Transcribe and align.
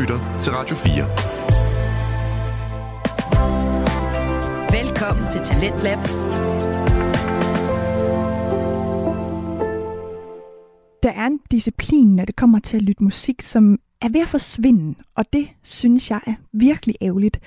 lytter 0.00 0.38
til 0.40 0.52
Radio 0.52 0.76
4. 0.76 1.04
Velkommen 4.80 5.24
til 5.32 5.40
Talentlab. 5.40 5.98
Der 11.02 11.10
er 11.10 11.26
en 11.26 11.40
disciplin, 11.50 12.16
når 12.16 12.24
det 12.24 12.36
kommer 12.36 12.58
til 12.58 12.76
at 12.76 12.82
lytte 12.82 13.04
musik, 13.04 13.42
som 13.42 13.78
er 14.00 14.08
ved 14.08 14.20
at 14.20 14.28
forsvinde, 14.28 14.94
og 15.14 15.32
det 15.32 15.48
synes 15.62 16.10
jeg 16.10 16.20
er 16.26 16.34
virkelig 16.52 16.94
ærgerligt. 17.02 17.40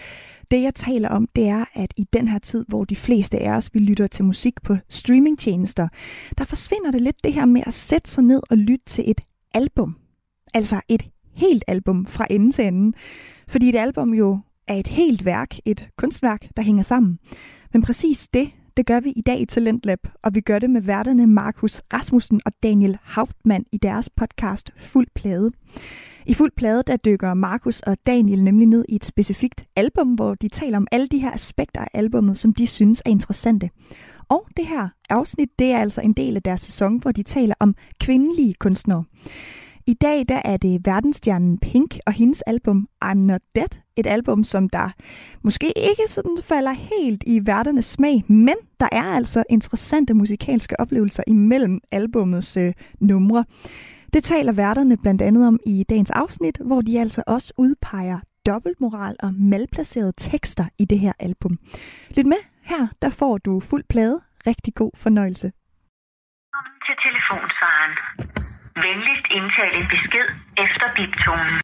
Det 0.51 0.61
jeg 0.61 0.75
taler 0.75 1.09
om, 1.09 1.27
det 1.35 1.47
er, 1.47 1.65
at 1.73 1.93
i 1.97 2.07
den 2.13 2.27
her 2.27 2.39
tid, 2.39 2.65
hvor 2.67 2.85
de 2.85 2.95
fleste 2.95 3.39
af 3.39 3.51
os 3.51 3.69
vi 3.73 3.79
lytter 3.79 4.07
til 4.07 4.25
musik 4.25 4.61
på 4.63 4.77
streamingtjenester, 4.89 5.87
der 6.37 6.43
forsvinder 6.43 6.91
det 6.91 7.01
lidt 7.01 7.23
det 7.23 7.33
her 7.33 7.45
med 7.45 7.61
at 7.65 7.73
sætte 7.73 8.11
sig 8.11 8.23
ned 8.23 8.41
og 8.49 8.57
lytte 8.57 8.85
til 8.85 9.03
et 9.07 9.21
album. 9.53 9.95
Altså 10.53 10.81
et 10.89 11.03
helt 11.37 11.63
album 11.67 12.05
fra 12.05 12.27
ende 12.29 12.51
til 12.51 12.65
ende. 12.65 12.97
Fordi 13.47 13.69
et 13.69 13.75
album 13.75 14.13
jo 14.13 14.39
er 14.67 14.75
et 14.75 14.87
helt 14.87 15.25
værk, 15.25 15.57
et 15.65 15.89
kunstværk, 15.97 16.47
der 16.57 16.63
hænger 16.63 16.83
sammen. 16.83 17.19
Men 17.73 17.81
præcis 17.81 18.27
det, 18.27 18.49
det 18.77 18.85
gør 18.85 18.99
vi 18.99 19.09
i 19.09 19.21
dag 19.21 19.41
i 19.41 19.45
Talentlab, 19.45 19.99
og 20.23 20.35
vi 20.35 20.41
gør 20.41 20.59
det 20.59 20.69
med 20.69 20.81
værterne 20.81 21.27
Markus 21.27 21.81
Rasmussen 21.93 22.41
og 22.45 22.51
Daniel 22.63 22.97
Hauptmann 23.03 23.65
i 23.71 23.77
deres 23.77 24.09
podcast 24.09 24.71
Fuld 24.77 25.07
Plade. 25.15 25.51
I 26.25 26.33
Fuld 26.33 26.51
Plade, 26.57 26.83
der 26.87 26.97
dykker 26.97 27.33
Markus 27.33 27.79
og 27.79 27.97
Daniel 28.05 28.43
nemlig 28.43 28.67
ned 28.67 28.85
i 28.89 28.95
et 28.95 29.05
specifikt 29.05 29.65
album, 29.75 30.11
hvor 30.11 30.35
de 30.35 30.47
taler 30.47 30.77
om 30.77 30.87
alle 30.91 31.07
de 31.07 31.19
her 31.19 31.31
aspekter 31.31 31.81
af 31.81 31.87
albummet, 31.93 32.37
som 32.37 32.53
de 32.53 32.67
synes 32.67 33.01
er 33.05 33.09
interessante. 33.09 33.69
Og 34.29 34.47
det 34.57 34.67
her 34.67 34.89
afsnit, 35.09 35.49
det 35.59 35.67
er 35.71 35.77
altså 35.77 36.01
en 36.01 36.13
del 36.13 36.35
af 36.35 36.43
deres 36.43 36.61
sæson, 36.61 36.97
hvor 36.97 37.11
de 37.11 37.23
taler 37.23 37.55
om 37.59 37.75
kvindelige 37.99 38.53
kunstnere. 38.53 39.03
I 39.89 39.93
dag 39.93 40.25
der 40.29 40.41
er 40.45 40.57
det 40.57 40.81
verdensstjernen 40.85 41.57
Pink 41.57 41.97
og 42.05 42.13
hendes 42.13 42.41
album 42.41 42.87
I'm 43.05 43.13
Not 43.13 43.41
Dead. 43.55 43.67
Et 43.95 44.07
album, 44.07 44.43
som 44.43 44.69
der 44.69 44.89
måske 45.41 45.73
ikke 45.77 46.03
sådan 46.07 46.37
falder 46.43 46.71
helt 46.71 47.23
i 47.27 47.41
værternes 47.45 47.85
smag, 47.85 48.23
men 48.27 48.55
der 48.79 48.89
er 48.91 49.03
altså 49.03 49.43
interessante 49.49 50.13
musikalske 50.13 50.79
oplevelser 50.79 51.23
imellem 51.27 51.79
albumets 51.91 52.57
øh, 52.57 52.73
numre. 52.99 53.45
Det 54.13 54.23
taler 54.23 54.51
værterne 54.51 54.97
blandt 54.97 55.21
andet 55.21 55.47
om 55.47 55.59
i 55.65 55.85
dagens 55.89 56.11
afsnit, 56.11 56.57
hvor 56.65 56.81
de 56.81 56.99
altså 56.99 57.23
også 57.27 57.53
udpeger 57.57 58.19
dobbeltmoral 58.45 59.15
og 59.19 59.33
malplacerede 59.33 60.13
tekster 60.17 60.65
i 60.77 60.85
det 60.85 60.99
her 60.99 61.13
album. 61.19 61.57
Lyt 62.17 62.25
med, 62.25 62.37
her 62.61 62.87
der 63.01 63.09
får 63.09 63.37
du 63.37 63.59
fuld 63.59 63.83
plade. 63.89 64.21
Rigtig 64.47 64.75
god 64.75 64.91
fornøjelse. 64.95 65.51
Til 66.85 66.95
telefonsvaren. 67.05 68.56
Venligst 68.85 69.25
indtale 69.37 69.75
en 69.79 69.87
besked 69.93 70.27
efter 70.65 70.87
biptonen. 70.97 71.55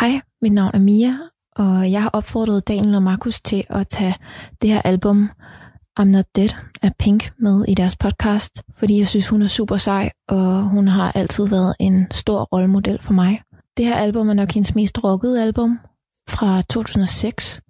Hej, 0.00 0.20
mit 0.42 0.52
navn 0.52 0.74
er 0.74 0.78
Mia, 0.78 1.12
og 1.56 1.92
jeg 1.92 2.02
har 2.02 2.10
opfordret 2.10 2.68
Daniel 2.68 2.94
og 2.94 3.02
Markus 3.02 3.40
til 3.40 3.64
at 3.68 3.88
tage 3.88 4.14
det 4.62 4.70
her 4.70 4.82
album 4.82 5.30
I'm 6.00 6.04
Not 6.04 6.24
Dead 6.36 6.48
af 6.82 6.92
Pink 6.98 7.32
med 7.38 7.64
i 7.68 7.74
deres 7.74 7.96
podcast, 7.96 8.62
fordi 8.78 8.98
jeg 8.98 9.08
synes, 9.08 9.28
hun 9.28 9.42
er 9.42 9.46
super 9.46 9.76
sej, 9.76 10.10
og 10.28 10.62
hun 10.62 10.88
har 10.88 11.12
altid 11.12 11.48
været 11.48 11.74
en 11.80 12.10
stor 12.10 12.44
rollemodel 12.44 12.98
for 13.02 13.12
mig. 13.12 13.42
Det 13.76 13.86
her 13.86 13.96
album 13.96 14.28
er 14.28 14.34
nok 14.34 14.52
hendes 14.52 14.74
mest 14.74 15.04
rockede 15.04 15.42
album 15.42 15.78
fra 16.28 16.62
2006, 16.62 17.60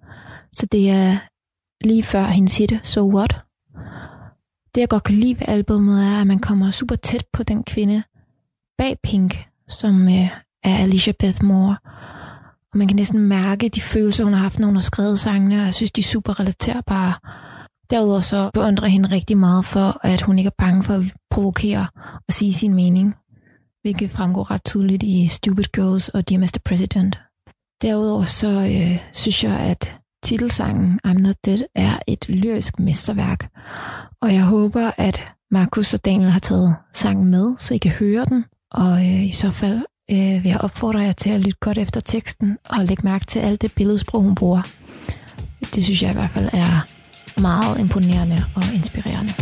så 0.53 0.65
det 0.71 0.89
er 0.89 1.17
lige 1.83 2.03
før 2.03 2.23
hendes 2.23 2.57
hit 2.57 2.73
So 2.83 3.01
What. 3.15 3.41
Det 4.75 4.81
jeg 4.81 4.89
godt 4.89 5.03
kan 5.03 5.15
lide 5.15 5.39
ved 5.39 5.47
albumet, 5.47 6.05
er, 6.05 6.21
at 6.21 6.27
man 6.27 6.39
kommer 6.39 6.71
super 6.71 6.95
tæt 6.95 7.25
på 7.33 7.43
den 7.43 7.63
kvinde 7.63 8.03
bag 8.77 8.97
Pink, 9.03 9.47
som 9.67 10.07
øh, 10.07 10.29
er 10.63 10.77
Alicia 10.77 11.13
Beth 11.19 11.43
Moore. 11.43 11.77
Og 12.71 12.77
man 12.77 12.87
kan 12.87 12.95
næsten 12.95 13.19
mærke 13.19 13.69
de 13.69 13.81
følelser, 13.81 14.23
hun 14.23 14.33
har 14.33 14.41
haft, 14.41 14.59
når 14.59 14.67
hun 14.67 14.75
har 14.75 14.81
skrevet 14.81 15.19
sangene, 15.19 15.59
og 15.59 15.65
jeg 15.65 15.73
synes, 15.73 15.91
de 15.91 16.01
er 16.01 16.03
super 16.03 16.39
relaterbare. 16.39 17.13
Derudover 17.89 18.19
så 18.19 18.49
beundrer 18.53 18.87
hende 18.87 19.11
rigtig 19.11 19.37
meget 19.37 19.65
for, 19.65 20.05
at 20.05 20.21
hun 20.21 20.37
ikke 20.37 20.47
er 20.47 20.63
bange 20.63 20.83
for 20.83 20.93
at 20.93 21.03
provokere 21.29 21.87
og 22.27 22.33
sige 22.33 22.53
sin 22.53 22.73
mening, 22.73 23.15
hvilket 23.81 24.11
fremgår 24.11 24.51
ret 24.51 24.63
tydeligt 24.65 25.03
i 25.03 25.27
Stupid 25.27 25.63
Girls 25.63 26.09
og 26.09 26.29
Dear 26.29 26.39
Mr. 26.39 26.59
President. 26.65 27.19
Derudover 27.81 28.23
så 28.23 28.47
øh, 28.47 28.99
synes 29.13 29.43
jeg, 29.43 29.59
at 29.59 29.97
titelsangen 30.23 30.99
I'm 31.07 31.19
Not 31.19 31.35
Dead 31.45 31.59
er 31.75 31.99
et 32.07 32.29
lyrisk 32.29 32.79
mesterværk, 32.79 33.49
og 34.21 34.33
jeg 34.33 34.43
håber, 34.43 34.91
at 34.97 35.25
Markus 35.51 35.93
og 35.93 36.05
Daniel 36.05 36.29
har 36.29 36.39
taget 36.39 36.75
sangen 36.93 37.25
med, 37.25 37.53
så 37.59 37.73
I 37.73 37.77
kan 37.77 37.91
høre 37.91 38.25
den, 38.25 38.45
og 38.71 38.91
øh, 38.91 39.25
i 39.25 39.31
så 39.31 39.51
fald 39.51 39.81
øh, 40.11 40.43
vil 40.43 40.49
jeg 40.49 40.61
opfordre 40.61 40.99
jer 40.99 41.13
til 41.13 41.29
at 41.29 41.39
lytte 41.39 41.59
godt 41.59 41.77
efter 41.77 41.99
teksten 41.99 42.57
og 42.69 42.85
lægge 42.85 43.03
mærke 43.03 43.25
til 43.25 43.39
alt 43.39 43.61
det 43.61 43.71
billedsprog, 43.71 44.21
hun 44.21 44.35
bruger. 44.35 44.61
Det 45.75 45.83
synes 45.83 46.01
jeg 46.01 46.11
i 46.11 46.13
hvert 46.13 46.31
fald 46.31 46.49
er 46.53 46.87
meget 47.41 47.79
imponerende 47.79 48.45
og 48.55 48.63
inspirerende. 48.73 49.33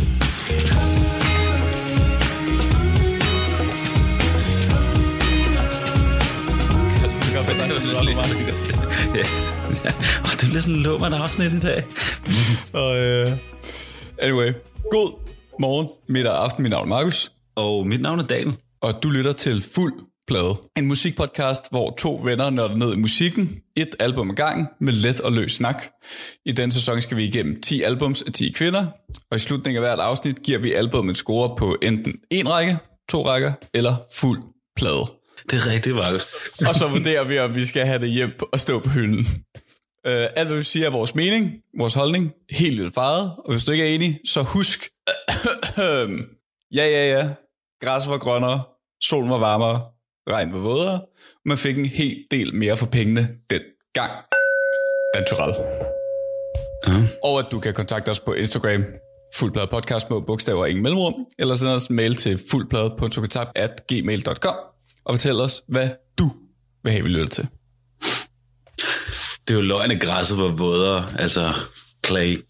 Og 10.28 10.32
det 10.42 10.48
bliver 10.50 10.62
sådan 10.62 10.76
en 10.76 10.84
lummert 10.84 11.14
afsnit 11.14 11.54
i 11.54 11.60
dag. 11.60 11.84
Og, 12.82 12.92
uh, 12.92 13.32
anyway, 14.20 14.54
god 14.92 15.12
morgen, 15.60 15.88
middag 16.10 16.32
og 16.32 16.44
aften. 16.44 16.64
Mit 16.64 16.70
navn 16.70 16.86
er 16.86 16.90
Markus. 16.90 17.32
Og 17.56 17.88
mit 17.88 18.02
navn 18.02 18.20
er 18.20 18.24
Daniel. 18.24 18.54
Og 18.82 19.04
du 19.04 19.10
lytter 19.10 19.34
til 19.34 19.64
Fuld 19.76 19.94
Plade. 20.28 20.56
En 20.78 20.88
musikpodcast, 20.88 21.62
hvor 21.70 21.96
to 21.98 22.22
venner 22.24 22.50
nørder 22.50 22.76
ned 22.76 22.94
i 22.94 22.98
musikken, 22.98 23.50
et 23.78 23.96
album 24.00 24.30
ad 24.30 24.36
gang 24.36 24.68
med 24.82 24.94
let 24.94 25.20
og 25.20 25.32
løs 25.32 25.52
snak. 25.52 25.86
I 26.46 26.52
denne 26.52 26.72
sæson 26.72 27.02
skal 27.02 27.18
vi 27.18 27.24
igennem 27.24 27.62
10 27.62 27.82
albums 27.82 28.22
af 28.22 28.34
10 28.34 28.52
kvinder, 28.52 28.86
og 29.32 29.36
i 29.36 29.40
slutningen 29.40 29.84
af 29.84 29.90
hvert 29.90 30.00
afsnit 30.00 30.44
giver 30.44 30.60
vi 30.60 30.74
album 30.74 31.10
en 31.10 31.16
score 31.16 31.56
på 31.58 31.78
enten 31.82 32.14
en 32.30 32.50
række, 32.50 32.78
to 33.10 33.26
rækker 33.26 33.52
eller 33.74 33.96
fuld 34.14 34.40
plade. 34.76 35.06
Det 35.50 35.58
er 35.58 35.72
rigtig 35.72 35.96
Markus. 35.96 36.22
og 36.70 36.76
så 36.76 36.88
vurderer 36.88 37.24
vi, 37.24 37.40
om 37.40 37.56
vi 37.56 37.66
skal 37.66 37.86
have 37.86 38.00
det 38.00 38.10
hjem 38.10 38.40
og 38.52 38.60
stå 38.60 38.80
på 38.80 38.90
hylden. 38.90 39.28
Uh, 40.08 40.14
alt, 40.14 40.48
hvad 40.48 40.58
vi 40.58 40.64
siger, 40.64 40.86
er 40.86 40.92
vores 40.92 41.16
mening, 41.16 41.52
vores 41.78 41.94
holdning, 41.94 42.32
helt 42.50 42.80
vildt 42.80 42.94
faret. 42.94 43.32
Og 43.46 43.52
hvis 43.52 43.64
du 43.64 43.72
ikke 43.72 43.84
er 43.84 43.96
enig, 43.96 44.20
så 44.26 44.42
husk, 44.42 44.80
ja, 46.78 46.86
ja, 46.86 47.10
ja, 47.10 47.30
græs 47.82 48.08
var 48.08 48.18
grønnere, 48.18 48.64
solen 49.02 49.30
var 49.30 49.38
varmere, 49.38 49.82
regn 50.30 50.54
var 50.54 50.60
vådere. 50.60 51.02
Man 51.46 51.58
fik 51.58 51.78
en 51.78 51.86
hel 51.86 52.26
del 52.32 52.56
mere 52.56 52.78
for 52.78 52.86
pengene 52.86 53.30
den 53.50 53.62
gang. 53.94 54.12
Naturel. 55.16 55.56
Uh. 56.88 57.04
Og 57.24 57.40
at 57.40 57.46
du 57.52 57.60
kan 57.60 57.74
kontakte 57.74 58.10
os 58.10 58.20
på 58.20 58.34
Instagram, 58.34 58.86
fuldplade 59.36 59.68
podcast 59.68 60.10
med 60.10 60.22
bogstaver 60.22 60.62
og 60.62 60.70
ingen 60.70 60.84
mellemrum, 60.84 61.14
eller 61.40 61.56
sende 61.56 61.76
os 61.76 61.88
en 61.88 61.96
mail 61.96 62.16
til 62.16 62.40
fuldplade.kontakt.gmail.com 62.52 64.56
og 65.06 65.14
fortæl 65.14 65.42
os, 65.42 65.64
hvad 65.68 65.90
du 66.18 66.32
vil 66.84 66.94
have, 66.94 67.04
vi 67.04 67.10
lytter 67.10 67.28
til. 67.28 67.48
Det 69.52 69.58
er 69.58 69.62
jo 69.62 69.68
løgn, 69.68 69.92
at 69.92 70.02
græsset 70.02 70.38
var 70.38 70.48
vådere. 70.48 71.08
Altså, 71.20 71.54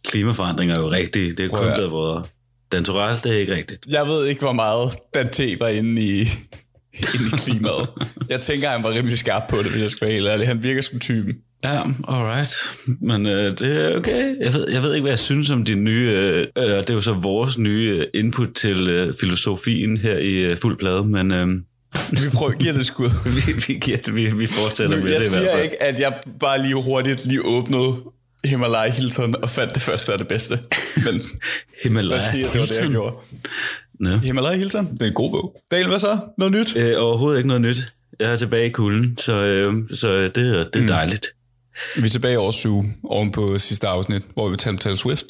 klimaforandringer 0.03 0.77
er 0.77 0.81
jo 0.81 0.91
rigtige. 0.91 1.31
Det 1.31 1.45
er 1.45 1.49
kun 1.49 1.73
blevet 1.75 1.91
vådere. 1.91 2.23
Dantoral, 2.71 3.15
det 3.23 3.25
er 3.25 3.39
ikke 3.39 3.55
rigtigt. 3.55 3.85
Jeg 3.89 4.05
ved 4.05 4.25
ikke, 4.27 4.41
hvor 4.41 4.53
meget 4.53 4.97
Dante 5.13 5.57
var 5.59 5.67
inde 5.67 6.01
i, 6.01 6.19
inde 7.15 7.27
i 7.27 7.37
klimaet. 7.37 7.89
jeg 8.29 8.41
tænker, 8.41 8.69
han 8.69 8.83
var 8.83 8.89
rimelig 8.89 9.17
skarp 9.17 9.43
på 9.49 9.57
det, 9.57 9.71
hvis 9.71 9.81
jeg 9.81 9.91
skal 9.91 10.07
være 10.07 10.15
helt 10.15 10.27
ærlig. 10.27 10.47
Han 10.47 10.63
virker 10.63 10.81
som 10.81 10.99
typen. 10.99 11.33
Ja, 11.63 11.81
alright. 12.07 12.53
Men 13.01 13.25
øh, 13.25 13.57
det 13.57 13.85
er 13.85 13.97
okay. 13.97 14.35
Jeg 14.41 14.53
ved, 14.53 14.67
jeg 14.71 14.81
ved 14.81 14.93
ikke, 14.93 15.01
hvad 15.01 15.11
jeg 15.11 15.19
synes 15.19 15.49
om 15.49 15.65
de 15.65 15.75
nye... 15.75 16.09
Øh, 16.57 16.65
det 16.65 16.89
er 16.89 16.93
jo 16.93 17.01
så 17.01 17.13
vores 17.13 17.57
nye 17.57 18.07
input 18.13 18.53
til 18.55 18.89
øh, 18.89 19.13
filosofien 19.19 19.97
her 19.97 20.17
i 20.17 20.35
øh, 20.35 20.57
fuld 20.61 20.77
plade, 20.77 21.03
men... 21.03 21.31
Øh, 21.31 21.47
vi 22.11 22.29
prøver 22.33 22.51
at 22.51 22.57
give 22.59 22.73
det 22.73 22.85
skud. 22.85 23.09
vi, 23.45 23.53
vi, 23.67 23.73
giver 23.73 23.97
det, 23.97 24.15
vi, 24.15 24.29
vi 24.35 24.47
fortsætter 24.47 24.95
Men 24.95 25.03
med 25.03 25.11
jeg 25.11 25.21
det 25.21 25.27
i 25.27 25.29
hvert 25.29 25.41
siger 25.43 25.51
fald. 25.53 25.63
ikke, 25.63 25.83
at 25.83 25.99
jeg 25.99 26.13
bare 26.39 26.61
lige 26.61 26.75
hurtigt 26.83 27.25
lige 27.25 27.45
åbnede 27.45 27.95
Himalaya 28.45 28.91
Hilton 28.91 29.35
og 29.43 29.49
fandt 29.49 29.73
det 29.73 29.81
første 29.81 30.13
og 30.13 30.19
det 30.19 30.27
bedste. 30.27 30.59
Men 31.05 31.21
Himalaya 31.83 32.09
hvad 32.19 32.31
siger, 32.31 32.51
det 32.51 32.59
var 32.59 32.65
det, 32.65 32.77
jeg 32.77 32.89
gjorde. 32.89 33.19
Nå. 33.99 34.17
Himalaya 34.17 34.57
Hilton, 34.57 34.93
det 34.93 35.01
er 35.01 35.05
en 35.05 35.13
god 35.13 35.31
bog. 35.31 35.61
Daniel, 35.71 35.87
hvad 35.89 35.99
så? 35.99 36.19
Noget 36.37 36.51
nyt? 36.53 36.75
Øh, 36.75 36.93
overhovedet 36.97 37.37
ikke 37.39 37.47
noget 37.47 37.61
nyt. 37.61 37.93
Jeg 38.19 38.31
er 38.31 38.35
tilbage 38.35 38.65
i 38.65 38.69
kulden, 38.69 39.17
så, 39.17 39.37
øh, 39.37 39.73
så 39.93 40.13
det, 40.21 40.35
det 40.35 40.83
er 40.83 40.87
dejligt. 40.87 41.27
Vi 41.95 42.05
er 42.05 42.09
tilbage 42.09 42.39
års 42.39 42.65
uge, 42.65 42.93
oven 43.03 43.31
på 43.31 43.57
sidste 43.57 43.87
afsnit, 43.87 44.21
hvor 44.33 44.49
vi 44.49 44.57
talte 44.57 44.83
Taylor 44.83 44.95
Swift. 44.97 45.25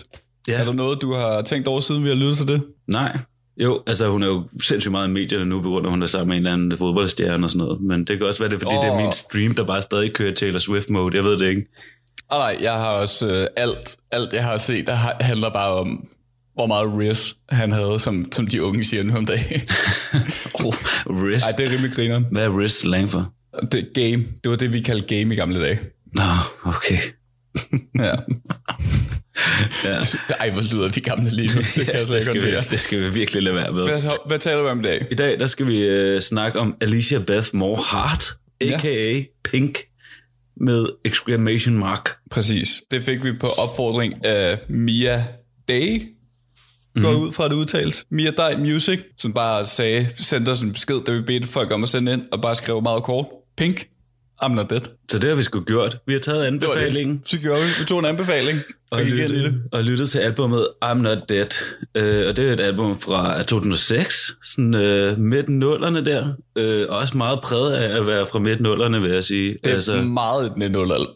Ja. 0.48 0.54
Er 0.54 0.64
der 0.64 0.74
noget, 0.74 1.02
du 1.02 1.14
har 1.14 1.42
tænkt 1.42 1.68
over, 1.68 1.80
siden 1.80 2.04
vi 2.04 2.10
har 2.10 2.16
lyttet 2.16 2.38
til 2.38 2.48
det? 2.48 2.64
Nej. 2.88 3.18
Jo, 3.58 3.84
altså 3.88 4.10
hun 4.10 4.24
er 4.24 4.28
jo 4.28 4.44
sindssygt 4.62 4.92
meget 4.92 5.08
i 5.08 5.12
medierne 5.12 5.46
nu, 5.46 5.62
på 5.62 5.70
grund 5.70 5.86
af, 5.86 5.90
at 5.90 5.94
hun 5.94 6.04
er 6.04 6.08
sammen 6.08 6.28
med 6.28 6.38
en 6.38 6.42
eller 6.42 6.54
anden 6.54 6.78
fodboldstjerne 6.78 7.46
og 7.46 7.52
sådan 7.52 7.66
noget. 7.66 7.82
Men 7.82 8.04
det 8.04 8.18
kan 8.18 8.28
også 8.28 8.40
være, 8.40 8.50
det 8.50 8.56
er, 8.56 8.60
fordi 8.60 8.76
oh. 8.76 8.86
det 8.86 8.92
er 8.92 8.98
min 8.98 9.12
stream, 9.12 9.52
der 9.52 9.66
bare 9.66 9.82
stadig 9.82 10.14
kører 10.14 10.34
Taylor 10.34 10.60
Swift 10.60 10.90
mode. 10.90 11.16
Jeg 11.16 11.24
ved 11.24 11.40
det 11.40 11.50
ikke. 11.50 11.62
Ah, 12.30 12.40
nej, 12.40 12.58
jeg 12.62 12.74
har 12.74 12.90
også 12.90 13.34
øh, 13.34 13.48
alt, 13.56 13.98
alt, 14.12 14.34
jeg 14.34 14.44
har 14.44 14.58
set, 14.58 14.88
der 14.88 14.96
handler 15.24 15.50
bare 15.50 15.74
om, 15.74 16.08
hvor 16.54 16.68
meget 16.68 16.98
Riz 16.98 17.34
han 17.50 17.72
havde, 17.72 18.00
som, 18.00 18.32
som 18.32 18.48
de 18.48 18.64
unge 18.64 18.84
siger 18.84 19.04
nu 19.04 19.18
om 19.18 19.26
dagen. 19.26 19.62
Oh, 20.54 20.74
Riz. 21.06 21.42
Nej, 21.42 21.58
det 21.58 21.66
er 21.66 21.70
rimelig 21.70 21.92
grineren. 21.92 22.26
Hvad 22.32 22.44
er 22.44 22.60
Riz 22.60 22.72
slang 22.72 23.12
for? 23.12 23.34
Det, 23.72 23.90
game, 23.94 24.26
det 24.44 24.50
var 24.50 24.56
det, 24.56 24.74
vi 24.74 24.80
kaldte 24.80 25.16
game 25.16 25.34
i 25.34 25.38
gamle 25.38 25.62
dage. 25.62 25.80
Nå, 26.16 26.24
okay. 26.66 26.98
Ja. 28.06 28.16
Ja. 29.84 30.00
Ej, 30.40 30.50
hvor 30.52 30.62
lyder 30.62 30.90
vi 30.90 31.00
gamle 31.02 31.30
lige 31.30 31.56
nu. 31.56 31.62
Det 31.76 31.86
kan 31.88 32.02
slet 32.02 32.08
det, 32.16 32.24
skal 32.24 32.44
vi, 32.44 32.52
det 32.72 32.80
skal 32.80 33.00
vi 33.04 33.10
virkelig 33.10 33.44
lade 33.44 33.56
være 33.56 33.72
med. 33.74 33.84
Hvad, 33.84 34.02
hvad 34.28 34.40
taler 34.40 34.62
vi 34.64 34.68
om 34.70 34.80
i 34.80 34.84
dag? 34.84 35.06
I 35.12 35.16
dag 35.16 35.40
der 35.40 35.48
skal 35.48 35.68
vi 35.68 35.84
øh, 35.84 36.22
snakke 36.22 36.60
om 36.60 36.76
Alicia 36.82 37.20
Beth 37.20 37.50
Moore 37.54 37.84
Hart, 37.84 38.24
Ja. 38.62 38.76
a.k.a. 38.76 39.24
Pink, 39.44 39.80
med 40.58 40.86
exclamation 41.06 41.78
mark. 41.78 42.10
Præcis. 42.32 42.82
Det 42.92 43.04
fik 43.04 43.24
vi 43.24 43.34
på 43.34 43.48
opfordring 43.48 44.26
af 44.26 44.60
Mia 44.70 45.26
Day. 45.68 46.02
Går 46.96 47.02
Mhm. 47.10 47.20
mm. 47.20 47.22
ud 47.28 47.32
fra 47.32 47.48
det 47.50 47.54
udtales. 47.56 48.06
Mia 48.12 48.32
Day 48.32 48.54
Music, 48.56 49.00
som 49.18 49.34
bare 49.34 49.66
sagde, 49.66 50.10
sendte 50.18 50.50
os 50.50 50.62
en 50.62 50.74
besked, 50.74 51.02
da 51.06 51.12
vi 51.12 51.22
bedte 51.22 51.48
folk 51.48 51.72
om 51.72 51.84
at 51.84 51.90
sende 51.90 52.14
ind, 52.14 52.26
og 52.32 52.42
bare 52.42 52.56
skrev 52.56 52.82
meget 52.82 53.04
kort. 53.04 53.26
Pink, 53.58 53.88
I'm 54.44 54.54
not 54.54 54.70
dead. 54.70 54.82
Så 55.12 55.20
det 55.20 55.30
har 55.30 55.36
vi 55.36 55.44
sgu 55.44 55.64
gjort. 55.64 55.98
Vi 56.08 56.14
har 56.14 56.20
taget 56.20 56.40
Det 56.40 56.48
anbefalingen. 56.48 57.18
det. 57.18 57.30
Så 57.30 57.40
gjorde 57.40 57.62
vi. 57.62 57.68
Vi 57.80 57.86
tog 57.86 58.00
en 58.00 58.06
anbefaling. 58.06 58.60
Og, 58.92 59.02
i 59.02 59.06
lyttet, 59.06 59.62
og 59.72 59.84
lyttet 59.84 60.10
til 60.10 60.20
albumet 60.20 60.68
I'm 60.86 60.94
Not 60.94 61.30
Dead. 61.30 61.64
Øh, 61.96 62.28
og 62.28 62.38
det 62.38 62.50
er 62.50 62.54
et 62.54 62.60
album 62.60 63.00
fra 63.00 63.44
2006, 63.44 64.38
sådan 64.46 64.76
øh, 64.76 65.20
midt 65.20 65.50
nullerne 65.50 66.06
der. 66.06 66.34
Øh, 66.56 66.86
også 66.90 67.18
meget 67.18 67.40
præget 67.44 67.74
af 67.74 68.00
at 68.00 68.08
være 68.08 68.26
fra 68.26 68.40
midt 68.40 68.62
nullerne, 68.62 69.02
vil 69.02 69.12
jeg 69.12 69.24
sige. 69.24 69.54
Det 69.64 69.72
er 69.72 69.76
altså, 69.76 69.96
meget 69.96 70.46
et 70.46 70.72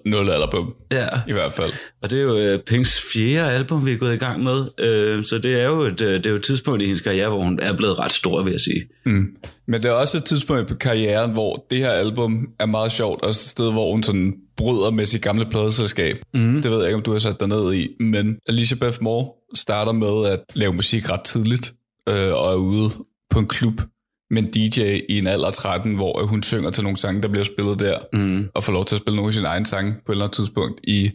nul 0.06 0.30
album 0.30 0.74
ja. 0.92 1.08
i 1.28 1.34
hvert 1.34 1.54
fald. 1.54 1.74
Og 2.02 2.10
det 2.10 2.20
er 2.20 2.24
jo 2.24 2.38
øh, 2.38 2.60
Pinks 2.60 3.02
fjerde 3.14 3.52
album, 3.52 3.86
vi 3.86 3.92
er 3.92 3.98
gået 3.98 4.14
i 4.14 4.18
gang 4.18 4.44
med. 4.44 4.66
Øh, 4.80 5.26
så 5.26 5.38
det 5.38 5.62
er, 5.62 5.66
jo 5.66 5.82
et, 5.82 6.02
øh, 6.02 6.14
det 6.14 6.26
er 6.26 6.30
jo 6.30 6.36
et 6.36 6.44
tidspunkt 6.44 6.82
i 6.82 6.86
hendes 6.86 7.02
karriere, 7.02 7.30
hvor 7.30 7.44
hun 7.44 7.60
er 7.62 7.74
blevet 7.74 8.00
ret 8.00 8.12
stor, 8.12 8.44
vil 8.44 8.52
jeg 8.52 8.62
sige. 8.62 8.88
Mm. 9.06 9.28
Men 9.68 9.84
det 9.84 9.90
er 9.90 9.94
også 9.94 10.18
et 10.18 10.24
tidspunkt 10.24 10.68
på 10.68 10.76
karrieren, 10.76 11.32
hvor 11.32 11.66
det 11.72 11.78
her 11.78 11.92
album 11.92 12.48
er 12.60 12.66
meget 12.66 12.92
sjovt, 12.92 13.22
og 13.22 13.30
et 13.30 13.36
sted, 13.36 13.72
hvor 13.72 13.92
hun 13.92 14.04
sådan 14.04 14.34
bryder 14.58 14.92
med 14.92 15.06
sit 15.06 15.22
gamle 15.22 15.46
pladeselskab. 15.46 16.18
Mm. 16.34 16.62
Det 16.62 16.72
ved 16.72 16.78
jeg 16.78 16.88
ikke, 16.88 16.96
om 16.98 17.02
du 17.04 17.12
har 17.12 17.20
sat 17.20 17.40
dig 17.40 17.48
ned 17.48 17.74
i, 17.74 17.88
men 18.00 18.36
Alicia 18.48 18.78
Beth 18.78 18.98
Moore 19.02 19.28
starter 19.56 19.92
med 19.92 20.32
at 20.32 20.40
lave 20.54 20.74
musik 20.74 21.10
ret 21.12 21.24
tidligt, 21.24 21.74
øh, 22.10 22.34
og 22.34 22.52
er 22.52 22.56
ude 22.56 22.90
på 23.30 23.40
en 23.40 23.48
klub 23.48 23.82
med 24.30 24.44
en 24.44 24.52
DJ 24.52 24.82
i 25.10 25.18
en 25.18 25.28
alder 25.28 25.48
af 25.48 25.54
13, 25.54 25.96
hvor 25.96 26.26
hun 26.26 26.44
synger 26.44 26.70
til 26.72 26.84
nogle 26.84 26.98
sange, 26.98 27.22
der 27.22 27.28
bliver 27.28 27.44
spillet 27.44 27.80
der, 27.80 28.00
Mm. 28.14 28.50
og 28.54 28.64
får 28.64 28.74
lov 28.74 28.86
til 28.86 28.96
at 28.96 29.02
spille 29.02 29.16
nogle 29.16 29.30
af 29.30 29.34
sine 29.34 29.48
egne 29.48 29.66
sange 29.66 29.94
på 30.06 30.12
et 30.12 30.16
eller 30.16 30.26
andet 30.26 30.36
tidspunkt 30.36 30.80
i 30.84 31.12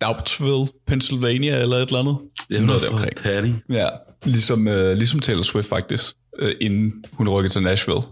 Doubtville, 0.00 0.66
Pennsylvania 0.86 1.62
eller 1.62 1.76
et 1.76 1.86
eller 1.86 1.98
andet. 1.98 2.16
Det 2.48 2.56
er 2.56 2.60
Noget 2.60 2.82
deromkring. 2.82 3.16
Patty. 3.16 3.50
Ja, 3.70 3.88
ligesom, 4.24 4.68
øh, 4.68 4.96
ligesom 4.96 5.20
Taylor 5.20 5.42
Swift 5.42 5.68
faktisk, 5.68 6.14
øh, 6.38 6.54
inden 6.60 6.92
hun 7.12 7.28
rykkede 7.28 7.52
til 7.52 7.62
Nashville. 7.62 8.02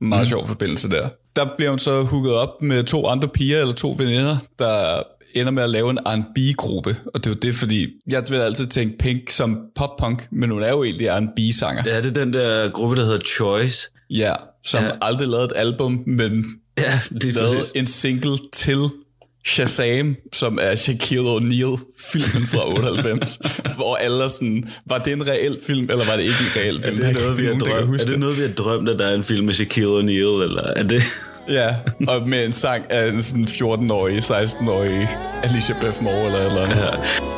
Meget 0.00 0.20
mm. 0.22 0.26
sjov 0.26 0.46
forbindelse 0.48 0.90
der. 0.90 1.08
Der 1.36 1.46
bliver 1.56 1.70
hun 1.70 1.78
så 1.78 2.02
hooket 2.02 2.32
op 2.32 2.62
med 2.62 2.82
to 2.84 3.06
andre 3.06 3.28
piger 3.28 3.60
eller 3.60 3.74
to 3.74 3.94
veninder, 3.98 4.36
der 4.58 5.02
ender 5.34 5.50
med 5.52 5.62
at 5.62 5.70
lave 5.70 5.90
en 5.90 5.98
R&B-gruppe. 5.98 6.96
Og 7.14 7.24
det 7.24 7.30
er 7.30 7.34
jo 7.34 7.38
det, 7.42 7.54
fordi 7.54 7.86
jeg 8.08 8.22
vil 8.28 8.36
altid 8.36 8.66
tænke 8.66 8.98
Pink 8.98 9.30
som 9.30 9.60
pop-punk, 9.76 10.28
men 10.32 10.50
hun 10.50 10.62
er 10.62 10.70
jo 10.70 10.84
egentlig 10.84 11.08
R&B-sanger. 11.10 11.82
Ja. 11.86 11.94
Ja, 11.94 12.00
det 12.00 12.06
er 12.16 12.24
den 12.24 12.32
der 12.32 12.68
gruppe, 12.68 12.96
der 12.96 13.04
hedder 13.04 13.18
Choice. 13.36 13.90
ja 14.10 14.34
som 14.64 14.84
Ja. 14.84 14.90
aldrig 15.02 15.28
lavede 15.28 15.44
et 15.46 15.52
album, 15.56 16.02
men 16.06 16.46
Ja, 16.78 17.00
det 17.12 17.34
lavede 17.34 17.56
præcis. 17.56 17.72
en 17.74 17.86
single 17.86 18.38
til 18.52 18.78
Shazam, 19.46 20.16
som 20.32 20.58
er 20.62 20.74
Shaquille 20.74 21.30
O'Neal-filmen 21.36 22.46
fra 22.46 22.68
98, 22.70 23.38
hvor 23.76 23.96
alle 23.96 24.24
er 24.24 24.28
sådan, 24.28 24.68
var 24.86 24.98
det 24.98 25.12
en 25.12 25.26
reel 25.26 25.56
film, 25.66 25.90
eller 25.90 26.04
var 26.04 26.16
det 26.16 26.22
ikke 26.22 26.34
en 26.46 26.56
reel 26.62 26.76
Er 26.76 26.82
film? 26.82 26.96
det, 26.96 27.14
Der 27.16 27.22
noget, 27.24 27.38
vi 27.38 27.44
har 27.46 27.52
drømt, 27.54 28.00
er 28.02 28.04
det 28.06 28.18
noget, 28.18 28.36
vi 28.36 28.42
har 28.42 28.48
drømt, 28.48 28.88
at 28.88 28.98
der 28.98 29.06
er 29.06 29.14
en 29.14 29.24
film 29.24 29.44
med 29.46 29.54
Shaquille 29.54 29.98
O'Neal, 29.98 30.42
eller 30.44 30.72
er 30.76 30.82
det... 30.82 31.02
Ja, 31.48 31.74
og 32.08 32.28
med 32.28 32.44
en 32.44 32.52
sang 32.52 32.90
af 32.90 33.08
en 33.08 33.22
sådan 33.22 33.44
14-årig, 33.44 34.18
16-årig 34.18 35.08
Alicia 35.42 35.74
Beth 35.80 36.02
Moore 36.02 36.26
eller 36.26 36.46
eller 36.46 36.60
andet. 36.60 36.76
Ja. 36.76 37.35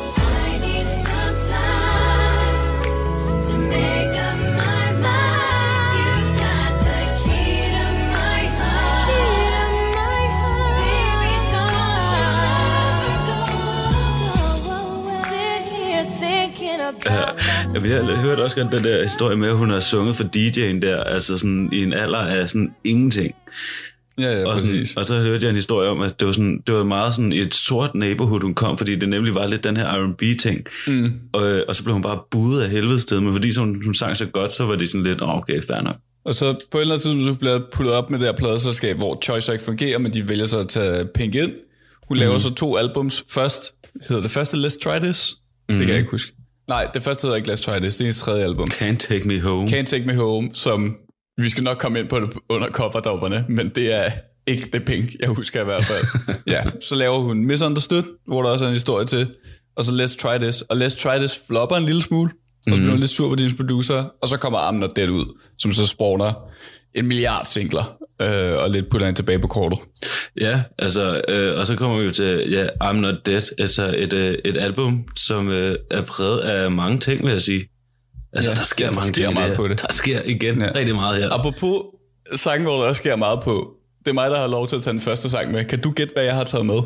Også 18.49 18.61
godt 18.63 18.73
den 18.73 18.83
der 18.83 19.01
historie 19.01 19.37
med, 19.37 19.47
at 19.49 19.55
hun 19.57 19.69
har 19.69 19.79
sunget 19.79 20.15
for 20.15 20.23
DJ'en 20.23 20.79
der, 20.81 21.03
altså 21.03 21.37
sådan 21.37 21.69
i 21.73 21.83
en 21.83 21.93
alder 21.93 22.17
af 22.19 22.49
sådan 22.49 22.69
ingenting. 22.83 23.35
Ja, 24.19 24.39
ja, 24.39 24.45
Og, 24.47 24.59
sådan, 24.59 24.75
præcis. 24.77 24.97
og 24.97 25.05
så 25.05 25.19
hørte 25.19 25.43
jeg 25.43 25.49
en 25.49 25.55
historie 25.55 25.89
om, 25.89 26.01
at 26.01 26.19
det 26.19 26.25
var, 26.25 26.31
sådan, 26.31 26.61
det 26.67 26.75
var 26.75 26.83
meget 26.83 27.13
sådan 27.15 27.33
i 27.33 27.39
et 27.39 27.55
sort 27.55 27.95
neighborhood, 27.95 28.41
hun 28.41 28.53
kom, 28.53 28.77
fordi 28.77 28.95
det 28.95 29.09
nemlig 29.09 29.35
var 29.35 29.47
lidt 29.47 29.63
den 29.63 29.77
her 29.77 29.85
R&B-ting. 29.87 30.59
Mm. 30.87 31.11
Og, 31.33 31.63
og 31.67 31.75
så 31.75 31.83
blev 31.83 31.93
hun 31.93 32.01
bare 32.01 32.19
budet 32.31 32.61
af 32.61 32.69
helvede 32.69 32.99
sted, 32.99 33.19
men 33.19 33.33
fordi 33.33 33.53
så 33.53 33.59
hun, 33.59 33.81
hun 33.85 33.93
sang 33.95 34.17
så 34.17 34.25
godt, 34.25 34.55
så 34.55 34.65
var 34.65 34.75
det 34.75 34.89
sådan 34.89 35.03
lidt, 35.03 35.21
oh, 35.21 35.37
okay, 35.37 35.63
fair 35.67 35.81
nok. 35.81 35.95
Og 36.25 36.35
så 36.35 36.53
på 36.71 36.77
et 36.77 36.81
eller 36.81 36.93
andet 36.93 37.01
tidspunkt, 37.01 37.25
så 37.25 37.33
bliver 37.33 37.51
jeg 37.51 37.61
puttet 37.73 37.93
op 37.93 38.09
med 38.09 38.19
det 38.19 38.27
her 38.27 38.33
pladeselskab, 38.33 38.97
hvor 38.97 39.19
Choice 39.23 39.51
ikke 39.53 39.63
fungerer, 39.65 39.97
men 39.99 40.13
de 40.13 40.29
vælger 40.29 40.45
så 40.45 40.59
at 40.59 40.67
tage 40.67 41.05
Pink 41.15 41.35
ind. 41.35 41.51
Hun 42.07 42.17
laver 42.17 42.31
Mhm. 42.33 42.39
så 42.39 42.53
to 42.53 42.77
albums. 42.77 43.23
Først 43.29 43.73
hedder 44.07 44.21
det 44.21 44.31
første 44.31 44.57
Let's 44.57 44.79
Try 44.83 44.99
This. 44.99 45.35
Mm. 45.69 45.75
Det 45.75 45.79
kan 45.85 45.89
jeg 45.89 45.97
ikke 45.99 46.11
huske. 46.11 46.31
Nej, 46.69 46.87
det 46.93 47.03
første 47.03 47.25
hedder 47.25 47.37
ikke 47.37 47.51
Let's 47.51 47.63
Try 47.63 47.79
This. 47.79 47.95
Det 47.95 48.01
er 48.01 48.05
hendes 48.05 48.19
tredje 48.19 48.43
album. 48.43 48.69
Can't 48.73 48.97
Take 48.97 49.27
Me 49.27 49.41
Home. 49.41 49.67
Can't 49.67 49.83
Take 49.83 50.05
Me 50.05 50.15
Home, 50.15 50.49
som 50.53 50.95
vi 51.37 51.49
skal 51.49 51.63
nok 51.63 51.77
komme 51.77 51.99
ind 51.99 52.09
på 52.09 52.19
det 52.19 52.29
under 52.49 52.67
coverdopperne, 52.67 53.45
men 53.49 53.69
det 53.69 53.93
er 53.93 54.11
ikke 54.47 54.69
det 54.73 54.85
pink, 54.85 55.09
jeg 55.19 55.29
husker 55.29 55.61
i 55.61 55.63
hvert 55.63 55.83
fald. 55.83 56.05
ja, 56.47 56.63
så 56.81 56.95
laver 56.95 57.17
hun 57.19 57.45
Misunderstood, 57.45 58.03
hvor 58.27 58.43
der 58.43 58.49
også 58.49 58.65
er 58.65 58.69
en 58.69 58.75
historie 58.75 59.05
til, 59.05 59.27
og 59.75 59.83
så 59.83 59.91
Let's 59.91 60.17
Try 60.17 60.37
This, 60.37 60.61
og 60.61 60.77
Let's 60.77 61.01
Try 61.01 61.17
This 61.17 61.41
flopper 61.47 61.75
en 61.75 61.83
lille 61.83 62.01
smule, 62.01 62.31
og 62.67 62.75
så 62.75 62.75
bliver 62.75 62.91
hun 62.91 62.99
lidt 62.99 63.11
sur 63.11 63.29
på 63.29 63.35
dine 63.35 63.53
producer, 63.57 64.05
og 64.21 64.27
så 64.27 64.37
kommer 64.37 64.71
Not 64.71 64.95
Dead 64.95 65.09
ud, 65.09 65.39
som 65.57 65.71
så 65.71 65.87
spawner 65.87 66.33
en 66.95 67.05
milliard 67.05 67.45
singler, 67.45 67.97
øh, 68.21 68.53
og 68.57 68.69
lidt 68.69 68.89
putter 68.89 69.05
hende 69.07 69.19
tilbage 69.19 69.39
på 69.39 69.47
kortet. 69.47 69.79
Ja, 70.41 70.61
altså, 70.79 71.21
øh, 71.27 71.59
og 71.59 71.67
så 71.67 71.75
kommer 71.75 71.97
vi 71.99 72.05
jo 72.05 72.11
til 72.11 72.49
ja, 72.51 72.67
I'm 72.83 72.93
Not 72.93 73.15
Dead, 73.25 73.41
altså 73.59 73.95
et, 73.97 74.13
øh, 74.13 74.37
et 74.45 74.57
album, 74.57 75.03
som 75.15 75.49
øh, 75.49 75.75
er 75.91 76.01
præget 76.01 76.39
af 76.39 76.71
mange 76.71 76.99
ting, 76.99 77.23
vil 77.25 77.31
jeg 77.31 77.41
sige. 77.41 77.69
Altså, 78.33 78.49
Ja, 78.49 78.55
der 78.55 78.63
sker 78.63 78.85
ja, 78.85 78.89
der 78.89 78.95
mange 78.95 79.07
sker 79.07 79.25
ting 79.25 79.33
meget 79.33 79.49
det. 79.49 79.55
på 79.57 79.67
det. 79.67 79.81
Der 79.81 79.87
sker 79.93 80.21
igen 80.25 80.61
Ja. 80.61 80.71
rigtig 80.75 80.95
meget 80.95 81.17
her. 81.21 81.29
Apropos 81.29 81.81
sange, 82.35 82.63
hvor 82.65 82.77
der 82.81 82.87
også 82.87 82.99
sker 82.99 83.15
meget 83.15 83.39
på, 83.43 83.71
det 84.05 84.07
er 84.09 84.13
mig, 84.13 84.29
der 84.29 84.37
har 84.37 84.47
lov 84.47 84.67
til 84.67 84.75
at 84.75 84.81
tage 84.81 84.91
den 84.93 85.01
første 85.01 85.29
sang 85.29 85.51
med. 85.51 85.65
Kan 85.65 85.79
du 85.81 85.91
gætte, 85.91 86.13
hvad 86.13 86.23
jeg 86.23 86.35
har 86.35 86.43
taget 86.43 86.65
med? 86.65 86.79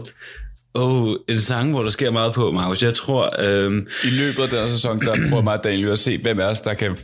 Oh, 0.75 1.15
en 1.29 1.41
sang, 1.41 1.71
hvor 1.71 1.81
der 1.83 1.89
sker 1.89 2.11
meget 2.11 2.33
på, 2.33 2.51
Markus. 2.51 2.83
Jeg 2.83 2.93
tror, 2.93 3.29
øhm, 3.39 3.87
I 4.03 4.07
løbet 4.09 4.43
af 4.43 4.49
den 4.49 4.59
her 4.59 4.67
sæson, 4.67 4.99
der 4.99 5.15
prøver 5.29 5.41
mig 5.43 5.57
og 5.57 5.63
Daniel 5.63 5.89
at 5.89 5.99
se, 5.99 6.17
hvem 6.17 6.39
af 6.39 6.45
os, 6.45 6.61
der 6.61 6.73
kan 6.73 6.97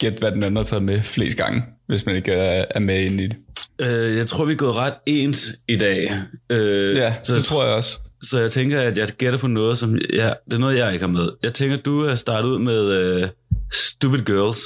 gætte, 0.00 0.18
hvad 0.18 0.32
den 0.32 0.42
anden 0.42 0.56
har 0.56 0.64
taget 0.64 0.82
med 0.82 1.02
flest 1.02 1.36
gange, 1.36 1.62
hvis 1.88 2.06
man 2.06 2.16
ikke 2.16 2.32
er, 2.32 2.64
er 2.70 2.80
med 2.80 3.00
ind 3.00 3.20
i 3.20 3.26
det. 3.26 3.36
øh, 3.80 4.16
jeg 4.16 4.26
tror, 4.26 4.44
vi 4.44 4.52
er 4.52 4.56
gået 4.56 4.76
ret 4.76 4.94
ens 5.06 5.52
i 5.68 5.76
dag. 5.76 6.12
Øh, 6.50 6.96
Ja, 6.96 7.14
så, 7.22 7.34
det 7.34 7.44
tror 7.44 7.64
jeg 7.64 7.74
også. 7.74 7.98
Så 8.22 8.40
jeg 8.40 8.50
tænker, 8.50 8.80
at 8.80 8.98
jeg 8.98 9.08
gætter 9.08 9.38
på 9.38 9.46
noget, 9.46 9.78
som 9.78 9.98
ja, 10.12 10.32
det 10.44 10.52
er 10.52 10.58
noget, 10.58 10.78
jeg 10.78 10.92
ikke 10.92 11.06
har 11.06 11.12
med. 11.12 11.28
Jeg 11.42 11.54
tænker, 11.54 11.76
du 11.76 12.06
har 12.06 12.14
startet 12.14 12.48
ud 12.48 12.58
med 12.58 12.84
øh, 12.92 13.28
Stupid 13.72 14.18
Girls. 14.20 14.58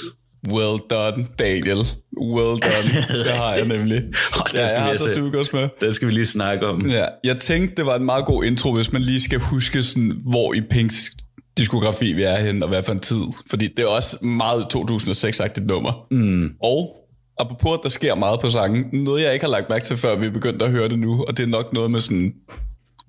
Well 0.51 0.79
done, 0.89 1.27
Daniel. 1.39 1.77
Well 2.21 2.59
done. 2.61 3.05
Det 3.23 3.31
har 3.31 3.53
jeg 3.55 3.67
nemlig. 3.67 4.01
Den 4.01 4.13
Ja, 4.53 4.67
skal 4.67 4.81
jeg 4.81 4.85
vi 4.85 4.89
har. 4.89 5.13
Stupid 5.13 5.53
med. 5.53 5.69
Den 5.81 5.93
skal 5.93 6.07
vi 6.07 6.13
lige 6.13 6.25
snakke 6.25 6.67
om. 6.67 6.85
Ja, 6.85 7.05
jeg 7.23 7.37
tænkte, 7.37 7.75
det 7.75 7.85
var 7.85 7.95
en 7.95 8.05
meget 8.05 8.25
god 8.25 8.43
intro, 8.43 8.73
hvis 8.75 8.91
man 8.93 9.01
lige 9.01 9.21
skal 9.21 9.39
huske, 9.39 9.83
sådan, 9.83 10.13
hvor 10.29 10.53
i 10.53 10.61
Pinks 10.61 11.11
diskografi 11.57 12.13
vi 12.13 12.23
er 12.23 12.37
henne, 12.37 12.65
og 12.65 12.69
hvad 12.69 12.83
for 12.83 12.91
en 12.91 12.99
tid. 12.99 13.21
Fordi 13.49 13.67
det 13.67 13.83
er 13.83 13.87
også 13.87 14.25
meget 14.25 14.65
2006-agtigt 14.75 15.65
nummer. 15.65 16.07
Mm. 16.11 16.55
Og 16.63 16.95
apropos, 17.39 17.73
at 17.73 17.79
der 17.83 17.89
sker 17.89 18.15
meget 18.15 18.39
på 18.39 18.49
sangen, 18.49 19.03
noget 19.03 19.23
jeg 19.23 19.33
ikke 19.33 19.45
har 19.45 19.51
lagt 19.51 19.69
mærke 19.69 19.85
til, 19.85 19.97
før 19.97 20.15
vi 20.15 20.25
er 20.25 20.31
begyndt 20.31 20.61
at 20.61 20.71
høre 20.71 20.89
det 20.89 20.99
nu, 20.99 21.25
og 21.27 21.37
det 21.37 21.43
er 21.43 21.47
nok 21.47 21.73
noget 21.73 21.91
med 21.91 21.99
sådan 21.99 22.33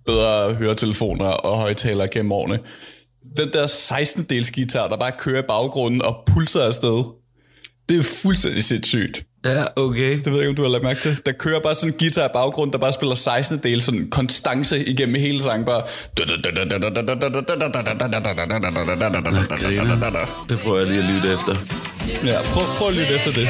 bedre 0.07 0.55
høretelefoner 0.55 1.27
og 1.27 1.57
højtalere 1.57 2.09
gennem 2.09 2.33
årene. 2.33 2.59
Den 3.37 3.53
der 3.53 3.67
16-dels 3.67 4.51
guitar, 4.55 4.89
der 4.89 4.97
bare 4.97 5.13
kører 5.19 5.43
i 5.43 5.47
baggrunden 5.49 6.03
og 6.03 6.17
pulser 6.27 6.61
afsted, 6.61 7.05
det 7.89 7.99
er 7.99 8.03
fuldstændig 8.03 8.65
sindssygt. 8.65 9.25
Ja, 9.47 9.65
okay. 9.77 10.13
Det 10.25 10.27
ved 10.27 10.33
jeg 10.33 10.41
ikke, 10.41 10.49
om 10.49 10.55
du 10.57 10.63
har 10.63 10.69
lagt 10.69 10.85
mærke 10.85 11.01
til. 11.01 11.21
Der 11.27 11.33
kører 11.33 11.61
bare 11.61 11.75
sådan 11.75 11.93
en 11.93 11.99
guitar 11.99 12.25
i 12.25 12.31
baggrund, 12.33 12.73
der 12.73 12.79
bare 12.79 12.93
spiller 12.93 13.15
16 13.15 13.59
del 13.63 13.83
sådan 13.83 14.09
konstance 14.11 14.85
igennem 14.85 15.15
hele 15.15 15.43
sangen. 15.43 15.67
Bare... 15.67 15.83
Det 20.49 20.59
prøver 20.59 20.79
jeg 20.79 20.87
lige 20.87 20.99
at 20.99 21.15
lytte 21.15 21.29
efter. 21.37 21.55
Ja, 22.25 22.37
prøv, 22.53 22.63
prøv 22.79 22.89
at 22.89 22.95
lytte 22.95 23.15
efter 23.15 23.33
det. 23.33 23.49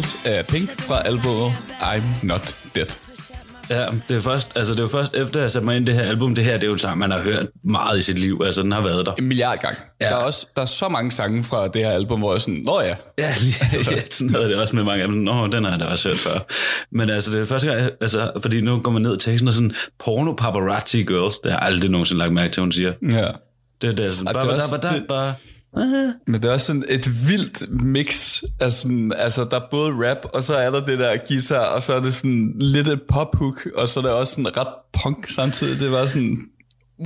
Girls 0.00 0.16
af 0.24 0.46
Pink 0.46 0.80
fra 0.80 1.02
albumet 1.06 1.52
I'm 1.80 2.02
Not 2.26 2.56
Dead. 2.74 2.86
Ja, 3.70 3.86
det 4.08 4.16
er 4.16 4.20
først, 4.20 4.52
altså 4.56 4.74
det 4.74 4.80
jo 4.82 4.88
først 4.88 5.14
efter, 5.14 5.36
at 5.36 5.42
jeg 5.42 5.50
satte 5.50 5.66
mig 5.66 5.76
ind 5.76 5.88
i 5.88 5.92
det 5.92 6.00
her 6.00 6.08
album. 6.08 6.34
Det 6.34 6.44
her, 6.44 6.52
det 6.54 6.62
er 6.62 6.66
jo 6.66 6.72
en 6.72 6.78
sang, 6.78 6.98
man 6.98 7.10
har 7.10 7.20
hørt 7.20 7.46
meget 7.64 7.98
i 7.98 8.02
sit 8.02 8.18
liv. 8.18 8.42
Altså, 8.44 8.62
den 8.62 8.72
har 8.72 8.80
været 8.80 9.06
der. 9.06 9.12
En 9.12 9.24
milliard 9.24 9.58
gang. 9.60 9.76
Ja. 10.00 10.04
Der, 10.06 10.10
er 10.12 10.16
også, 10.16 10.46
der 10.56 10.62
er 10.62 10.66
så 10.66 10.88
mange 10.88 11.12
sange 11.12 11.44
fra 11.44 11.68
det 11.68 11.84
her 11.84 11.90
album, 11.90 12.18
hvor 12.18 12.30
jeg 12.30 12.34
er 12.34 12.38
sådan, 12.40 12.60
nå 12.64 12.72
ja, 12.82 12.94
Ja, 13.18 13.34
lige, 13.40 13.54
ja, 13.90 14.00
sådan 14.10 14.34
havde 14.34 14.48
det 14.48 14.56
også 14.56 14.76
med 14.76 14.84
mange 14.84 15.02
af 15.02 15.08
dem. 15.08 15.16
Nå, 15.16 15.46
den 15.46 15.64
har 15.64 15.70
jeg 15.70 15.80
da 15.80 15.84
også 15.84 16.08
hørt 16.08 16.18
før. 16.18 16.38
Men 16.92 17.10
altså, 17.10 17.30
det 17.30 17.40
er 17.40 17.44
første 17.44 17.68
gang, 17.68 17.90
altså, 18.00 18.30
fordi 18.42 18.60
nu 18.60 18.80
går 18.80 18.90
man 18.90 19.02
ned 19.02 19.16
i 19.16 19.20
teksten 19.20 19.48
og 19.48 19.54
sådan, 19.54 19.72
porno 20.04 20.32
paparazzi 20.32 21.02
girls, 21.02 21.38
det 21.38 21.52
har 21.52 21.58
jeg 21.58 21.66
aldrig 21.66 21.90
nogensinde 21.90 22.18
lagt 22.18 22.32
mærke 22.32 22.52
til, 22.52 22.60
hun 22.60 22.72
siger. 22.72 22.92
ja. 23.10 23.26
Det 23.82 23.88
er 23.90 23.94
det, 23.94 24.12
sådan, 24.12 24.28
er 24.28 24.32
bare, 24.32 24.48
også- 24.50 24.78
bare, 24.80 24.94
det- 24.94 25.06
bare, 25.08 25.34
Men 26.26 26.42
det 26.42 26.44
er 26.44 26.52
også 26.52 26.66
sådan 26.66 26.84
et 26.88 27.28
vildt 27.28 27.82
mix 27.84 28.42
af 28.60 28.72
sådan, 28.72 29.12
altså 29.16 29.44
der 29.50 29.56
er 29.56 29.66
både 29.70 29.90
rap, 29.90 30.26
og 30.34 30.42
så 30.42 30.54
er 30.54 30.70
der 30.70 30.84
det 30.84 30.98
der 30.98 31.16
guitar, 31.28 31.64
og 31.64 31.82
så 31.82 31.94
er 31.94 32.00
det 32.00 32.14
sådan 32.14 32.52
lidt 32.58 32.88
et 32.88 33.02
pop-hook, 33.08 33.68
og 33.76 33.88
så 33.88 34.00
er 34.00 34.04
det 34.04 34.12
også 34.12 34.32
sådan 34.32 34.56
ret 34.56 34.74
punk 35.02 35.30
samtidig. 35.30 35.80
Det 35.80 35.90
var 35.90 36.06
sådan, 36.06 36.38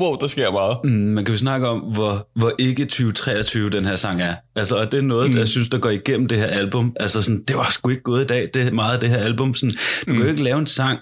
wow, 0.00 0.16
der 0.21 0.26
sker 0.26 0.52
meget. 0.52 0.76
Mm, 0.85 0.90
man 0.90 1.25
kan 1.25 1.35
jo 1.35 1.38
snakke 1.38 1.68
om, 1.68 1.80
hvor, 1.80 2.28
hvor 2.37 2.52
ikke 2.59 2.85
2023 2.85 3.71
den 3.71 3.85
her 3.85 3.97
sang 3.97 4.23
er. 4.23 4.35
Altså, 4.56 4.76
og 4.76 4.92
det 4.92 4.99
er 4.99 5.02
noget, 5.02 5.30
mm. 5.30 5.37
jeg 5.37 5.49
synes, 5.49 5.68
der 5.68 5.78
går 5.78 5.90
igennem 5.90 6.28
det 6.28 6.38
her 6.38 6.47
album. 6.47 6.92
Altså, 7.00 7.23
sådan, 7.23 7.44
det 7.49 7.56
var 7.56 7.71
sgu 7.71 7.88
ikke 7.88 8.02
gået 8.02 8.23
i 8.23 8.26
dag, 8.26 8.50
det 8.54 8.73
meget 8.73 8.94
af 8.94 9.00
det 9.00 9.09
her 9.09 9.18
album. 9.18 9.54
Sådan, 9.54 9.71
du 9.73 9.76
mm. 10.06 10.12
kan 10.12 10.23
jo 10.23 10.30
ikke 10.30 10.42
lave 10.42 10.59
en 10.59 10.66
sang, 10.66 10.99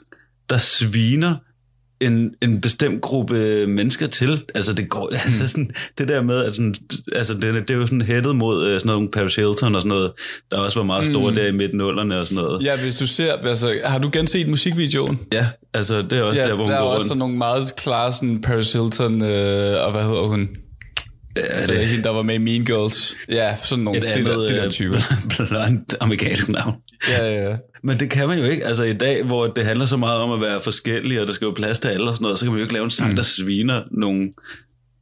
der 0.51 0.59
sviner 0.59 1.37
en, 2.07 2.31
en 2.43 2.61
bestemt 2.61 3.01
gruppe 3.01 3.67
mennesker 3.67 4.07
til. 4.07 4.41
Altså, 4.55 4.73
det 4.73 4.89
går, 4.89 5.11
altså 5.25 5.49
sådan, 5.49 5.71
det 5.99 6.09
der 6.09 6.23
med, 6.23 6.45
at 6.45 6.57
sådan, 6.57 6.75
altså, 7.13 7.35
det, 7.35 7.43
det 7.55 7.71
er 7.71 7.75
jo 7.75 7.87
sådan 7.87 8.03
hættet 8.03 8.37
mod 8.37 8.67
øh, 8.67 8.81
sådan 8.81 8.87
noget 8.87 9.11
Paris 9.11 9.35
Hilton 9.37 9.75
og 9.75 9.81
sådan 9.83 9.89
noget, 9.89 10.13
der 10.51 10.57
også 10.57 10.79
var 10.79 10.87
meget 10.87 11.07
store 11.07 11.31
mm. 11.31 11.37
der 11.37 11.47
i 11.47 11.53
midten 11.53 11.81
af 11.81 11.85
nullerne 11.87 12.19
og 12.19 12.27
sådan 12.27 12.45
noget. 12.45 12.65
Ja, 12.65 12.77
hvis 12.77 12.97
du 12.97 13.07
ser, 13.07 13.33
altså, 13.33 13.75
har 13.85 13.99
du 13.99 14.11
genset 14.13 14.49
musikvideoen? 14.49 15.19
Ja, 15.33 15.47
altså, 15.75 16.03
det 16.03 16.13
er 16.13 16.23
også 16.23 16.41
Ja, 16.41 16.49
der, 16.49 16.55
hvor 16.55 16.65
hun 16.65 16.73
der 16.73 16.79
er 16.79 16.83
også 16.83 16.95
rundt. 16.95 17.07
sådan 17.07 17.19
nogle 17.19 17.37
meget 17.37 17.77
klare 17.77 18.13
sådan 18.13 18.41
Paris 18.41 18.73
Hilton, 18.73 19.23
øh, 19.25 19.85
og 19.87 19.93
hvad 19.93 20.03
hedder 20.03 20.27
hun? 20.29 20.49
Ja, 21.37 21.67
Det 21.67 21.83
er 21.83 21.87
hende, 21.87 22.05
der 22.05 22.11
var 22.11 22.23
med 22.23 22.35
i 22.35 22.39
Mean 22.39 22.65
Girls. 22.65 23.17
Ja, 23.29 23.57
sådan 23.63 23.85
nogle, 23.85 23.99
et 23.99 24.03
det, 24.03 24.09
andet, 24.09 24.27
der, 24.27 24.41
det 24.41 24.51
der 24.51 24.65
øh, 24.65 24.71
type. 24.71 24.97
blondt 25.37 25.95
amerikansk 26.01 26.49
navn. 26.49 26.75
Ja, 27.09 27.33
ja, 27.33 27.49
ja. 27.51 27.57
Men 27.83 28.01
det 28.01 28.11
kan 28.11 28.29
man 28.29 28.39
jo 28.39 28.45
ikke. 28.45 28.67
Altså 28.67 28.85
i 28.85 28.93
dag, 28.93 29.25
hvor 29.25 29.47
det 29.47 29.65
handler 29.65 29.87
så 29.87 29.97
meget 29.97 30.21
om 30.21 30.33
at 30.33 30.41
være 30.41 30.61
forskellig, 30.61 31.21
og 31.21 31.27
der 31.27 31.33
skal 31.33 31.45
jo 31.45 31.53
plads 31.53 31.81
til 31.81 31.89
alle 31.89 32.11
og 32.11 32.17
sådan 32.17 32.23
noget, 32.23 32.39
så 32.39 32.45
kan 32.45 32.53
man 32.53 32.59
jo 32.59 32.65
ikke 32.65 32.75
lave 32.75 32.85
en 32.85 32.91
sang, 32.91 33.11
mm. 33.11 33.17
der 33.17 33.23
sviner 33.23 33.83
nogle 33.91 34.31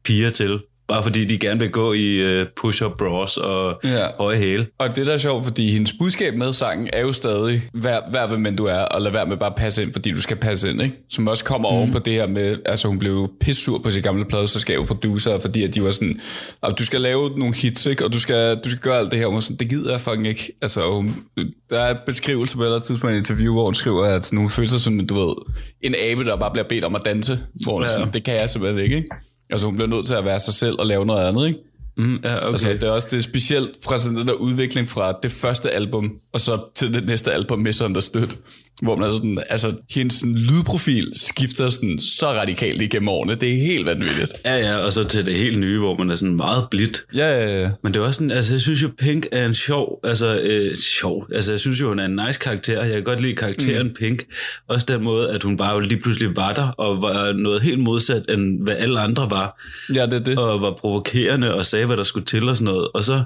piger 0.05 0.31
til. 0.31 0.59
Bare 0.91 1.03
fordi 1.03 1.25
de 1.25 1.39
gerne 1.39 1.61
vil 1.61 1.71
gå 1.71 1.93
i 1.93 2.41
uh, 2.41 2.47
push-up 2.57 2.93
bras 2.99 3.37
og 3.37 3.81
Ja. 3.85 4.07
høje 4.19 4.37
hæle. 4.37 4.67
Og 4.79 4.97
det 4.97 5.07
der 5.07 5.13
er 5.15 5.19
sjovt, 5.19 5.45
fordi 5.45 5.71
hendes 5.73 5.93
budskab 6.01 6.35
med 6.35 6.53
sangen 6.53 6.89
er 6.93 7.01
jo 7.01 7.13
stadig, 7.13 7.63
vær, 7.75 8.01
vær 8.13 8.27
hvem 8.27 8.47
end 8.47 8.57
du 8.57 8.65
er, 8.65 8.79
og 8.79 9.03
lad 9.03 9.13
være 9.13 9.27
med 9.27 9.37
bare 9.37 9.51
at 9.51 9.57
passe 9.57 9.83
ind, 9.83 9.93
fordi 9.93 10.11
du 10.11 10.21
skal 10.21 10.37
passe 10.37 10.71
ind, 10.71 10.83
ikke? 10.83 10.95
Som 11.11 11.29
også 11.29 11.45
kommer 11.45 11.71
mm. 11.71 11.77
oven 11.77 11.93
på 11.93 11.99
det 11.99 12.13
her 12.13 12.27
med, 12.27 12.57
altså 12.67 12.89
hun 12.89 12.99
blev 12.99 13.31
pissur 13.41 13.79
på 13.79 13.91
sit 13.91 14.05
gamle 14.05 14.25
pladeselskab 14.25 14.79
og 14.79 14.87
producer, 14.87 15.39
fordi 15.39 15.63
at 15.63 15.75
de 15.75 15.83
var 15.85 15.91
sådan, 15.91 16.21
"Ah, 16.63 16.75
du 16.79 16.85
skal 16.85 17.01
lave 17.01 17.31
nogle 17.39 17.55
hits, 17.55 17.87
ikke? 17.87 18.05
Og 18.05 18.13
du 18.13 18.21
skal, 18.21 18.57
du 18.65 18.71
skal 18.71 18.81
gøre 18.81 18.99
alt 18.99 19.11
det 19.11 19.19
her. 19.19 19.27
Og 19.27 19.33
hun 19.33 19.41
sådan, 19.41 19.57
det 19.57 19.69
gider 19.69 19.91
jeg 19.91 20.01
fucking 20.01 20.27
ikke. 20.29 20.53
Altså, 20.63 20.91
hun, 20.91 21.15
der 21.71 21.81
er 21.81 21.91
et 21.91 21.99
beskrivelse 22.07 22.57
på 22.57 22.63
et 22.63 22.67
eller 22.67 22.77
andet 22.77 22.87
tidspunkt 22.87 23.13
i 23.15 23.17
et 23.17 23.19
interview, 23.19 23.53
hvor 23.53 23.65
hun 23.65 23.75
skriver, 23.75 24.05
at 24.05 24.31
hun 24.35 24.49
føler 24.49 24.69
sig 24.69 24.81
som, 24.81 25.07
du 25.07 25.15
ved, 25.27 25.35
en 25.83 25.95
abe, 25.99 26.25
der 26.25 26.37
bare 26.37 26.51
bliver 26.51 26.69
bedt 26.69 26.85
om 26.85 26.95
at 26.95 27.03
danse. 27.05 27.39
Hvor 27.65 27.73
hun 27.73 27.83
Ja. 27.83 27.89
sådan, 27.89 28.13
det 28.13 28.25
kan 28.25 28.35
jeg 28.35 28.51
simpelthen 28.51 28.85
ikke, 28.85 28.97
ikke? 28.97 29.09
Altså 29.51 29.67
hun 29.67 29.77
bliver 29.77 29.89
nødt 29.89 30.07
til 30.07 30.15
at 30.15 30.25
være 30.25 30.41
sig 30.41 30.55
selv 30.55 30.77
og 30.79 30.87
lave 30.87 31.07
noget 31.07 31.29
andet, 31.29 31.47
ikke? 31.47 31.59
Mm, 31.97 32.21
ja, 32.25 32.37
okay. 32.37 32.47
Altså, 32.47 32.69
det 32.69 32.83
er 32.83 32.91
også 32.91 33.09
det 33.11 33.19
er 33.19 33.23
specielt 33.23 33.71
fra 33.85 33.99
sådan 33.99 34.19
den 34.19 34.29
der 34.29 34.33
udvikling 34.33 34.89
fra 34.89 35.13
det 35.23 35.33
første 35.33 35.71
album, 35.71 36.19
og 36.33 36.41
så 36.41 36.59
til 36.75 36.95
det 36.95 37.07
næste 37.07 37.33
album, 37.33 37.59
Misunderstood, 37.59 38.37
hvor 38.83 38.97
man 38.97 39.09
er 39.09 39.15
sådan, 39.15 39.43
altså, 39.51 39.73
hendes 39.91 40.15
sådan, 40.15 40.35
lydprofil 40.35 41.13
skifter 41.15 41.69
sådan 41.69 41.99
så 41.99 42.27
radikalt 42.27 42.83
igennem 42.83 43.09
årene. 43.09 43.35
Det 43.35 43.49
er 43.49 43.57
helt 43.57 43.87
vanvittigt. 43.87 44.33
Ja, 44.45 44.57
ja, 44.57 44.77
og 44.77 44.93
så 44.93 45.05
til 45.05 45.27
det 45.27 45.35
helt 45.35 45.59
nye, 45.59 45.79
hvor 45.79 45.97
man 45.97 46.11
er 46.11 46.15
sådan 46.15 46.37
meget 46.37 46.65
blidt. 46.71 47.05
Ja, 47.15 47.29
ja, 47.29 47.63
ja. 47.63 47.71
Men 47.83 47.95
det 47.95 48.01
er 48.01 48.05
også 48.05 48.19
sådan, 48.19 48.31
altså 48.31 48.55
jeg 48.55 48.61
synes 48.61 48.83
jo, 48.83 48.91
Pink 48.99 49.27
er 49.33 49.47
en 49.47 49.55
sjov, 49.55 50.01
altså 50.05 50.39
øh, 50.39 50.77
sjov, 50.77 51.27
altså 51.35 51.53
jeg 51.53 51.61
synes 51.61 51.81
jo, 51.81 51.89
hun 51.89 51.99
er 51.99 52.05
en 52.05 52.21
nice 52.27 52.41
karakter. 52.41 52.83
Jeg 52.85 52.93
kan 52.93 53.05
godt 53.05 53.23
lide 53.23 53.37
karakteren 53.37 53.87
mm. 53.87 53.95
Pink. 53.95 54.25
Også 54.69 54.87
den 54.89 55.03
måde, 55.03 55.31
at 55.31 55.43
hun 55.43 55.57
bare 55.57 55.83
lige 55.87 56.01
pludselig 56.01 56.37
var 56.37 56.55
der, 56.55 56.69
og 56.69 57.03
var 57.03 57.33
noget 57.33 57.63
helt 57.63 57.79
modsat, 57.79 58.23
end 58.29 58.63
hvad 58.63 58.77
alle 58.77 59.01
andre 59.01 59.31
var. 59.31 59.61
Ja, 59.95 60.07
det 60.07 60.15
er 60.15 60.19
det. 60.19 60.39
og 60.39 60.63
var 60.63 60.73
provokerende 60.73 61.55
og 61.55 61.67
sagde, 61.67 61.87
hvad 61.87 61.97
der 61.97 62.03
skulle 62.03 62.27
til 62.27 62.49
og 62.49 62.57
sådan 62.57 62.75
noget. 62.75 62.89
Og 62.95 63.05
så 63.05 63.25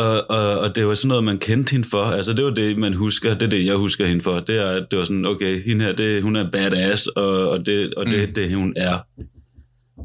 og, 0.00 0.30
og, 0.30 0.58
og 0.58 0.76
det 0.76 0.86
var 0.86 0.94
sådan 0.94 1.08
noget, 1.08 1.24
man 1.24 1.38
kendte 1.38 1.70
hende 1.70 1.88
for. 1.90 2.04
Altså, 2.04 2.32
det 2.32 2.44
var 2.44 2.50
det, 2.50 2.78
man 2.78 2.94
husker. 2.94 3.34
Det 3.34 3.42
er 3.42 3.50
det, 3.50 3.66
jeg 3.66 3.74
husker 3.74 4.06
hende 4.06 4.22
for. 4.22 4.40
Det, 4.40 4.56
er, 4.56 4.72
det 4.90 4.98
var 4.98 5.04
sådan, 5.04 5.26
okay, 5.26 5.64
hende 5.64 5.84
her, 5.84 5.92
det, 5.92 6.22
hun 6.22 6.36
er 6.36 6.50
badass, 6.50 7.06
og, 7.06 7.48
og 7.48 7.66
det, 7.66 7.94
og 7.94 8.06
det, 8.06 8.28
mm. 8.28 8.34
det, 8.34 8.56
hun 8.56 8.72
er. 8.76 8.98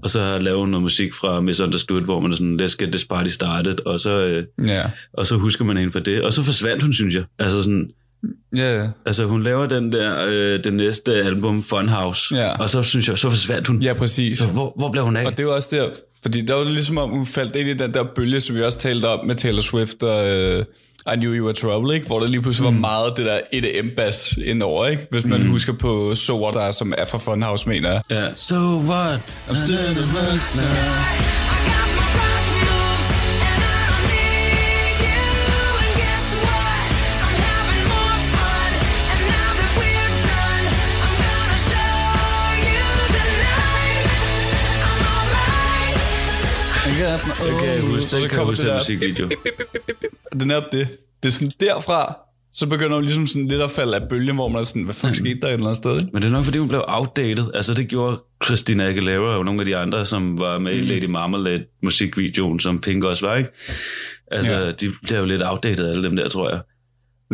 Og 0.03 0.09
så 0.09 0.53
hun 0.55 0.69
noget 0.69 0.81
musik 0.81 1.13
fra 1.13 1.41
Misunderstood, 1.41 2.01
hvor 2.01 2.19
man 2.19 2.31
er 2.31 2.35
sådan, 2.35 2.59
let's 2.61 2.75
get 2.79 2.91
this 2.91 3.05
party 3.05 3.29
started, 3.29 3.85
og 3.85 3.99
så, 3.99 4.19
øh, 4.19 4.43
Ja, 4.67 4.83
og 5.13 5.27
så 5.27 5.35
husker 5.35 5.65
man 5.65 5.77
hende 5.77 5.91
for 5.91 5.99
det. 5.99 6.21
Og 6.21 6.33
så 6.33 6.43
forsvandt 6.43 6.83
hun, 6.83 6.93
synes 6.93 7.15
jeg. 7.15 7.23
Altså 7.39 7.63
sådan, 7.63 7.89
ja, 8.55 8.81
ja. 8.81 8.87
altså 9.05 9.25
hun 9.25 9.43
laver 9.43 9.65
den 9.65 9.91
der, 9.91 10.25
øh, 10.27 10.63
det 10.63 10.73
næste 10.73 11.13
album, 11.13 11.63
Funhouse, 11.63 12.35
Ja. 12.35 12.57
og 12.59 12.69
så 12.69 12.83
synes 12.83 13.09
jeg, 13.09 13.17
så 13.17 13.29
forsvandt 13.29 13.67
hun. 13.67 13.81
Ja, 13.81 13.93
præcis. 13.93 14.37
Så 14.37 14.49
hvor, 14.49 14.73
hvor 14.77 14.91
blev 14.91 15.03
hun 15.03 15.17
af? 15.17 15.25
Og 15.25 15.31
det 15.31 15.39
er 15.39 15.43
jo 15.43 15.55
også 15.55 15.67
der, 15.71 15.89
fordi 16.25 16.41
der 16.41 16.53
var 16.53 16.63
ligesom 16.63 16.97
om, 16.97 17.09
hun 17.09 17.25
faldt 17.25 17.55
ind 17.55 17.69
i 17.69 17.73
den 17.73 17.93
der 17.93 18.03
bølge, 18.03 18.39
som 18.39 18.55
vi 18.55 18.63
også 18.63 18.77
talte 18.77 19.05
om 19.05 19.25
med 19.25 19.35
Taylor 19.35 19.61
Swift 19.61 20.03
og 20.03 20.25
uh, 20.25 21.13
I 21.13 21.15
Knew 21.15 21.33
You 21.33 21.45
Were 21.45 21.53
Trouble, 21.53 21.95
ikke? 21.95 22.07
hvor 22.07 22.19
der 22.19 22.27
lige 22.27 22.41
pludselig 22.41 22.69
mm. 22.69 22.75
var 22.75 22.79
meget 22.79 23.17
det 23.17 23.25
der 23.25 23.39
EDM-bass 23.53 24.37
indover, 24.45 24.87
ikke? 24.87 25.07
hvis 25.11 25.25
man 25.25 25.41
mm. 25.41 25.49
husker 25.49 25.73
på 25.73 26.15
So 26.15 26.43
What 26.43 26.53
der, 26.53 26.71
som 26.71 26.93
er 26.97 27.05
fra 27.05 27.17
Funhouse, 27.17 27.69
mener 27.69 27.91
jeg. 27.91 28.01
Ja. 28.09 28.27
So 28.35 28.55
what? 28.55 29.19
I'm 29.47 29.55
still 29.55 29.89
in 29.89 29.95
the 29.95 30.05
works 30.15 30.55
now. 30.55 31.44
Jeg 47.47 47.55
kan 47.63 47.81
huske, 47.91 48.09
Så 48.09 48.17
jeg 48.17 48.29
kan 48.29 48.37
kommer 48.37 48.51
huske 48.51 48.61
det 48.63 48.69
der- 48.71 48.77
musikvideo. 48.77 49.27
Det 50.33 50.41
er 50.41 50.45
netop 50.45 50.63
det. 50.71 50.87
Det 51.23 51.29
er 51.29 51.33
sådan 51.33 51.51
derfra, 51.59 52.17
så 52.51 52.67
begynder 52.67 52.95
hun 52.95 53.03
ligesom 53.03 53.27
sådan 53.27 53.47
lidt 53.47 53.61
at 53.61 53.71
falde 53.71 53.95
af 53.95 54.09
bølgen, 54.09 54.35
hvor 54.35 54.47
man 54.47 54.59
er 54.59 54.63
sådan, 54.63 54.83
hvad 54.83 54.93
fuck 54.93 55.15
skete 55.15 55.39
der 55.41 55.47
et 55.47 55.53
eller 55.53 55.65
andet 55.65 55.77
sted, 55.77 55.91
ikke? 55.91 56.09
Men 56.13 56.21
det 56.21 56.27
er 56.27 56.31
nok, 56.31 56.43
fordi 56.43 56.57
hun 56.57 56.67
blev 56.67 56.83
outdated. 56.87 57.45
Altså, 57.53 57.73
det 57.73 57.87
gjorde 57.87 58.21
Christina 58.45 58.87
Aguilera 58.89 59.37
og 59.37 59.45
nogle 59.45 59.61
af 59.61 59.65
de 59.65 59.77
andre, 59.77 60.05
som 60.05 60.39
var 60.39 60.59
med 60.59 60.73
i 60.73 60.81
Mm. 60.81 60.87
Lady 60.87 61.05
Marmalade 61.05 61.65
musikvideoen, 61.83 62.59
som 62.59 62.81
Pink 62.81 63.03
også 63.03 63.25
var, 63.27 63.35
ikke? 63.35 63.49
Altså, 64.31 64.53
Ja. 64.59 64.71
de 64.71 64.91
blev 65.07 65.19
jo 65.19 65.25
lidt 65.25 65.41
outdated, 65.45 65.87
alle 65.89 66.03
dem 66.03 66.15
der, 66.15 66.29
tror 66.29 66.49
jeg. 66.49 66.59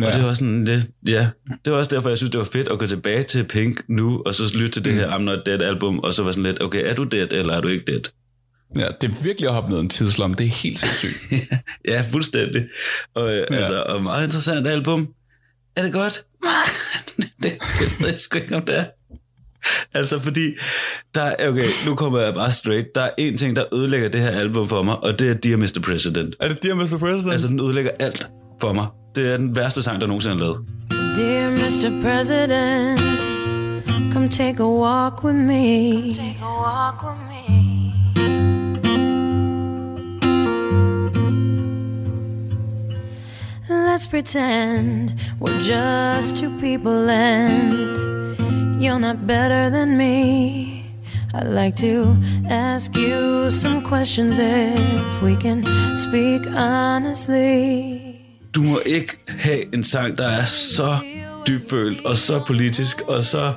Ja. 0.00 0.04
Ja. 0.04 0.08
Og 0.08 0.14
det 0.18 0.24
var 0.24 0.34
sådan 0.34 0.64
lidt, 0.64 0.84
ja, 1.06 1.28
det 1.64 1.72
var 1.72 1.78
også 1.78 1.94
derfor, 1.94 2.08
jeg 2.08 2.18
synes, 2.18 2.30
det 2.30 2.38
var 2.38 2.44
fedt 2.44 2.68
at 2.68 2.78
gå 2.78 2.86
tilbage 2.86 3.22
til 3.22 3.44
Pink 3.44 3.82
nu, 3.88 4.22
og 4.26 4.34
så 4.34 4.52
lytte 4.54 4.68
til 4.68 4.84
det 4.84 4.92
Mm. 4.92 4.98
her 4.98 5.10
I'm 5.10 5.18
Not 5.22 5.38
Dead 5.46 5.60
album, 5.62 5.98
og 5.98 6.14
så 6.14 6.22
var 6.22 6.32
sådan 6.32 6.42
lidt, 6.52 6.62
okay, 6.62 6.90
er 6.90 6.94
du 6.94 7.04
dead, 7.04 7.28
eller 7.30 7.54
er 7.54 7.60
du 7.60 7.68
ikke 7.68 7.84
dead? 7.86 8.00
Ja, 8.76 8.88
det 9.00 9.10
er 9.10 9.22
virkelig 9.22 9.48
at 9.48 9.54
hoppe 9.54 9.70
ned 9.70 9.80
en 9.80 9.88
tidslomme. 9.88 10.36
Det 10.36 10.46
er 10.46 10.50
helt 10.50 10.78
sindssygt. 10.78 11.42
ja, 11.88 12.04
fuldstændig. 12.10 12.62
Og, 13.14 13.28
ja. 13.30 13.36
Ja. 13.50 13.56
altså, 13.56 13.82
og 13.82 14.02
meget 14.02 14.24
interessant 14.24 14.66
album. 14.66 15.08
Er 15.76 15.82
det 15.82 15.92
godt? 15.92 16.24
det, 17.16 17.52
det 17.78 18.00
ved 18.00 18.08
jeg 18.08 18.18
sgu 18.18 18.38
ikke, 18.38 18.56
om 18.56 18.64
det 18.64 18.78
er. 18.78 18.84
Altså, 19.94 20.20
fordi, 20.20 20.54
der 21.14 21.22
er, 21.22 21.48
okay, 21.48 21.68
nu 21.86 21.94
kommer 21.94 22.18
jeg 22.20 22.34
bare 22.34 22.52
straight. 22.52 22.86
Der 22.94 23.02
er 23.02 23.10
en 23.18 23.36
ting, 23.36 23.56
der 23.56 23.74
ødelægger 23.74 24.08
det 24.08 24.20
her 24.20 24.30
album 24.30 24.68
for 24.68 24.82
mig, 24.82 24.96
og 24.98 25.18
det 25.18 25.30
er 25.30 25.34
Dear 25.34 25.56
Mr. 25.56 25.80
President. 25.84 26.34
er 26.40 26.48
det 26.48 26.62
Dear 26.62 26.74
Mr. 26.74 26.98
President? 26.98 27.32
Altså, 27.32 27.48
den 27.48 27.60
ødelægger 27.60 27.90
alt 27.98 28.28
for 28.60 28.72
mig. 28.72 28.86
Det 29.16 29.32
er 29.32 29.36
den 29.36 29.56
værste 29.56 29.82
sang, 29.82 30.00
der 30.00 30.06
nogensinde 30.06 30.34
er 30.36 30.40
lavet. 30.40 30.58
Dear 31.16 31.50
Mr. 31.50 32.02
President, 32.02 33.00
come 34.12 34.28
take 34.28 34.62
a 34.62 34.66
walk 34.66 35.24
with 35.24 35.36
me. 35.36 36.14
Take 36.14 36.38
a 36.42 36.52
walk 36.62 37.02
with 37.02 37.18
me. 37.28 37.71
Let's 43.84 44.06
pretend 44.06 45.14
we're 45.38 45.60
just 45.60 46.38
two 46.38 46.50
people 46.58 47.10
and 47.10 48.80
you're 48.82 48.98
not 48.98 49.26
better 49.26 49.70
than 49.70 49.98
me. 49.98 50.86
I'd 51.34 51.48
like 51.48 51.76
to 51.76 52.16
ask 52.48 52.96
you 52.96 53.50
some 53.50 53.82
questions 53.82 54.38
if 54.38 55.22
we 55.22 55.36
can 55.36 55.64
speak 55.96 56.46
honestly. 56.46 58.16
Du 58.54 58.62
må 58.62 58.78
ikke 58.86 59.16
have 59.26 59.74
en 59.74 59.84
sang, 59.84 60.18
der 60.18 60.28
er 60.28 60.44
så 60.44 60.98
dybfølt, 61.46 62.06
og 62.06 62.16
så 62.16 62.44
politisk, 62.46 63.00
og 63.00 63.22
så... 63.22 63.54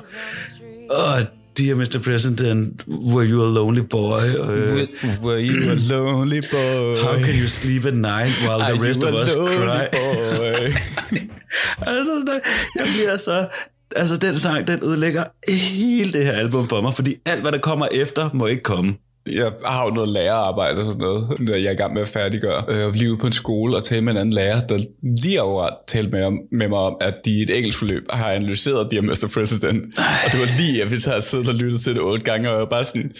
Åh, 0.90 1.20
Dear 1.56 1.74
Mr. 1.76 1.98
President, 2.02 2.82
were 2.86 3.24
you 3.24 3.42
a 3.42 3.48
lonely 3.58 3.82
boy? 3.82 4.20
Uh, 4.38 4.86
Were 5.22 5.38
you 5.38 5.72
a 5.72 5.78
lonely 5.94 6.40
boy? 6.42 7.02
how 7.02 7.14
can 7.26 7.34
you 7.34 7.48
sleep 7.48 7.84
at 7.86 7.94
night 7.94 8.30
while 8.46 8.60
Are 8.60 8.74
the 8.76 8.82
rest 8.88 9.02
of 9.02 9.14
a 9.14 9.22
us 9.22 9.34
cry? 9.34 9.88
boy? 9.92 10.72
altså, 11.92 12.12
der, 12.26 12.38
jeg 12.76 12.86
bliver 12.96 13.16
så... 13.16 13.48
Altså, 13.96 14.16
den 14.16 14.38
sang, 14.38 14.66
den 14.66 14.78
ødelægger 14.82 15.24
hele 15.48 16.12
det 16.12 16.24
her 16.24 16.32
album 16.32 16.68
for 16.68 16.80
mig, 16.80 16.94
fordi 16.94 17.16
alt, 17.26 17.40
hvad 17.40 17.52
der 17.52 17.58
kommer 17.58 17.88
efter, 17.92 18.30
må 18.34 18.46
ikke 18.46 18.62
komme. 18.62 18.94
Jeg 19.32 19.52
har 19.64 19.84
jo 19.84 19.90
noget 19.90 20.08
lærerarbejde 20.08 20.78
og 20.80 20.84
sådan 20.86 21.00
noget, 21.00 21.28
der 21.48 21.56
jeg 21.64 21.66
er 21.66 21.70
i 21.70 21.74
gang 21.74 21.94
med 21.94 22.02
at 22.02 22.08
færdiggøre. 22.08 22.64
Øh, 22.68 22.78
Jeg 22.78 22.92
lige 22.92 23.10
ude 23.10 23.18
på 23.18 23.26
en 23.26 23.32
skole 23.32 23.76
og 23.76 23.84
tale 23.84 24.00
med 24.02 24.12
en 24.12 24.18
anden 24.18 24.32
lærer, 24.32 24.60
der 24.60 24.78
lige 25.22 25.42
overret 25.42 25.74
talte 25.88 26.10
med, 26.10 26.24
om, 26.24 26.38
med 26.52 26.68
mig 26.68 26.78
om, 26.78 26.96
at 27.00 27.14
de 27.24 27.30
i 27.38 27.42
et 27.42 27.50
engelsk 27.56 27.78
forløb 27.78 28.02
har 28.10 28.32
analyseret 28.32 28.90
Dear 28.90 29.02
Mr. 29.02 29.30
President. 29.34 29.86
Og 30.26 30.32
det 30.32 30.40
var 30.40 30.60
lige, 30.60 30.82
at 30.82 30.90
vi 30.90 30.96
havde 31.06 31.22
siddet 31.22 31.48
og 31.48 31.54
lyttet 31.54 31.80
til 31.80 31.94
det 31.94 32.02
otte 32.02 32.24
gange, 32.24 32.48
og 32.48 32.52
jeg 32.52 32.60
var 32.60 32.66
bare 32.66 32.84
sådan, 32.84 33.12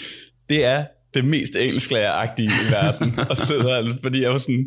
det 0.49 0.65
er 0.65 0.85
det 1.15 1.25
mest 1.25 1.53
engelsklæreragtige 1.61 2.49
i 2.49 2.73
verden. 2.73 3.19
og 3.31 3.37
sidder, 3.37 3.85
fordi 4.03 4.23
jeg 4.23 4.31
var 4.31 4.39
sådan, 4.39 4.65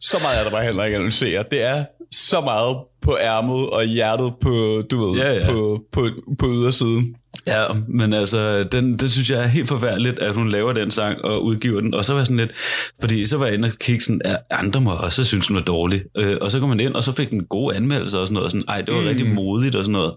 så 0.00 0.18
meget 0.22 0.38
er 0.40 0.44
der 0.44 0.50
bare 0.50 0.64
heller 0.64 0.84
ikke 0.84 0.94
at 0.94 1.00
analysere. 1.00 1.44
Det 1.50 1.62
er 1.62 1.84
så 2.12 2.40
meget 2.40 2.76
på 3.02 3.16
ærmet 3.22 3.70
og 3.70 3.84
hjertet 3.84 4.32
på, 4.40 4.82
du 4.90 5.06
ved, 5.06 5.18
Ja, 5.20 5.32
ja. 5.32 5.50
På, 5.52 5.80
på, 5.92 6.08
på 6.38 6.46
ydersiden. 6.52 7.14
Ja, 7.46 7.66
men 7.88 8.12
altså, 8.12 8.64
den, 8.64 8.96
det 8.96 9.10
synes 9.10 9.30
jeg 9.30 9.42
er 9.42 9.46
helt 9.46 9.68
forfærdeligt, 9.68 10.18
at 10.18 10.34
hun 10.34 10.50
laver 10.50 10.72
den 10.72 10.90
sang 10.90 11.24
og 11.24 11.44
udgiver 11.44 11.80
den. 11.80 11.94
Og 11.94 12.04
så 12.04 12.12
var 12.12 12.20
jeg 12.20 12.26
sådan 12.26 12.36
lidt, 12.36 12.50
fordi 13.00 13.24
så 13.24 13.38
var 13.38 13.46
jeg 13.46 13.54
inde 13.54 13.68
og 13.68 13.74
kigge 13.80 14.04
sådan, 14.04 14.20
at 14.24 14.38
andre 14.50 14.80
må 14.80 14.90
også 14.90 15.24
synes, 15.24 15.46
den 15.46 15.56
var 15.56 15.62
dårlig. 15.62 16.02
Øh, 16.16 16.36
og 16.40 16.50
så 16.52 16.60
kom 16.60 16.68
man 16.68 16.80
ind, 16.80 16.94
og 16.94 17.02
så 17.02 17.12
fik 17.12 17.30
den 17.30 17.44
gode 17.44 17.76
anmeldelser 17.76 18.18
og 18.18 18.26
sådan 18.26 18.34
noget. 18.34 18.44
Og 18.44 18.50
sådan, 18.50 18.64
Ej, 18.68 18.80
det 18.80 18.94
var 18.94 19.00
mm. 19.00 19.06
rigtig 19.06 19.34
modigt 19.34 19.74
og 19.74 19.84
sådan 19.84 19.92
noget. 19.92 20.12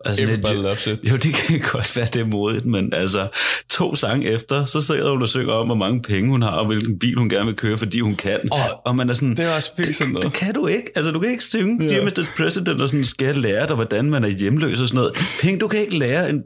Og 0.00 0.14
sådan 0.14 0.28
Everybody 0.28 0.62
loves 0.62 0.86
it. 0.86 1.00
Jo, 1.10 1.16
det 1.16 1.34
kan 1.34 1.60
godt 1.72 1.96
være, 1.96 2.06
det 2.06 2.20
er 2.20 2.26
modigt, 2.26 2.66
men 2.66 2.92
altså, 2.94 3.28
to 3.70 3.94
sange 3.94 4.30
efter, 4.30 4.64
så 4.64 4.80
sidder 4.80 5.10
hun 5.10 5.22
og 5.22 5.28
synger 5.28 5.52
om, 5.52 5.66
hvor 5.66 5.74
mange 5.74 6.02
penge 6.02 6.30
hun 6.30 6.42
har, 6.42 6.50
og 6.50 6.66
hvilken 6.66 6.98
bil 6.98 7.18
hun 7.18 7.28
gerne 7.28 7.46
vil 7.46 7.56
køre, 7.56 7.78
fordi 7.78 8.00
hun 8.00 8.14
kan. 8.14 8.38
Åh, 8.52 8.58
og 8.84 8.96
man 8.96 9.10
er 9.10 9.14
sådan, 9.14 9.36
det 9.36 9.44
er 9.44 9.56
også 9.56 9.72
virkelig 9.76 9.96
sådan 9.96 10.12
noget. 10.12 10.24
Det 10.24 10.32
kan 10.32 10.54
du 10.54 10.66
ikke. 10.66 10.90
Altså, 10.96 11.10
du 11.10 11.20
kan 11.20 11.30
ikke 11.30 11.44
synge 11.44 11.84
Ja. 11.84 11.88
Dear 11.88 12.04
Mr. 12.04 12.24
President 12.36 12.80
og 12.80 12.88
sådan, 12.88 13.04
skal 13.04 13.24
jeg 13.24 13.36
lære 13.36 13.66
dig, 13.66 13.74
hvordan 13.74 14.10
man 14.10 14.24
er 14.24 14.28
hjemløs 14.28 14.80
og 14.80 14.88
sådan 14.88 14.98
noget. 14.98 15.16
Penge, 15.40 15.58
du 15.58 15.68
kan 15.68 15.80
ikke 15.80 15.98
lære 15.98 16.30
en 16.30 16.42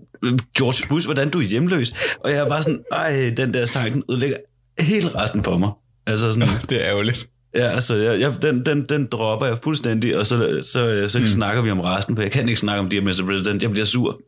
George 0.59 0.89
Bush, 0.89 1.07
hvordan 1.07 1.29
du 1.31 1.39
er 1.39 1.43
hjemløs. 1.45 1.93
Og 2.21 2.31
jeg 2.31 2.39
er 2.39 2.49
bare 2.49 2.63
sådan, 2.63 2.85
ej, 2.93 3.33
den 3.37 3.55
der 3.55 3.67
sang, 3.67 3.93
den 3.93 4.03
ødelægger 4.11 4.37
hele 4.81 5.09
resten 5.15 5.45
for 5.45 5.59
mig. 5.59 5.71
Altså 6.07 6.33
sådan, 6.33 6.49
Det 6.71 6.83
er 6.83 6.89
ærgerligt. 6.91 7.27
ja, 7.57 7.69
altså, 7.69 7.95
jeg, 7.95 8.21
jeg, 8.21 8.33
den, 8.43 8.67
den, 8.67 8.83
den 8.89 9.07
dropper 9.13 9.47
jeg 9.47 9.59
fuldstændig, 9.63 10.17
og 10.19 10.27
så, 10.27 10.61
så, 10.63 11.05
så 11.09 11.19
mm. 11.19 11.27
snakker 11.27 11.63
vi 11.63 11.71
om 11.71 11.81
resten, 11.81 12.17
for 12.17 12.23
jeg 12.23 12.33
kan 12.33 12.49
ikke 12.49 12.61
snakke 12.61 12.81
om 12.81 12.91
Dear 12.91 13.03
Mr. 13.03 13.25
President. 13.27 13.63
Jeg 13.63 13.71
bliver 13.71 13.85
sur. 13.87 14.21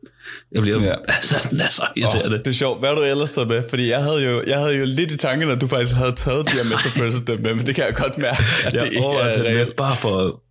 Jeg 0.51 0.61
bliver, 0.61 0.83
Ja. 0.83 0.93
altså, 1.15 1.47
den 1.51 1.61
er 1.61 1.69
så 1.69 1.83
irriterende. 1.95 2.35
Oh, 2.35 2.39
det 2.39 2.47
er 2.47 2.51
sjovt. 2.51 2.79
Hvad 2.79 2.89
har 2.89 2.95
du 2.95 3.01
ellers 3.01 3.31
taget 3.31 3.47
med? 3.47 3.63
Fordi 3.69 3.89
jeg 3.89 4.03
havde 4.03 4.31
jo, 4.31 4.43
jeg 4.47 4.59
havde 4.59 4.77
jo 4.77 4.83
lidt 4.85 5.11
i 5.11 5.17
tanken, 5.17 5.49
at 5.51 5.61
du 5.61 5.67
faktisk 5.67 5.95
havde 5.95 6.11
taget 6.11 6.45
Dear 6.51 6.63
Mr. 6.71 6.99
President 6.99 7.41
med, 7.43 7.53
men 7.53 7.65
det 7.65 7.75
kan 7.75 7.83
jeg 7.85 7.93
godt 7.95 8.17
mærke, 8.17 8.43
jeg 8.63 8.71
det 8.81 8.83
ikke 8.85 8.97
er 9.07 9.37
med, 9.43 9.45
reelt. 9.45 9.75
bare 9.75 9.95
for, 9.95 10.41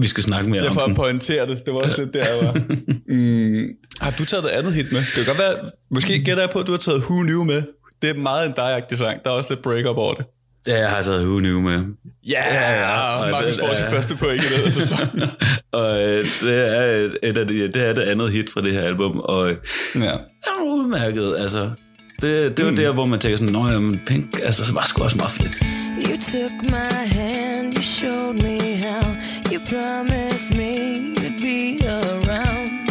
vi 0.00 0.06
skal 0.06 0.22
snakke 0.22 0.50
mere 0.50 0.62
Jeg 0.62 0.70
om 0.70 0.74
får 0.76 0.82
den. 0.82 0.90
at 0.90 0.96
pointere 0.96 1.46
det. 1.46 1.66
Det 1.66 1.74
var 1.74 1.80
også 1.80 2.00
lidt 2.00 2.14
der, 2.14 2.24
jeg 2.24 2.46
var. 2.46 2.60
Mm, 3.08 3.66
har 4.00 4.10
du 4.10 4.24
taget 4.24 4.44
det 4.44 4.50
andet 4.50 4.72
hit 4.74 4.92
med? 4.92 5.00
Det 5.00 5.08
kan 5.14 5.24
godt 5.26 5.38
være, 5.38 5.70
måske 5.90 6.24
gætter 6.24 6.42
jeg 6.42 6.50
på, 6.50 6.58
at 6.58 6.66
du 6.66 6.72
har 6.72 6.78
taget 6.78 7.00
Who 7.00 7.22
Knew 7.22 7.44
med. 7.44 7.62
Det 8.02 8.10
er 8.10 8.14
meget 8.14 8.46
en 8.46 8.52
dig 8.56 8.98
sang. 8.98 9.24
Der 9.24 9.30
er 9.30 9.34
også 9.34 9.50
lidt 9.50 9.62
break-up 9.62 9.96
over 9.96 10.14
det. 10.14 10.24
Ja, 10.66 10.78
jeg 10.78 10.88
har 10.90 11.02
taget 11.02 11.26
Who 11.26 11.38
Knew 11.38 11.60
med. 11.60 11.84
Ja, 12.28 12.54
ja, 12.54 12.72
ja. 12.80 13.16
og 13.16 13.30
Markus 13.30 13.58
får 13.58 13.74
sin 13.74 13.86
første 13.90 14.16
point 14.22 14.42
i 14.44 14.62
den 14.62 14.72
sæson. 14.72 14.98
og 15.72 16.02
øh, 16.02 16.26
det, 16.40 16.76
er 16.76 16.82
et, 16.82 17.16
et 17.22 17.38
af 17.38 17.48
de, 17.48 17.54
det 17.54 17.76
er 17.88 17.92
det 17.92 18.02
andet 18.02 18.32
hit 18.32 18.50
fra 18.50 18.60
det 18.60 18.72
her 18.72 18.82
album, 18.82 19.20
og 19.20 19.50
øh, 19.50 19.56
ja. 19.94 20.00
det 20.00 20.06
er 20.46 20.62
udmærket, 20.64 21.36
altså. 21.38 21.70
Det, 22.22 22.56
det 22.56 22.64
var 22.64 22.70
mm. 22.70 22.76
der, 22.76 22.92
hvor 22.92 23.04
man 23.04 23.18
tænker 23.18 23.38
sådan, 23.38 23.52
nå 23.52 23.68
jamen, 23.68 24.00
Pink, 24.06 24.40
altså, 24.42 24.72
var 24.74 24.84
sgu 24.86 25.02
også 25.02 25.16
meget 25.16 25.32
fedt. 25.32 25.52
You 25.96 26.16
took 26.32 26.62
my 26.62 27.06
hand, 27.06 27.76
you 27.76 27.82
showed 27.82 28.34
me 28.34 28.76
how. 28.76 29.15
You 29.56 29.62
promised 29.62 30.54
me 30.54 31.14
you'd 31.18 31.38
be 31.38 31.80
around. 31.82 32.90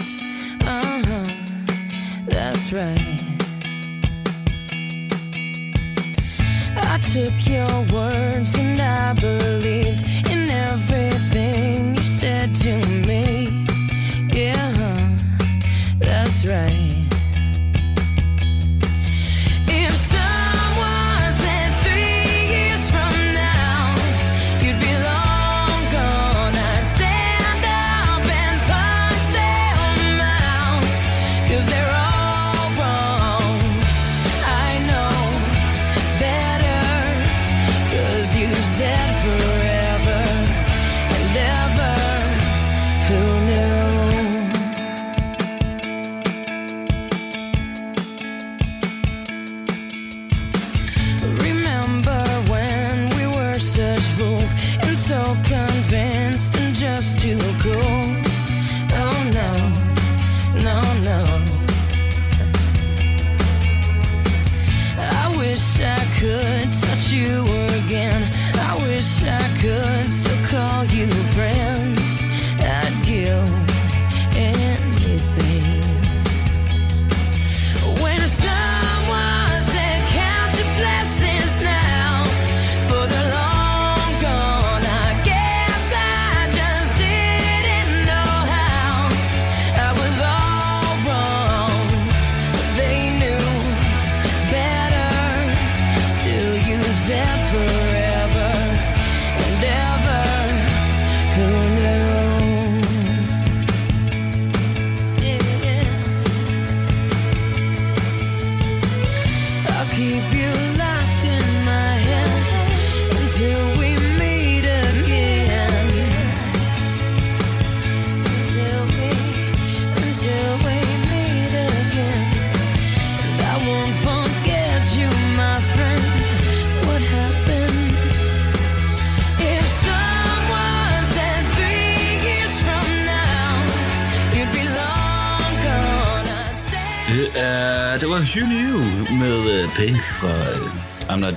Uh 0.65 1.03
huh, 1.05 1.25
that's 2.25 2.73
right. 2.73 3.21
I 6.75 6.97
took 7.13 7.37
your 7.47 7.69
words 7.93 8.57
and 8.57 8.81
I 8.81 9.13
believed 9.13 9.44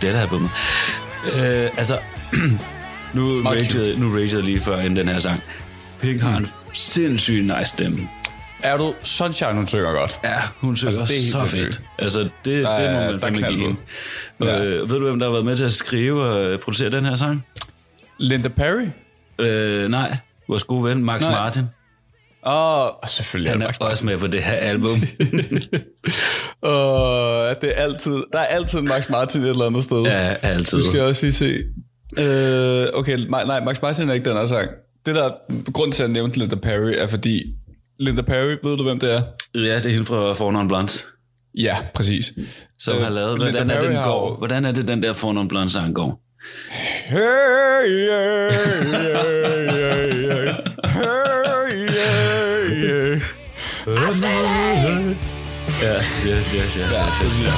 uh, 0.04 0.10
I'm 0.10 0.12
Not 0.12 0.12
Dead 0.14 0.22
albumet. 0.22 0.50
Uh, 1.24 1.78
altså, 1.78 1.98
nu 3.14 3.42
ragede, 3.46 4.00
nu 4.00 4.08
ragede 4.14 4.42
lige 4.42 4.60
før 4.60 4.78
inden 4.78 4.96
den 4.96 5.08
her 5.08 5.20
sang. 5.20 5.42
Pink 6.00 6.20
har 6.20 6.36
en 6.36 6.46
sindssygt 6.72 7.44
nice 7.46 7.64
stemme. 7.64 8.08
Er 8.62 8.76
du 8.76 8.94
Sunshine, 9.02 9.52
hun 9.54 9.66
synger 9.66 9.92
godt? 9.92 10.18
Ja, 10.24 10.40
hun 10.60 10.76
synger 10.76 11.00
Altså, 11.00 11.14
det 11.14 11.18
er 11.28 11.30
så 11.32 11.38
sindssygt. 11.38 11.60
fedt. 11.76 11.82
Altså, 11.98 12.18
det, 12.20 12.28
det 12.44 12.62
Der 12.64 12.92
må 12.92 12.98
er- 12.98 13.10
man 13.10 13.20
der 13.20 13.26
er 13.26 13.32
fandme 13.32 13.48
give. 13.48 13.76
Ja. 14.42 14.64
Øh, 14.64 14.90
ved 14.90 14.98
du, 14.98 15.04
hvem 15.06 15.18
der 15.18 15.26
har 15.26 15.32
været 15.32 15.44
med 15.44 15.56
til 15.56 15.64
at 15.64 15.72
skrive 15.72 16.22
og 16.24 16.44
øh, 16.44 16.58
producere 16.60 16.90
den 16.90 17.04
her 17.04 17.14
sang? 17.14 17.44
Linda 18.18 18.48
Perry? 18.48 18.86
Øh, 19.38 19.88
nej, 19.90 20.16
vores 20.48 20.64
gode 20.64 20.84
ven, 20.84 21.04
Max 21.04 21.20
Nej. 21.20 21.30
Martin. 21.30 21.64
Åh, 22.48 22.84
oh, 22.86 22.90
selvfølgelig 23.06 23.52
Han 23.52 23.62
er 23.62 23.66
er 23.66 23.68
Max 23.68 23.78
også 23.92 24.06
med 24.06 24.18
på 24.18 24.26
det 24.26 24.42
her 24.42 24.52
album. 24.52 24.90
Åh, 26.62 27.54
det 27.60 27.68
er 27.76 27.82
altid, 27.82 28.12
der 28.32 28.38
er 28.38 28.44
altid 28.50 28.78
en 28.78 28.88
Max 28.88 29.08
Martin 29.08 29.42
et 29.42 29.50
eller 29.50 29.66
andet 29.66 29.84
sted. 29.84 30.02
ja, 30.02 30.34
altid. 30.42 30.78
Du 30.78 30.84
skal 30.84 31.00
også 31.00 31.26
lige 31.26 31.32
se. 31.32 31.58
Øh, 32.18 32.86
okay, 32.94 33.16
ma- 33.18 33.46
nej, 33.46 33.60
Max 33.64 33.82
Martin 33.82 34.10
er 34.10 34.14
ikke 34.14 34.30
den 34.30 34.36
her 34.36 34.46
sang. 34.46 34.68
Det 35.06 35.14
der 35.14 35.30
grund 35.72 35.92
til 35.92 36.02
at 36.02 36.10
nævne 36.10 36.32
Linda 36.32 36.56
Perry 36.56 36.92
er 36.98 37.06
fordi, 37.06 37.42
Linda 38.00 38.22
Perry, 38.22 38.56
ved 38.62 38.76
du 38.76 38.82
hvem 38.82 38.98
det 38.98 39.14
er? 39.14 39.22
Ja, 39.54 39.74
det 39.76 39.86
er 39.86 39.90
hende 39.90 40.04
fra 40.04 40.32
Fornavn 40.32 40.68
Blondes, 40.68 41.06
Ja, 41.58 41.76
præcis. 41.94 42.32
som 42.78 42.96
Øh, 42.96 43.02
har 43.02 43.10
lavet, 43.10 43.38
Linda 43.42 43.50
hvordan 43.50 43.70
er, 43.70 43.74
det, 43.74 43.82
Perry 43.88 43.94
den 43.94 44.02
går? 44.04 44.36
hvordan 44.38 44.64
er 44.64 44.72
det, 44.72 44.88
den 44.88 45.02
der 45.02 45.12
Fornavn 45.12 45.48
Blondes 45.48 45.72
sang 45.72 45.94
går? 45.94 46.20
Hey, 47.04 47.18
yeah, 47.88 48.54
yeah, 48.94 49.74
yeah, 49.74 50.16
yeah. 50.16 50.54
Hey. 50.84 51.17
Yes, 55.82 56.24
yes, 56.24 56.52
yes, 56.54 56.76
yes. 56.76 56.92
Ja, 56.92 57.04
præcis. 57.18 57.48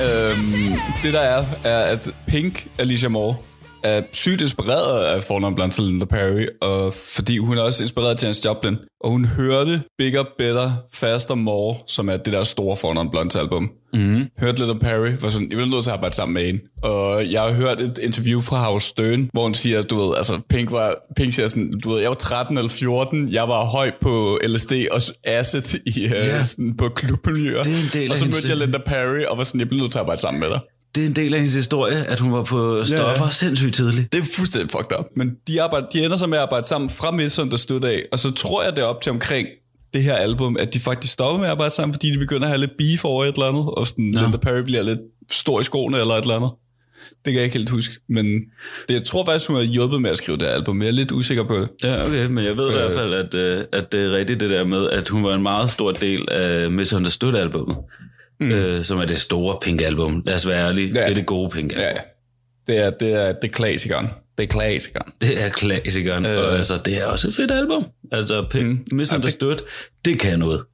Øhm, 0.00 0.78
det 1.02 1.12
der 1.12 1.20
er, 1.20 1.44
er, 1.64 1.78
at 1.80 2.10
Pink, 2.26 2.66
Alicia 2.78 3.08
Moore, 3.08 3.36
er 3.82 4.02
sygt 4.12 4.40
inspireret 4.40 5.04
af 5.04 5.22
fornavn 5.22 5.54
blandt 5.54 5.74
til 5.74 5.84
Linda 5.84 6.04
Perry, 6.04 6.46
og 6.62 6.94
fordi 6.94 7.38
hun 7.38 7.58
er 7.58 7.62
også 7.62 7.84
inspireret 7.84 8.18
til 8.18 8.26
Janis 8.26 8.44
Joplin, 8.44 8.76
og 9.00 9.10
hun 9.10 9.24
hørte 9.24 9.82
Bigger, 9.98 10.24
Better, 10.38 10.72
Faster, 10.92 11.34
More, 11.34 11.76
som 11.86 12.08
er 12.08 12.16
det 12.16 12.32
der 12.32 12.44
store 12.44 12.76
fornavn 12.76 13.10
blandt 13.10 13.36
album. 13.36 13.70
Mm. 13.94 14.26
Hørte 14.40 14.66
Linda 14.66 14.78
Perry, 14.78 15.10
var 15.20 15.28
sådan, 15.28 15.48
jeg 15.50 15.56
bliver 15.56 15.66
nødt 15.70 15.82
til 15.82 15.90
at 15.90 15.94
arbejde 15.94 16.14
sammen 16.14 16.34
med 16.34 16.46
hende. 16.46 16.60
Og 16.82 17.30
jeg 17.32 17.42
har 17.42 17.52
hørt 17.52 17.80
et 17.80 17.98
interview 18.02 18.40
fra 18.40 18.64
Howard 18.64 18.80
Stern, 18.80 19.30
hvor 19.32 19.42
hun 19.42 19.54
siger, 19.54 19.82
du 19.82 19.96
ved, 19.96 20.16
altså 20.16 20.40
Pink, 20.50 20.72
var, 20.72 20.94
Pink 21.16 21.32
siger 21.32 21.48
sådan, 21.48 21.80
du 21.84 21.90
ved, 21.90 22.00
jeg 22.00 22.08
var 22.08 22.14
13 22.14 22.58
eller 22.58 22.70
14, 22.70 23.28
jeg 23.32 23.48
var 23.48 23.64
høj 23.64 23.90
på 24.00 24.38
LSD 24.48 24.72
og 24.92 25.00
acid 25.24 25.62
i, 25.86 26.04
uh, 26.04 26.10
Ja. 26.10 26.42
sådan, 26.42 26.76
på 26.76 26.88
klubmiljøer. 26.88 27.58
Er 27.60 28.06
og 28.10 28.16
så 28.16 28.24
mødte 28.24 28.48
jeg 28.48 28.56
Linda 28.56 28.78
Perry, 28.86 29.22
og 29.24 29.38
var 29.38 29.44
sådan, 29.44 29.60
jeg 29.60 29.68
bliver 29.68 29.82
nødt 29.82 29.92
til 29.92 29.98
at 29.98 30.02
arbejde 30.02 30.20
sammen 30.20 30.40
med 30.40 30.48
dig. 30.48 30.60
Det 30.94 31.02
er 31.02 31.06
en 31.08 31.16
del 31.16 31.34
af 31.34 31.40
hendes 31.40 31.54
historie, 31.54 32.04
at 32.04 32.20
hun 32.20 32.32
var 32.32 32.42
på 32.42 32.84
stoffer 32.84 33.24
Ja. 33.24 33.30
sindssygt 33.30 33.74
tidligt. 33.74 34.12
Det 34.12 34.20
er 34.20 34.24
fuldstændig 34.36 34.70
fucked 34.70 34.98
up. 34.98 35.04
Men 35.16 35.30
de, 35.48 35.62
arbejder, 35.62 35.86
de 35.88 36.04
ender 36.04 36.16
så 36.16 36.26
med 36.26 36.38
at 36.38 36.42
arbejde 36.42 36.66
sammen 36.66 36.90
fra 36.90 37.10
Midsummer 37.10 37.80
af, 37.84 38.02
og 38.12 38.18
så 38.18 38.30
tror 38.30 38.62
jeg 38.64 38.76
det 38.76 38.82
er 38.82 38.86
op 38.86 39.00
til 39.02 39.10
omkring 39.12 39.48
det 39.94 40.02
her 40.02 40.14
album, 40.14 40.56
at 40.60 40.74
de 40.74 40.80
faktisk 40.80 41.12
stopper 41.12 41.38
med 41.38 41.46
at 41.46 41.50
arbejde 41.50 41.74
sammen, 41.74 41.94
fordi 41.94 42.10
de 42.10 42.18
begynder 42.18 42.42
at 42.42 42.48
have 42.48 42.60
lidt 42.60 42.76
beef 42.78 43.04
over 43.04 43.24
et 43.24 43.32
eller 43.34 43.46
andet, 43.46 43.64
og 43.66 43.86
sådan, 43.86 44.04
Nå. 44.04 44.20
Linda 44.20 44.36
Perry 44.36 44.60
bliver 44.60 44.82
lidt 44.82 44.98
stor 45.32 45.60
i 45.60 45.64
skoene 45.64 45.98
eller 46.00 46.14
et 46.14 46.22
eller 46.22 46.36
andet. 46.36 46.50
Det 47.24 47.24
kan 47.24 47.34
jeg 47.34 47.44
ikke 47.44 47.56
helt 47.56 47.70
huske, 47.70 47.94
men 48.08 48.26
det, 48.88 48.94
jeg 48.94 49.04
tror 49.04 49.24
faktisk, 49.24 49.48
hun 49.48 49.56
har 49.56 49.62
hjulpet 49.64 50.02
med 50.02 50.10
at 50.10 50.16
skrive 50.16 50.38
det 50.38 50.46
her 50.46 50.54
album, 50.54 50.76
men 50.76 50.82
jeg 50.82 50.88
er 50.88 50.94
lidt 50.94 51.12
usikker 51.12 51.44
på 51.44 51.54
det. 51.54 51.68
Ja, 51.84 52.04
okay, 52.06 52.26
men 52.26 52.44
jeg 52.44 52.56
ved 52.56 52.66
øh. 52.68 52.72
i 52.72 52.76
Øh. 52.76 52.84
hvert 52.84 52.96
fald, 52.96 53.14
at, 53.14 53.34
øh, 53.34 53.64
at 53.72 53.92
det 53.92 54.00
er 54.04 54.16
rigtigt 54.16 54.40
det 54.40 54.50
der 54.50 54.64
med, 54.64 54.88
at 54.90 55.08
hun 55.08 55.24
var 55.24 55.34
en 55.34 55.42
meget 55.42 55.70
stor 55.70 55.92
del 55.92 56.28
af 56.30 56.70
Misunderstood-albummet, 56.70 57.76
mm. 58.40 58.50
øh, 58.50 58.84
som 58.84 58.98
er 58.98 59.04
det 59.04 59.18
store 59.18 59.58
Pink-album. 59.62 60.22
Lad 60.26 60.34
os 60.34 60.46
være 60.46 60.68
ærlige, 60.68 60.92
ja. 60.94 61.00
Ja. 61.00 61.04
det 61.04 61.10
er 61.10 61.14
det 61.14 61.26
gode 61.26 61.50
Pink-album. 61.50 61.82
Ja, 61.82 61.88
ja. 61.88 62.00
Det 62.66 62.78
er, 62.78 62.90
det 62.90 63.12
er, 63.12 63.32
det 63.32 63.48
er 63.48 63.52
klassikeren. 63.52 64.06
Det 64.38 64.44
er 64.44 64.48
klassikeren. 64.48 65.12
Det 65.20 65.44
er 65.44 65.48
klassikeren, 65.48 66.26
øh. 66.26 66.38
og 66.38 66.56
altså, 66.56 66.80
det 66.84 66.98
er 66.98 67.04
også 67.04 67.28
et 67.28 67.34
fedt 67.34 67.50
album. 67.50 67.86
Altså, 68.12 68.46
Pink, 68.50 68.92
mm. 68.92 68.96
Misunderstood, 68.96 69.54
det... 69.54 69.64
det 70.04 70.18
kan 70.18 70.38
noget. 70.38 70.64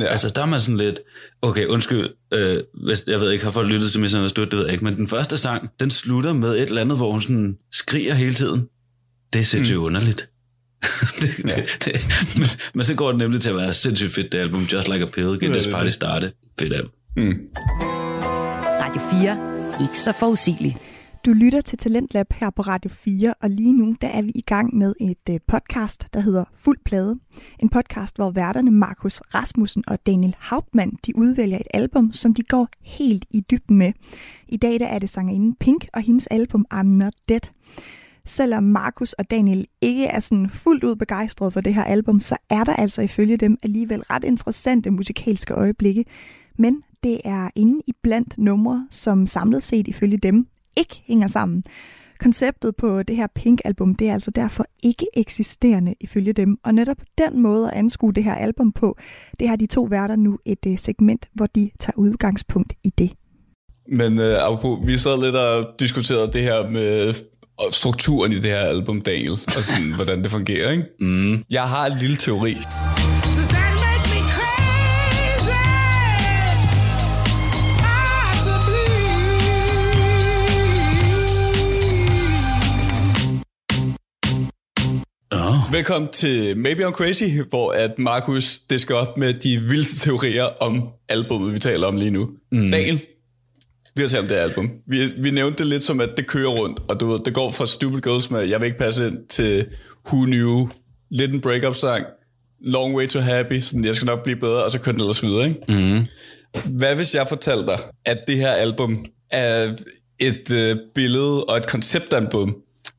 Ja. 0.00 0.06
Altså, 0.06 0.28
der 0.28 0.42
er 0.42 0.46
man 0.46 0.60
sådan 0.60 0.76
lidt... 0.76 1.00
Okay, 1.42 1.66
undskyld, 1.66 2.08
øh, 2.32 2.62
hvis, 2.84 3.04
jeg 3.06 3.20
ved 3.20 3.30
ikke, 3.30 3.44
har 3.44 3.50
folk 3.50 3.68
lyttet 3.68 3.90
til 3.90 4.00
Misunderstood, 4.00 4.46
det 4.46 4.58
ved 4.58 4.64
jeg 4.64 4.72
ikke, 4.72 4.84
men 4.84 4.96
den 4.96 5.08
første 5.08 5.38
sang, 5.38 5.68
den 5.80 5.90
slutter 5.90 6.32
med 6.32 6.54
et 6.54 6.62
eller 6.62 6.80
andet, 6.80 6.96
hvor 6.96 7.10
hun 7.10 7.20
sådan 7.20 7.58
skriger 7.72 8.14
hele 8.14 8.34
tiden. 8.34 8.68
Det 9.32 9.40
er 9.40 9.44
sindssygt 9.44 9.78
mm. 9.78 9.84
underligt. 9.84 10.29
det, 11.20 11.38
Ja. 11.44 11.62
det, 11.62 11.84
det, 11.84 12.00
men, 12.38 12.46
men 12.74 12.84
så 12.84 12.94
går 12.94 13.08
det 13.08 13.18
nemlig 13.18 13.40
til 13.40 13.48
at 13.48 13.56
være 13.56 13.72
sindssygt 13.72 14.14
fedt, 14.14 14.32
det 14.32 14.38
album, 14.38 14.60
Just 14.60 14.88
Like 14.88 15.04
a 15.06 15.08
Pill, 15.10 15.26
Get 15.32 15.42
Ja, 15.42 15.52
This 15.52 15.66
Party 15.66 15.84
det. 15.84 15.92
Started. 15.92 16.30
Fedt 16.60 16.72
album. 16.72 16.90
Mm. 17.16 17.38
Radio 18.82 19.00
4. 19.00 19.82
Ikke 19.84 19.98
så 19.98 20.12
forudsigeligt. 20.12 20.76
Du 21.26 21.32
lytter 21.32 21.60
til 21.60 21.78
Talentlab 21.78 22.26
her 22.32 22.50
på 22.50 22.62
Radio 22.62 22.90
4, 22.94 23.34
og 23.42 23.50
lige 23.50 23.72
nu 23.72 23.96
der 24.00 24.08
er 24.08 24.22
vi 24.22 24.32
i 24.34 24.40
gang 24.40 24.76
med 24.76 24.94
et 25.00 25.16
øh, 25.34 25.38
podcast, 25.48 26.06
der 26.14 26.20
hedder 26.20 26.44
Fuld 26.56 26.78
Plade. 26.84 27.18
En 27.58 27.68
podcast, 27.68 28.16
hvor 28.16 28.30
værterne 28.30 28.70
Markus 28.70 29.20
Rasmussen 29.20 29.84
og 29.86 29.98
Daniel 30.06 30.36
Hauptmann, 30.38 30.92
de 31.06 31.16
udvælger 31.16 31.56
et 31.58 31.66
album, 31.74 32.12
som 32.12 32.34
de 32.34 32.42
går 32.42 32.68
helt 32.82 33.24
i 33.30 33.40
dybden 33.50 33.76
med. 33.76 33.92
I 34.48 34.56
dag 34.56 34.80
der 34.80 34.86
er 34.86 34.98
det 34.98 35.10
sangerinden 35.10 35.56
Pink 35.60 35.86
og 35.92 36.02
hendes 36.02 36.26
album 36.26 36.66
I'm 36.74 36.82
Not 36.82 37.12
Dead. 37.28 37.40
Selvom 38.30 38.62
Markus 38.62 39.12
og 39.12 39.30
Daniel 39.30 39.66
ikke 39.80 40.06
er 40.06 40.20
sådan 40.20 40.50
fuldt 40.52 40.84
ud 40.84 40.96
begejstrede 40.96 41.50
for 41.50 41.60
det 41.60 41.74
her 41.74 41.84
album, 41.84 42.20
så 42.20 42.36
er 42.50 42.64
der 42.64 42.72
altså 42.72 43.02
ifølge 43.02 43.36
dem 43.36 43.58
alligevel 43.62 44.02
ret 44.02 44.24
interessante 44.24 44.90
musikalske 44.90 45.54
øjeblikke. 45.54 46.04
Men 46.58 46.82
det 47.02 47.20
er 47.24 47.50
inde 47.54 47.82
i 47.86 47.92
blandt 48.02 48.38
numre, 48.38 48.88
som 48.90 49.26
samlet 49.26 49.62
set 49.62 49.88
ifølge 49.88 50.16
dem 50.16 50.46
ikke 50.76 51.02
hænger 51.04 51.26
sammen. 51.26 51.64
Konceptet 52.18 52.76
på 52.76 53.02
det 53.02 53.16
her 53.16 53.26
Pink-album, 53.34 53.94
det 53.94 54.08
er 54.08 54.12
altså 54.12 54.30
derfor 54.30 54.64
ikke 54.82 55.06
eksisterende 55.14 55.94
ifølge 56.00 56.32
dem. 56.32 56.58
Og 56.64 56.74
netop 56.74 56.98
den 57.18 57.40
måde 57.40 57.70
at 57.70 57.76
anskue 57.76 58.12
det 58.12 58.24
her 58.24 58.34
album 58.34 58.72
på, 58.72 58.96
det 59.40 59.48
har 59.48 59.56
de 59.56 59.66
to 59.66 59.82
værter 59.82 60.16
nu 60.16 60.38
et 60.44 60.66
øh, 60.66 60.78
segment, 60.78 61.28
hvor 61.34 61.46
de 61.46 61.70
tager 61.80 61.98
udgangspunkt 61.98 62.72
i 62.84 62.90
det. 62.98 63.10
Men 63.88 64.18
øh, 64.18 64.44
apropos, 64.44 64.86
vi 64.86 64.96
sad 64.96 65.24
lidt 65.24 65.36
og 65.36 65.80
diskuterede 65.80 66.32
det 66.32 66.42
her 66.42 66.70
med 66.70 67.14
og 67.60 67.74
strukturen 67.74 68.32
i 68.32 68.34
det 68.34 68.50
her 68.50 68.60
album, 68.60 69.00
Daniel, 69.00 69.32
og 69.56 69.64
sådan, 69.64 69.92
hvordan 69.98 70.22
det 70.22 70.30
fungerer, 70.30 70.70
ikke? 70.70 70.84
Mm. 71.00 71.44
Jeg 71.50 71.68
har 71.68 71.86
en 71.86 71.98
lille 71.98 72.16
teori. 72.16 72.56
Oh. 85.32 85.72
Velkommen 85.72 86.10
til 86.12 86.56
Maybe 86.56 86.86
I'm 86.86 86.92
Crazy, 86.92 87.24
hvor 87.48 87.72
at 87.72 87.98
Markus 87.98 88.58
det 88.58 88.80
skal 88.80 88.96
op 88.96 89.16
med 89.16 89.34
de 89.34 89.58
vildeste 89.58 90.08
teorier 90.08 90.44
om 90.44 90.82
albumet, 91.08 91.52
vi 91.52 91.58
taler 91.58 91.86
om 91.86 91.96
lige 91.96 92.10
nu. 92.10 92.28
Mm. 92.52 92.70
Daniel, 92.70 93.00
vi 93.94 94.02
har 94.02 94.08
talt 94.08 94.22
om 94.22 94.28
det 94.28 94.34
album. 94.34 94.70
Vi, 94.86 95.12
vi 95.18 95.30
nævnte 95.30 95.58
det 95.58 95.66
lidt 95.66 95.84
som, 95.84 96.00
at 96.00 96.10
det 96.16 96.26
kører 96.26 96.48
rundt, 96.48 96.80
og 96.88 97.00
du 97.00 97.06
ved, 97.06 97.20
det 97.24 97.34
går 97.34 97.50
fra 97.50 97.66
Stupid 97.66 98.00
Girls 98.00 98.30
med 98.30 98.40
Jeg 98.40 98.60
vil 98.60 98.66
ikke 98.66 98.78
passe 98.78 99.06
ind 99.06 99.26
til 99.28 99.66
Who 100.06 100.24
Knew, 100.24 100.68
lidt 101.10 101.32
en 101.32 101.40
breakup 101.40 101.74
sang, 101.74 102.06
Long 102.60 102.94
Way 102.94 103.06
to 103.06 103.20
Happy, 103.20 103.60
sådan 103.60 103.84
jeg 103.84 103.94
skal 103.94 104.06
nok 104.06 104.22
blive 104.22 104.36
bedre, 104.36 104.64
og 104.64 104.70
så 104.70 104.78
kører 104.78 104.92
den 104.92 105.00
ellers 105.00 105.22
videre, 105.22 105.44
ikke? 105.48 105.60
Mm. 105.68 106.06
Hvad 106.76 106.94
hvis 106.94 107.14
jeg 107.14 107.28
fortalte 107.28 107.66
dig, 107.66 107.78
at 108.04 108.18
det 108.26 108.36
her 108.36 108.52
album 108.52 109.04
er 109.30 109.76
et 110.18 110.52
øh, 110.52 110.76
billede 110.94 111.44
og 111.44 111.56
et 111.56 111.66
konceptalbum 111.66 112.56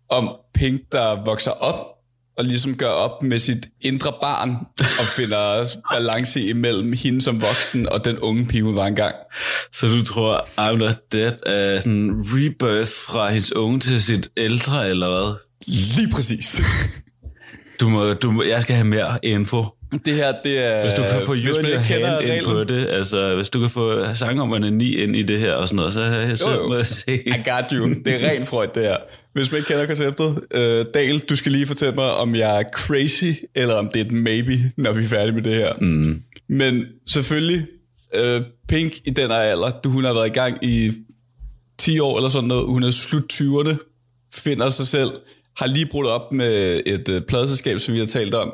om 0.10 0.30
Pink, 0.54 0.82
der 0.91 1.23
vokser 1.25 1.51
op 1.51 1.90
og 2.38 2.46
ligesom 2.46 2.76
gør 2.78 2.89
op 2.89 3.24
med 3.24 3.39
sit 3.39 3.67
indre 3.82 4.13
barn 4.22 4.56
og 4.80 5.06
finder 5.17 5.65
balance 5.91 6.41
imellem 6.41 6.94
hende 6.94 7.22
som 7.22 7.41
voksen 7.41 7.89
og 7.89 8.06
den 8.06 8.20
unge 8.20 8.46
pige, 8.46 8.63
hun 8.63 8.76
var 8.76 8.86
engang. 8.86 9.15
Så 9.72 9.88
du 9.88 10.04
tror, 10.04 10.48
I'm 10.60 10.78
Not 10.78 11.12
Dead 11.12 11.34
er 11.46 11.80
sådan 11.80 11.94
en 11.94 12.12
rebirth 12.26 12.91
fra 12.91 13.30
hendes 13.30 13.56
unge 13.56 13.80
til 13.80 14.04
sit 14.04 14.30
ældre, 14.38 14.89
eller 14.89 15.08
hvad? 15.10 15.34
Lige 15.67 16.10
præcis. 16.13 16.62
Du 17.80 17.89
må, 17.89 18.13
du 18.13 18.32
må, 18.32 18.44
jeg 18.44 18.62
skal 18.62 18.76
have 18.76 18.88
mere 18.88 19.20
info. 19.24 19.65
Det 20.06 20.15
her, 20.15 20.34
det 20.43 20.65
er... 20.65 20.82
Hvis 20.82 20.93
du 20.93 21.01
kan 21.01 21.25
få 21.25 21.34
hvis 21.34 21.58
man 21.62 21.65
ikke 21.65 21.84
kender 21.84 22.08
Hand 22.08 22.32
ind 22.32 22.45
på 22.45 22.63
det, 22.63 22.88
altså 22.88 23.36
hvis 23.36 23.49
du 23.49 23.60
kan 23.60 23.69
få 23.69 24.13
sang 24.13 24.41
om 24.41 24.62
ni 24.62 24.95
ind 24.95 25.15
i 25.15 25.23
det 25.23 25.39
her 25.39 25.54
og 25.54 25.67
sådan 25.67 25.75
noget, 25.75 25.93
så, 25.93 26.34
så 26.36 26.51
Jo, 26.51 26.62
jo. 26.62 26.67
må 26.67 26.75
jeg 26.75 26.86
se. 26.86 27.13
I 27.25 27.30
got 27.30 27.71
you. 27.73 27.89
Det 28.06 28.08
er 28.08 28.19
ren 28.30 28.45
Freud, 28.45 28.67
det 28.75 28.84
her. 28.84 28.97
Hvis 29.34 29.51
man 29.51 29.58
ikke 29.58 29.67
kender 29.67 29.86
konceptet, 29.86 30.39
øh, 30.54 30.86
Dale, 30.93 31.19
du 31.19 31.36
skal 31.36 31.51
lige 31.51 31.65
fortælle 31.65 31.95
mig, 31.95 32.13
om 32.13 32.36
jeg 32.36 32.60
er 32.60 32.63
crazy, 32.73 33.32
eller 33.56 33.75
om 33.75 33.89
det 33.93 34.01
er 34.01 34.06
et 34.06 34.12
maybe, 34.12 34.71
når 34.77 34.91
vi 34.91 35.04
er 35.04 35.08
færdige 35.08 35.36
med 35.36 35.43
det 35.43 35.56
her. 35.56 35.73
Mm. 35.82 36.21
Men 36.49 36.86
selvfølgelig, 37.08 37.65
øh, 38.15 38.41
Pink 38.67 38.93
i 39.06 39.10
den 39.10 39.30
her 39.30 39.38
alder, 39.38 39.69
du, 39.69 39.89
hun 39.89 40.04
har 40.04 40.13
været 40.13 40.27
i 40.27 40.34
gang 40.34 40.58
i 40.62 40.91
10 41.80 41.99
år 41.99 42.17
eller 42.17 42.30
sådan 42.30 42.47
noget, 42.47 42.65
hun 42.65 42.84
er 42.84 42.91
slut 42.91 43.34
20'erne, 43.34 43.75
finder 44.34 44.69
sig 44.69 44.88
selv, 44.88 45.12
har 45.58 45.67
lige 45.67 45.86
brudt 45.86 46.08
op 46.08 46.32
med 46.32 46.82
et 46.86 47.10
øh, 47.10 47.21
pladeselskab, 47.21 47.80
som 47.80 47.93
vi 47.93 47.99
har 47.99 48.06
talt 48.06 48.36
om, 48.36 48.54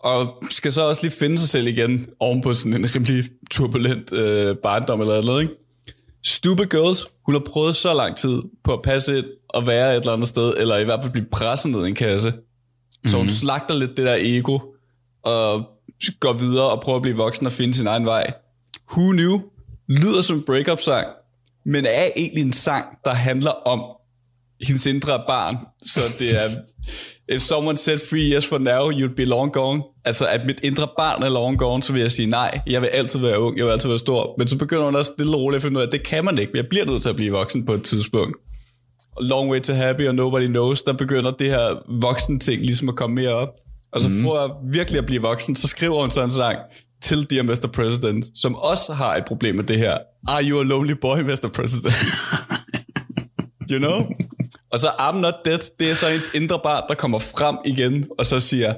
og 0.00 0.42
skal 0.50 0.72
så 0.72 0.82
også 0.82 1.02
lige 1.02 1.12
finde 1.12 1.38
sig 1.38 1.48
selv 1.48 1.66
igen, 1.66 2.06
oven 2.20 2.40
på 2.40 2.54
sådan 2.54 2.74
en 2.74 2.94
rimelig 2.94 3.24
turbulent 3.50 4.12
øh, 4.12 4.56
barndom 4.56 5.00
eller 5.00 5.24
noget, 5.24 5.42
ikke? 5.42 5.54
Stupid 6.24 6.66
Girls, 6.66 7.06
hun 7.26 7.34
har 7.34 7.42
prøvet 7.46 7.76
så 7.76 7.94
lang 7.94 8.16
tid 8.16 8.42
på 8.64 8.72
at 8.72 8.82
passe 8.82 9.18
ind 9.18 9.26
og 9.48 9.66
være 9.66 9.90
et 9.96 10.00
eller 10.00 10.12
andet 10.12 10.28
sted, 10.28 10.54
eller 10.56 10.78
i 10.78 10.84
hvert 10.84 11.02
fald 11.02 11.12
blive 11.12 11.26
presset 11.32 11.70
ned 11.70 11.84
i 11.84 11.88
en 11.88 11.94
kasse. 11.94 12.32
Så 13.06 13.16
hun 13.16 13.28
slagter 13.28 13.74
lidt 13.74 13.96
det 13.96 14.06
der 14.06 14.16
ego, 14.20 14.58
og 15.24 15.64
går 16.20 16.32
videre 16.32 16.70
og 16.70 16.80
prøver 16.80 16.96
at 16.96 17.02
blive 17.02 17.16
voksen 17.16 17.46
og 17.46 17.52
finde 17.52 17.74
sin 17.74 17.86
egen 17.86 18.06
vej. 18.06 18.32
Who 18.92 19.12
knew? 19.12 19.40
lyder 19.90 20.22
som 20.22 20.36
en 20.36 20.42
breakup-sang, 20.42 21.06
men 21.66 21.86
er 21.86 22.08
egentlig 22.16 22.42
en 22.42 22.52
sang, 22.52 22.84
der 23.04 23.14
handler 23.14 23.50
om 23.50 23.82
hendes 24.66 24.86
indre 24.86 25.22
barn. 25.26 25.56
Så 25.82 26.00
det 26.18 26.44
er, 26.44 26.48
if 27.30 27.40
someone 27.40 27.76
said 27.76 27.98
three 27.98 28.24
years 28.30 28.44
from 28.48 28.62
now, 28.62 28.90
you'd 28.90 29.14
be 29.14 29.24
long 29.24 29.52
gone. 29.52 29.82
Altså, 30.04 30.26
at 30.26 30.40
mit 30.46 30.60
indre 30.62 30.88
barn 30.98 31.22
er 31.22 31.28
long 31.28 31.58
gone, 31.58 31.82
så 31.82 31.92
vil 31.92 32.02
jeg 32.02 32.12
sige, 32.12 32.26
nej, 32.26 32.60
jeg 32.66 32.80
vil 32.80 32.88
altid 32.88 33.20
være 33.20 33.40
ung, 33.40 33.58
jeg 33.58 33.64
vil 33.64 33.72
altid 33.72 33.88
være 33.88 33.98
stor. 33.98 34.34
Men 34.38 34.48
så 34.48 34.58
begynder 34.58 34.84
hun 34.84 34.96
også 34.96 35.12
stille 35.14 35.36
og 35.36 35.40
roligt 35.40 35.56
at 35.56 35.62
finde 35.62 35.76
ud 35.76 35.82
af, 35.82 35.86
at 35.86 35.92
det 35.92 36.02
kan 36.06 36.24
man 36.24 36.38
ikke. 36.38 36.52
Jeg 36.54 36.66
bliver 36.70 36.84
nødt 36.84 37.02
til 37.02 37.08
at 37.08 37.16
blive 37.16 37.32
voksen 37.32 37.66
på 37.66 37.72
et 37.72 37.82
tidspunkt. 37.82 38.36
Long 39.20 39.50
Way 39.50 39.60
to 39.60 39.72
Happy 39.72 40.08
og 40.08 40.14
Nobody 40.14 40.46
Knows, 40.46 40.82
der 40.82 40.92
begynder 40.92 41.30
det 41.30 41.46
her 41.46 41.82
voksen 42.00 42.40
ting 42.40 42.62
ligesom 42.62 42.88
at 42.88 42.96
komme 42.96 43.14
mere 43.14 43.34
op. 43.34 43.48
Og 43.92 44.00
så 44.00 44.08
mm. 44.08 44.22
for 44.22 44.38
at 44.38 44.50
virkelig 44.72 44.98
at 44.98 45.06
blive 45.06 45.22
voksen, 45.22 45.56
så 45.56 45.68
skriver 45.68 46.00
hun 46.00 46.10
sådan 46.10 46.28
en 46.28 46.32
sang 46.32 46.58
til 47.02 47.30
Dear 47.30 47.42
Mr. 47.42 47.68
President, 47.72 48.38
som 48.38 48.56
også 48.56 48.92
har 48.92 49.16
et 49.16 49.24
problem 49.24 49.54
med 49.54 49.64
det 49.64 49.78
her. 49.78 49.98
Are 50.28 50.44
you 50.44 50.60
a 50.60 50.62
lonely 50.62 50.92
boy, 50.92 51.18
Mr. 51.18 51.48
President? 51.54 51.94
you 53.72 53.78
know? 53.78 54.06
Og 54.72 54.78
så 54.78 54.86
I'm 54.88 55.16
not 55.16 55.34
dead, 55.44 55.58
det 55.80 55.90
er 55.90 55.94
så 55.94 56.08
ens 56.08 56.30
indre 56.34 56.60
barn, 56.62 56.82
der 56.88 56.94
kommer 56.94 57.18
frem 57.18 57.56
igen, 57.64 58.06
og 58.18 58.26
så 58.26 58.40
siger, 58.40 58.74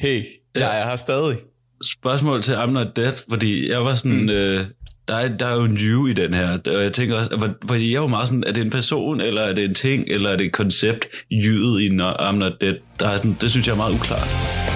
hey, 0.00 0.22
jeg 0.54 0.80
er 0.80 0.86
her 0.88 0.96
stadig. 0.96 1.36
Spørgsmål 1.84 2.42
til 2.42 2.52
I'm 2.54 2.66
Not 2.70 2.96
Dead, 2.96 3.12
fordi 3.30 3.70
jeg 3.70 3.84
var 3.84 3.94
sådan... 3.94 4.22
Mm. 4.22 4.28
Øh, 4.30 4.66
der 5.08 5.14
er, 5.16 5.28
der 5.36 5.46
er 5.46 5.54
jo 5.54 5.64
en 5.64 5.76
you 5.76 6.06
i 6.06 6.12
den 6.12 6.34
her, 6.34 6.58
og 6.66 6.82
jeg 6.82 6.92
tænker 6.92 7.16
også, 7.16 7.36
hvor- 7.36 7.54
fordi 7.66 7.90
jeg 7.90 7.96
er 7.96 8.00
jo 8.02 8.06
meget 8.08 8.28
sådan, 8.28 8.44
er 8.46 8.52
det 8.52 8.60
en 8.64 8.70
person, 8.70 9.20
eller 9.20 9.42
er 9.42 9.52
det 9.52 9.64
en 9.64 9.74
ting, 9.74 10.04
eller 10.08 10.30
er 10.30 10.36
det 10.36 10.46
et 10.46 10.52
koncept, 10.52 11.08
jydet 11.30 11.80
i 11.80 11.88
I'm 11.88 12.32
Not 12.36 12.52
Dead, 12.60 12.74
der 13.00 13.08
er 13.08 13.16
sådan, 13.16 13.36
det 13.40 13.50
synes 13.50 13.66
jeg 13.66 13.72
er 13.72 13.76
meget 13.76 13.94
uklart. 13.94 14.75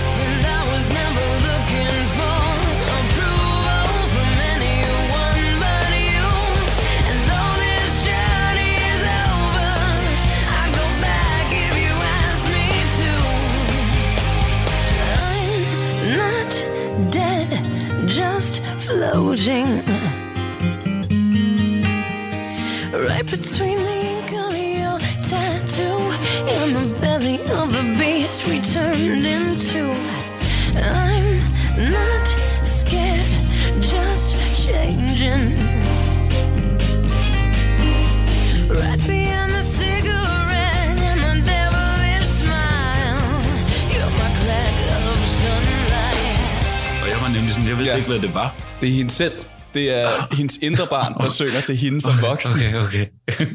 Hvad 48.20 48.28
det 48.28 48.34
var. 48.34 48.54
Det 48.80 48.88
er 48.88 48.92
hende 48.92 49.10
selv. 49.10 49.32
Det 49.74 49.90
er 49.90 50.34
hendes 50.36 50.56
indre 50.56 50.86
barn, 50.90 51.14
der 51.22 51.30
synger 51.30 51.60
til 51.60 51.76
hende 51.76 52.00
som 52.00 52.12
voksen. 52.22 52.54
Okay, 52.54 52.74
okay. 52.74 53.06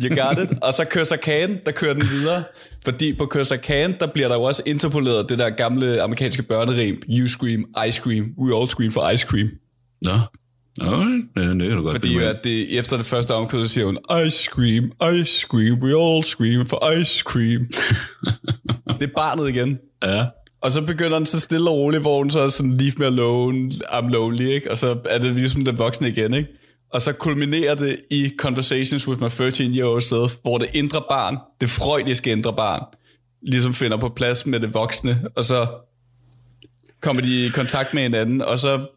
You 0.04 0.24
got 0.24 0.40
it. 0.44 0.60
Og 0.62 0.74
så 0.74 0.86
Curse 0.90 1.18
Can, 1.24 1.60
der 1.66 1.72
kører 1.72 1.94
den 1.94 2.10
videre. 2.10 2.44
Fordi 2.86 3.14
på 3.14 3.26
Curse 3.26 3.58
Can, 3.58 3.96
der 4.00 4.08
bliver 4.08 4.28
der 4.28 4.36
jo 4.36 4.42
også 4.42 4.64
interpoleret 4.66 5.30
det 5.30 5.40
der 5.40 5.50
gamle 5.50 6.02
amerikanske 6.02 6.44
børnerim. 6.44 6.96
You 7.10 7.28
scream, 7.28 7.66
I 7.88 7.92
scream, 7.92 8.26
we 8.38 8.58
all 8.58 8.70
scream 8.70 8.92
for 8.92 9.10
ice 9.10 9.28
cream. 9.28 9.48
Nå, 10.02 10.20
Nå 10.78 11.04
det, 11.04 11.24
det 11.36 11.68
kan 11.68 11.78
du 11.78 11.84
godt 11.84 11.96
Fordi 11.96 12.18
at 12.18 12.44
det, 12.44 12.80
efter 12.80 12.98
det 12.98 13.06
første 13.06 13.32
omkvæd, 13.32 13.64
så 13.64 13.74
siger 13.74 13.86
hun, 13.86 13.98
ice 14.26 14.38
scream, 14.38 14.92
ice 15.20 15.40
scream, 15.40 15.84
we 15.84 15.90
all 16.04 16.24
scream 16.24 16.66
for 16.66 16.92
ice 17.00 17.20
cream. 17.20 17.68
det 19.00 19.10
er 19.10 19.14
barnet 19.16 19.50
igen. 19.50 19.78
Ja. 20.04 20.26
Og 20.66 20.72
så 20.72 20.82
begynder 20.82 21.18
den 21.18 21.26
så 21.26 21.40
stille 21.40 21.70
og 21.70 21.78
roligt, 21.78 22.02
hvor 22.02 22.18
hun 22.18 22.30
så 22.30 22.40
er 22.40 22.50
sådan, 22.50 22.78
leave 22.78 22.94
me 22.98 23.06
alone, 23.06 23.72
I'm 23.72 24.10
lonely, 24.10 24.48
ikke? 24.48 24.72
Og 24.72 24.78
så 24.78 25.00
er 25.10 25.18
det 25.18 25.34
ligesom 25.34 25.66
den 25.66 25.78
voksne 25.78 26.10
igen, 26.10 26.34
ikke? 26.34 26.50
Og 26.94 27.02
så 27.02 27.14
kulminerer 27.14 27.76
det 27.76 28.00
i 28.12 28.32
Conversations 28.38 29.08
with 29.08 29.22
my 29.22 29.28
13-year-old 29.28 30.02
self, 30.02 30.34
hvor 30.42 30.58
det 30.58 30.68
indre 30.74 31.04
barn, 31.10 31.38
det 31.62 31.70
freudiske 31.70 32.32
indre 32.32 32.54
barn, 32.54 32.82
ligesom 33.42 33.74
finder 33.74 33.98
på 33.98 34.10
plads 34.10 34.46
med 34.46 34.60
det 34.60 34.74
voksne, 34.74 35.24
og 35.36 35.44
så 35.44 35.68
kommer 37.02 37.22
de 37.22 37.46
i 37.46 37.50
kontakt 37.50 37.94
med 37.94 38.02
hinanden, 38.02 38.42
og 38.42 38.60
så 38.60 38.88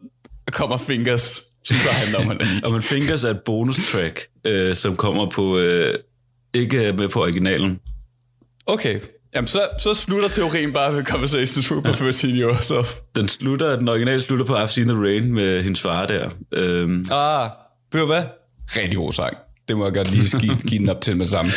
kommer 0.51 0.77
Fingers, 0.77 1.41
som 1.63 1.77
så 1.77 1.89
handler 1.89 2.19
om 2.19 2.31
hinanden. 2.31 2.63
Og 2.65 2.71
man 2.71 2.81
Fingers 2.81 3.23
er 3.23 3.29
et 3.29 3.41
bonustrack, 3.45 4.27
øh, 4.45 4.75
som 4.75 4.95
kommer 4.95 5.29
på, 5.29 5.57
øh, 5.57 5.99
ikke 6.53 6.93
med 6.93 7.09
på 7.09 7.21
originalen. 7.21 7.79
Okay, 8.65 8.99
jamen 9.35 9.47
så, 9.47 9.59
så 9.79 9.93
slutter 9.93 10.29
teorien 10.29 10.73
bare 10.73 10.93
ved 10.93 11.03
Conversations 11.05 11.71
with 11.71 11.87
my 11.87 11.91
13-year-old 12.09 12.61
self. 12.63 12.87
Den 13.15 13.27
slutter, 13.27 13.75
den 13.79 13.89
originale 13.89 14.21
slutter 14.21 14.45
på 14.45 14.57
I've 14.57 14.67
Seen 14.67 14.87
the 14.87 14.97
Rain 14.97 15.33
med 15.33 15.63
hendes 15.63 15.81
far 15.81 16.05
der. 16.05 16.29
Øhm, 16.53 17.05
Ah, 17.11 17.49
ved 17.93 18.01
du 18.01 18.05
hvad? 18.07 18.23
Rigtig 18.77 18.95
god 18.97 19.13
sang. 19.13 19.37
Det 19.67 19.77
må 19.77 19.85
jeg 19.85 19.93
godt 19.93 20.11
lige 20.11 20.39
give, 20.39 20.55
give 20.67 20.79
den 20.79 20.89
op 20.89 21.01
til 21.01 21.17
med 21.17 21.25
sammen. 21.25 21.53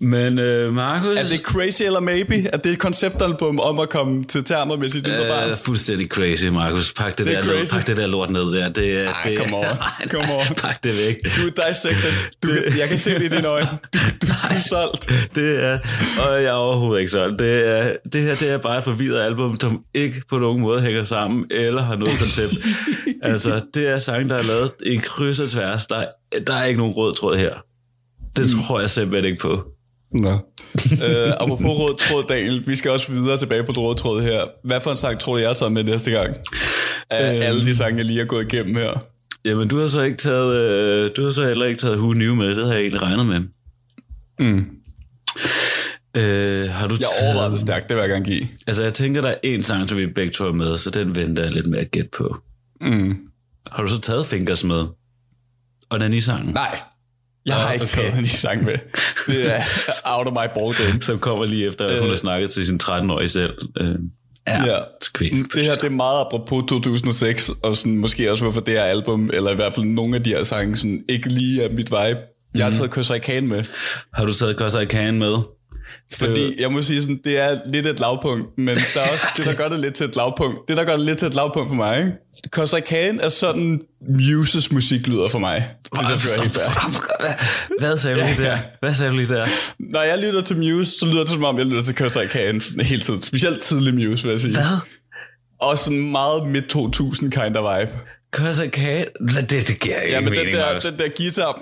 Men 0.00 0.38
øh, 0.38 0.72
Markus... 0.74 1.16
Er 1.18 1.22
det 1.36 1.40
Crazy 1.44 1.82
eller 1.82 2.00
Maybe? 2.00 2.48
Er 2.52 2.56
det 2.56 2.72
et 2.72 2.78
konceptalbum 2.78 3.60
om 3.60 3.78
at 3.78 3.88
komme 3.88 4.24
til 4.24 4.44
termer 4.44 4.76
med 4.76 4.88
sit 4.88 5.06
indre 5.06 5.28
barn? 5.28 5.50
Øh, 5.50 5.56
fuldstændig 5.58 6.08
crazy, 6.08 6.44
Markus. 6.46 6.92
Pak 6.92 7.18
det, 7.18 7.26
Det 7.26 7.36
er 7.36 7.42
der, 7.42 7.52
lort, 7.58 7.68
pak 7.72 7.86
det 7.86 7.96
der 7.96 8.06
lort 8.06 8.30
ned 8.30 8.52
der. 8.52 8.68
Det, 8.68 9.04
Ej, 9.04 9.12
det, 9.24 9.38
come 9.38 9.56
on. 9.56 9.62
Nej, 9.64 9.76
nej, 10.12 10.34
on. 10.36 10.54
Pak 10.56 10.84
det 10.84 10.92
væk. 10.94 11.16
Du 11.36 11.42
er 11.46 11.68
dissected. 11.68 12.12
Du, 12.42 12.48
kan- 12.48 12.78
jeg 12.78 12.88
kan 12.88 12.98
se 12.98 13.10
det 13.14 13.22
i 13.22 13.28
dine 13.36 13.48
øjne. 13.48 13.68
Du, 13.94 13.98
du, 14.22 14.26
du 14.26 14.32
er 14.50 14.60
solgt. 14.68 15.10
Det 15.34 15.64
er, 15.64 15.78
og 16.26 16.34
jeg 16.42 16.44
er 16.44 16.52
overhovedet 16.52 17.00
ikke 17.00 17.12
sådan. 17.12 17.36
Det, 17.38 17.68
er, 17.78 17.96
det 18.12 18.22
her 18.22 18.34
det 18.34 18.50
er 18.50 18.58
bare 18.58 18.78
et 18.78 18.84
forvirret 18.84 19.20
album, 19.22 19.60
som 19.60 19.82
ikke 19.94 20.22
på 20.30 20.38
nogen 20.38 20.60
måde 20.60 20.80
hænger 20.82 21.04
sammen, 21.04 21.44
eller 21.50 21.82
har 21.82 21.96
noget 21.96 22.18
koncept. 22.18 22.54
altså, 23.22 23.60
det 23.74 23.88
er 23.88 23.98
sange, 23.98 24.28
der 24.28 24.36
er 24.36 24.42
lavet 24.42 24.70
i 24.86 24.96
kryds 24.96 25.40
og 25.40 25.50
tværs. 25.50 25.86
Der, 25.86 25.96
er- 25.96 26.06
der 26.46 26.54
er 26.54 26.64
ikke 26.64 26.78
nogen 26.78 26.94
rød 26.94 27.14
tråd 27.14 27.36
her. 27.38 27.52
Det 28.36 28.54
Mm. 28.56 28.62
tror 28.62 28.80
jeg 28.80 28.90
simpelthen 28.90 29.24
ikke 29.32 29.40
på. 29.42 29.64
Nå. 30.12 30.30
øh, 31.06 31.32
apropos 31.40 31.66
rød 31.66 31.96
tråd, 31.98 32.24
Daniel. 32.28 32.66
Vi 32.66 32.76
skal 32.76 32.90
også 32.90 33.12
videre 33.12 33.36
tilbage 33.36 33.64
på 33.64 33.72
rød 33.72 33.96
tråd 33.96 34.22
her. 34.22 34.40
Hvad 34.64 34.80
for 34.80 34.90
en 34.90 34.96
sang 34.96 35.20
tror 35.20 35.32
du, 35.32 35.38
jeg 35.38 35.48
har 35.48 35.54
taget 35.54 35.72
med 35.72 35.84
næste 35.84 36.10
gang? 36.10 36.36
Af 37.10 37.34
Øhm. 37.34 37.42
alle 37.42 37.66
de 37.66 37.74
sange, 37.74 37.96
jeg 37.98 38.04
lige 38.06 38.18
har 38.18 38.26
gået 38.26 38.52
igennem 38.52 38.76
her. 38.76 39.04
Jamen, 39.44 39.68
du 39.68 39.80
har 39.80 39.88
så 39.88 40.02
ikke 40.02 40.18
taget, 40.18 40.54
øh, 40.56 41.10
du 41.16 41.24
har 41.24 41.32
så 41.32 41.46
heller 41.46 41.66
ikke 41.66 41.80
taget 41.80 41.98
Who 41.98 42.12
New 42.12 42.34
med. 42.34 42.48
Det 42.48 42.66
har 42.66 42.72
jeg 42.72 42.80
egentlig 42.80 43.02
regnet 43.02 43.26
med. 43.26 43.40
Mm. 44.40 44.64
Øh, 46.16 46.70
har 46.70 46.86
du 46.88 46.94
Jeg 46.94 47.06
taget- 47.20 47.28
overvejede 47.28 47.52
det 47.52 47.60
stærkt, 47.60 47.88
det 47.88 47.96
vil 47.96 48.00
jeg 48.00 48.10
gerne 48.10 48.24
give. 48.24 48.48
Altså, 48.66 48.82
jeg 48.82 48.94
tænker, 48.94 49.20
der 49.20 49.28
er 49.28 49.34
en 49.44 49.62
sang, 49.64 49.88
som 49.88 49.98
vi 49.98 50.06
begge 50.06 50.32
to 50.32 50.44
er 50.46 50.52
med, 50.52 50.78
så 50.78 50.90
den 50.90 51.16
venter 51.16 51.42
jeg 51.42 51.52
lidt 51.52 51.66
med 51.66 51.78
at 51.78 51.90
gætte 51.90 52.10
på. 52.16 52.36
Mm. 52.80 53.16
Har 53.72 53.82
du 53.82 53.88
så 53.88 54.00
taget 54.00 54.26
Fingers 54.26 54.64
med? 54.64 54.84
Og 55.90 56.00
den 56.00 56.12
i 56.12 56.20
sangen? 56.20 56.54
Nej, 56.54 56.80
jeg 57.46 57.54
har 57.54 57.72
ikke 57.72 57.82
okay. 57.94 58.02
taget 58.02 58.18
en 58.18 58.26
sang 58.26 58.64
med. 58.64 58.76
Det 59.26 59.54
er 59.54 59.62
out 60.04 60.26
of 60.26 60.32
my 60.32 60.46
ballgame. 60.54 61.02
Som 61.02 61.18
kommer 61.18 61.44
lige 61.44 61.68
efter, 61.68 61.84
at 61.86 61.94
hun 61.94 62.02
Øh. 62.04 62.08
har 62.10 62.16
snakket 62.16 62.50
til 62.50 62.66
sin 62.66 62.80
13-årige 62.82 63.28
selv. 63.28 63.52
Øh, 63.80 63.86
ja, 64.48 64.64
Ja. 64.64 64.78
Det 65.20 65.64
her 65.64 65.74
det 65.74 65.84
er 65.84 65.90
meget 65.90 66.20
apropos 66.26 66.64
2006, 66.68 67.50
og 67.62 67.76
sådan, 67.76 67.96
måske 67.98 68.30
også 68.30 68.44
hvorfor 68.44 68.60
det 68.60 68.74
her 68.74 68.82
album, 68.84 69.30
eller 69.32 69.50
i 69.50 69.54
hvert 69.54 69.74
fald 69.74 69.86
nogle 69.86 70.16
af 70.16 70.22
de 70.22 70.30
her 70.30 70.42
sange, 70.42 70.76
sådan, 70.76 71.02
ikke 71.08 71.28
lige 71.28 71.62
er 71.62 71.68
mit 71.68 71.78
vibe. 71.90 71.92
Jeg 71.94 72.16
Mhm. 72.54 72.60
har 72.60 72.70
taget 72.70 72.90
Cause 72.90 73.16
I 73.36 73.40
med, 73.40 73.64
Har 74.14 74.24
du 74.24 74.32
taget 74.34 74.56
Cause 74.58 74.82
I 74.82 75.10
med? 75.10 75.38
Fordi 76.18 76.60
jeg 76.62 76.72
må 76.72 76.82
sige 76.82 77.02
sådan, 77.02 77.20
det 77.24 77.38
er 77.38 77.56
lidt 77.66 77.86
et 77.86 78.00
lavpunkt, 78.00 78.46
men 78.58 78.76
der 78.94 79.00
er 79.00 79.08
også 79.12 79.26
det, 79.36 79.44
der 79.44 79.54
gør 79.54 79.68
det 79.68 79.80
lidt 79.80 79.94
til 79.94 80.06
et 80.06 80.16
lavpunkt. 80.16 80.58
Det, 80.68 80.76
der 80.76 80.84
gør 80.84 80.96
det 80.96 81.06
lidt 81.06 81.18
til 81.18 81.28
et 81.28 81.34
lavpunkt 81.34 81.68
for 81.68 81.74
mig, 81.76 81.98
ikke? 81.98 82.12
Cause 82.50 82.78
I 82.78 82.80
Can 82.80 83.20
er 83.20 83.28
sådan 83.28 83.80
Muses 84.08 84.72
musik 84.72 85.06
lyder 85.06 85.28
for 85.28 85.38
mig, 85.38 85.68
hvis 85.92 86.08
jeg 86.10 86.18
skal 86.18 86.42
helt. 86.42 86.58
Hvad 87.80 87.98
sagde 87.98 88.20
du 88.20 88.24
lige 88.26 88.42
der? 88.42 88.58
Hvad 88.80 88.94
sagde 88.94 89.12
du 89.12 89.16
lige 89.16 89.28
der? 89.34 89.46
Når 89.78 90.02
jeg 90.02 90.18
lytter 90.18 90.40
til 90.40 90.56
Muse, 90.56 90.98
så 90.98 91.06
lyder 91.06 91.20
det 91.20 91.30
som 91.30 91.44
om, 91.44 91.58
jeg 91.58 91.66
lytter 91.66 91.82
til 91.82 91.94
Cause 91.94 92.24
I 92.24 92.28
Can 92.28 92.60
hele 92.80 93.02
tiden. 93.02 93.20
Specielt 93.20 93.60
tidlig 93.60 93.94
Muse, 93.94 94.22
vil 94.22 94.30
jeg 94.30 94.40
sige. 94.40 94.52
Hvad? 94.52 94.78
Og 95.60 95.78
sådan 95.78 96.10
meget 96.10 96.46
midt-2000 96.46 97.20
kind 97.30 97.56
of 97.56 97.78
vibe. 97.78 97.92
Cause 98.32 98.66
I 98.66 98.68
Can? 98.68 99.06
Det, 99.50 99.50
det 99.68 99.80
giver 99.80 100.00
ikke 100.00 100.14
Ja, 100.14 100.20
men 100.20 100.32
den 100.32 100.38
mening, 100.38 100.56
der, 100.56 100.66
Markus. 100.66 100.84
den 100.84 100.98
der 100.98 101.08
guitar... 101.16 101.60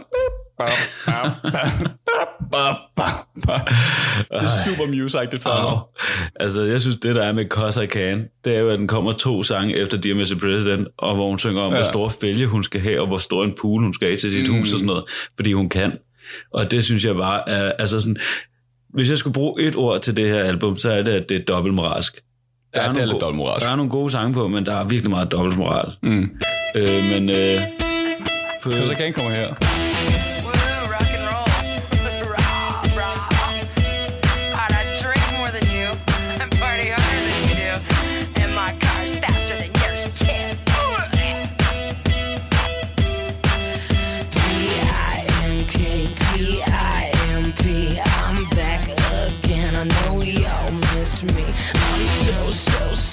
Det 4.30 4.36
er 4.36 4.64
super 4.66 4.86
music-agtigt 4.86 5.42
for 5.42 5.62
mig. 5.62 5.78
Altså, 6.40 6.62
jeg 6.62 6.80
synes, 6.80 6.96
det 7.02 7.14
der 7.14 7.22
er 7.22 7.32
med 7.32 7.48
Cause 7.48 7.84
I 7.84 7.86
Can, 7.86 8.24
det 8.44 8.54
er 8.56 8.60
jo, 8.60 8.68
at 8.70 8.78
den 8.78 8.88
kommer 8.88 9.12
to 9.12 9.42
sange 9.42 9.76
efter 9.76 9.98
Dear 9.98 10.14
Mr. 10.14 10.38
President, 10.40 10.88
og 10.98 11.14
hvor 11.14 11.28
hun 11.28 11.38
synger 11.38 11.62
om, 11.62 11.72
ja. 11.72 11.76
hvor 11.76 11.84
stor 11.84 12.08
fælge 12.08 12.46
hun 12.46 12.64
skal 12.64 12.80
have, 12.80 13.00
og 13.00 13.06
hvor 13.06 13.18
stor 13.18 13.44
en 13.44 13.54
pool 13.60 13.82
hun 13.82 13.94
skal 13.94 14.08
have 14.08 14.18
til 14.18 14.32
sit 14.32 14.50
mm. 14.50 14.56
hus 14.56 14.72
og 14.72 14.78
sådan 14.78 14.86
noget, 14.86 15.04
fordi 15.36 15.52
hun 15.52 15.68
kan. 15.68 15.92
Og 16.54 16.70
det 16.70 16.84
synes 16.84 17.04
jeg 17.04 17.14
bare 17.14 17.48
er, 17.48 17.72
altså 17.72 18.00
sådan, 18.00 18.16
hvis 18.94 19.10
jeg 19.10 19.18
skulle 19.18 19.34
bruge 19.34 19.62
et 19.62 19.76
ord 19.76 20.00
til 20.00 20.16
det 20.16 20.28
her 20.28 20.44
album, 20.44 20.78
så 20.78 20.92
er 20.92 21.02
det, 21.02 21.12
at 21.12 21.28
det 21.28 21.36
er 21.36 21.44
dobbeltmoralsk. 21.44 22.20
Der 22.74 22.82
Ja, 22.82 22.88
det 22.88 22.88
er 22.88 22.92
nogle 22.92 23.12
lidt 23.12 23.20
dobbeltmoralsk. 23.20 23.66
Der 23.66 23.72
er 23.72 23.76
nogle 23.76 23.90
gode 23.90 24.10
sange 24.10 24.34
på, 24.34 24.48
men 24.48 24.66
der 24.66 24.76
er 24.76 24.84
virkelig 24.84 25.10
meget 25.10 25.32
dobbeltmoral. 25.32 25.92
Mm. 26.02 26.30
Øh, 26.74 27.04
men 27.04 27.30
øh, 27.30 27.60
på, 28.62 28.72
Så 28.84 28.94
kan 28.94 29.12
kommer 29.12 29.30
her. 29.30 29.69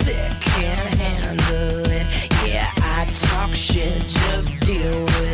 Sick, 0.07 0.39
can't 0.39 0.89
handle 1.01 1.91
it. 1.91 2.07
Yeah, 2.47 2.71
I 2.77 3.05
talk 3.27 3.53
shit, 3.53 3.99
just 4.07 4.57
deal 4.61 5.03
with 5.03 5.21
it 5.21 5.26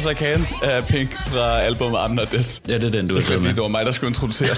Cause 0.00 0.12
I 0.12 0.14
Can 0.14 0.46
af 0.62 0.84
Pink 0.88 1.12
fra 1.26 1.60
albumet 1.60 1.98
I'm 1.98 2.12
Not 2.12 2.32
Dead. 2.32 2.60
Ja, 2.68 2.74
det 2.74 2.84
er 2.84 2.90
den, 2.90 3.08
du 3.08 3.14
har 3.14 3.20
Det, 3.20 3.28
taget 3.28 3.42
med. 3.42 3.50
det 3.54 3.62
var 3.62 3.68
mig, 3.68 3.86
der 3.86 3.92
skulle 3.92 4.08
introducere. 4.10 4.48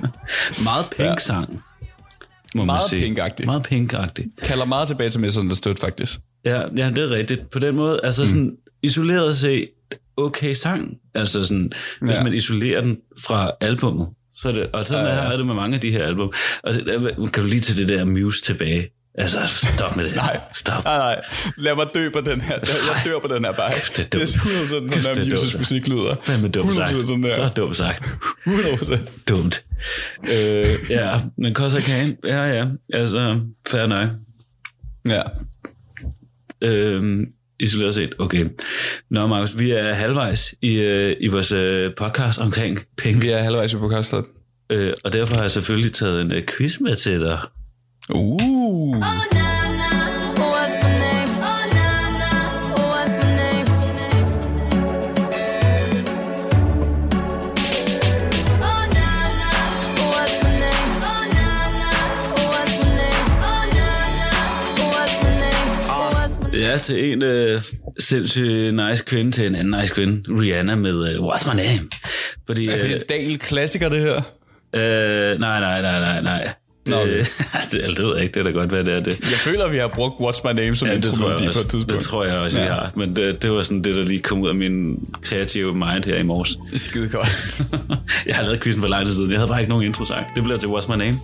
Meget 0.64 0.86
pink-sang, 0.98 1.48
må 2.54 2.60
man 2.64 2.66
Meget 2.66 2.90
sige. 2.90 3.02
Pink-agtig. 3.06 3.44
Meget 3.46 3.66
pink-agtig. 3.72 4.24
Kalder 4.42 4.64
meget 4.64 4.88
tilbage 4.88 5.10
til 5.10 5.20
Misunderstood, 5.20 5.74
faktisk. 5.80 6.20
Ja, 6.44 6.60
ja, 6.76 6.88
det 6.88 6.98
er 6.98 7.10
rigtigt. 7.10 7.50
På 7.50 7.58
den 7.58 7.76
måde, 7.76 8.00
altså 8.02 8.26
sådan 8.26 8.56
isoleret 8.82 9.36
set, 9.36 9.68
okay 10.16 10.54
sang. 10.54 10.96
Altså 11.14 11.44
sådan, 11.44 11.72
hvis 12.00 12.16
Ja. 12.16 12.22
man 12.22 12.34
isolerer 12.34 12.80
den 12.80 12.96
fra 13.20 13.50
albummet. 13.60 14.08
Så 14.34 14.52
det, 14.52 14.66
og 14.72 14.86
sådan 14.86 15.04
Ja, 15.04 15.10
ja, 15.12 15.16
ja. 15.18 15.26
ja. 15.26 15.32
er 15.32 15.36
det 15.36 15.46
med 15.46 15.54
mange 15.54 15.74
af 15.74 15.80
de 15.80 15.90
her 15.90 16.04
album. 16.06 16.32
Og 16.64 16.74
så, 16.74 16.80
kan 17.32 17.42
du 17.42 17.48
lige 17.48 17.60
tage 17.60 17.80
det 17.80 17.88
der 17.88 18.04
Muse 18.04 18.42
tilbage? 18.42 18.88
Altså, 19.18 19.38
stop 19.76 19.96
med 19.96 20.04
det. 20.04 20.16
Nej. 20.16 20.40
Stop. 20.54 20.84
Nej, 20.84 20.96
nej. 20.98 21.20
Lad 21.56 21.74
mig 21.76 21.86
dø 21.94 22.08
på 22.10 22.20
den 22.20 22.40
her. 22.40 22.54
Jeg 22.54 23.02
dør 23.04 23.18
på 23.18 23.34
den 23.34 23.44
her 23.44 23.52
bare. 23.52 23.70
Det 23.70 23.98
er 23.98 24.02
Det 24.02 24.12
dumt. 24.12 24.22
er 24.22 24.26
100% 24.26 24.68
sådan, 24.68 25.16
det 25.16 25.30
Muses 25.32 25.52
dumt. 25.52 25.58
musik 25.60 25.88
lyder. 25.88 26.14
Fandme 26.22 26.48
dumt 26.48 26.74
sagt. 26.74 26.92
100% 26.92 27.06
sådan 27.06 27.22
der. 27.22 27.34
Så 27.34 27.48
dumt 27.56 27.76
sagt. 27.76 28.04
100%. 28.46 28.98
Dumt. 29.28 29.64
øh, 30.24 30.64
ja, 30.90 31.20
men 31.38 31.52
I 31.52 31.54
Can, 31.80 32.16
ja, 32.24 32.42
ja. 32.44 32.66
Altså, 32.92 33.40
fair 33.68 33.86
nok. 33.86 34.08
Ja. 35.08 35.22
øh, 36.64 37.26
isoleret 37.60 37.94
set. 37.94 38.12
Okay. 38.18 38.46
Nå, 39.10 39.26
Markus, 39.26 39.58
vi 39.58 39.70
er 39.70 39.94
halvvejs 39.94 40.54
i, 40.62 40.74
øh, 40.78 41.16
i 41.20 41.28
vores 41.28 41.52
øh, 41.52 41.90
podcast 41.96 42.38
omkring 42.38 42.78
penge, 42.98 43.20
Vi 43.20 43.28
er 43.28 43.38
halvvejs 43.38 43.72
i 43.72 43.76
på 43.76 43.88
kostet. 43.88 44.24
øh, 44.70 44.92
og 45.04 45.12
derfor 45.12 45.34
har 45.34 45.42
jeg 45.42 45.50
selvfølgelig 45.50 45.92
taget 45.92 46.20
en 46.20 46.32
øh, 46.32 46.42
quiz 46.56 46.80
med 46.80 46.96
til 46.96 47.20
dig. 47.20 47.38
Uh. 48.10 48.98
What's 49.42 50.74
my 50.82 50.90
name? 50.98 51.30
Oh, 51.38 51.62
nah, 51.76 52.18
nah. 52.20 52.48
What's 52.82 53.14
my 53.18 53.30
name? 53.40 53.68
Oh, 58.60 58.82
nah, 58.96 59.22
nah. 59.38 59.58
What's 60.14 60.34
my 60.42 60.50
name? 60.60 60.90
Oh, 61.02 61.22
nah, 61.36 61.60
nah. 61.78 61.94
What's 62.52 62.74
my 62.82 62.90
name? 62.98 63.26
Oh, 63.50 63.62
nah, 63.76 64.02
nah. 64.18 64.90
What's 64.94 65.16
my 65.22 65.30
name? 65.40 65.68
What's 65.88 66.34
my 66.42 66.50
name? 66.50 66.62
Ja, 66.62 66.78
til 66.78 67.12
en 67.12 67.22
øh, 67.22 67.62
sindssygt 67.98 68.74
nice 68.74 69.04
kvinde 69.06 69.32
til 69.32 69.46
en 69.46 69.54
anden 69.54 69.80
nice 69.80 69.94
kvinde, 69.94 70.40
Rihanna 70.40 70.74
med 70.74 71.08
øh, 71.14 71.18
What's 71.26 71.50
My 71.54 71.56
Name? 71.62 71.88
Fordi, 72.46 72.68
Er 72.68 72.76
det 72.76 72.84
øh, 72.84 72.92
en 72.92 73.02
Dal-klassiker, 73.08 73.88
det 73.88 74.00
her? 74.00 74.16
øh, 74.74 75.38
nej, 75.40 75.60
nej, 75.60 75.82
nej, 75.82 76.00
nej, 76.00 76.20
nej. 76.22 76.52
Nå, 76.86 76.96
okay. 76.96 77.24
det, 77.72 77.96
det 77.96 78.04
ved 78.04 78.14
jeg 78.14 78.22
ikke, 78.22 78.34
det 78.34 78.40
er 78.40 78.44
da 78.44 78.50
godt, 78.50 78.70
hvad 78.70 78.84
det 78.84 78.94
er 78.94 79.00
det. 79.00 79.20
Jeg 79.20 79.38
føler, 79.38 79.70
vi 79.70 79.76
har 79.76 79.88
brugt 79.88 80.14
What's 80.20 80.40
My 80.44 80.60
Name 80.60 80.74
som 80.74 80.88
Ja, 80.88 80.92
ja, 80.92 81.00
det 81.00 81.04
tror, 81.04 81.12
intromelodi 81.12 81.44
på 81.44 81.48
et 81.48 81.54
tidspunkt. 81.54 81.90
det 81.90 81.98
tror 82.00 82.24
jeg 82.24 82.34
også, 82.34 82.58
ja. 82.58 82.64
Jeg 82.64 82.74
har. 82.74 82.92
Men 82.94 83.16
det, 83.16 83.42
det 83.42 83.50
var 83.52 83.62
sådan 83.62 83.82
det, 83.84 83.96
der 83.96 84.02
lige 84.02 84.20
kom 84.20 84.40
ud 84.40 84.48
af 84.48 84.54
min 84.54 85.08
kreative 85.22 85.74
mind 85.74 86.04
her 86.04 86.16
i 86.16 86.22
morges. 86.22 86.58
Skide 86.74 87.08
godt. 87.08 87.62
jeg 88.26 88.36
har 88.36 88.44
lavet 88.44 88.62
quizzen 88.62 88.82
for 88.82 88.88
lang 88.88 89.06
tid 89.06 89.14
siden. 89.14 89.30
Jeg 89.30 89.38
havde 89.38 89.48
bare 89.48 89.60
ikke 89.60 89.70
nogen 89.70 89.84
introsang. 89.84 90.26
Det 90.34 90.42
bliver 90.42 90.58
til 90.58 90.66
What's 90.66 90.96
My 90.96 91.04
Name. 91.04 91.20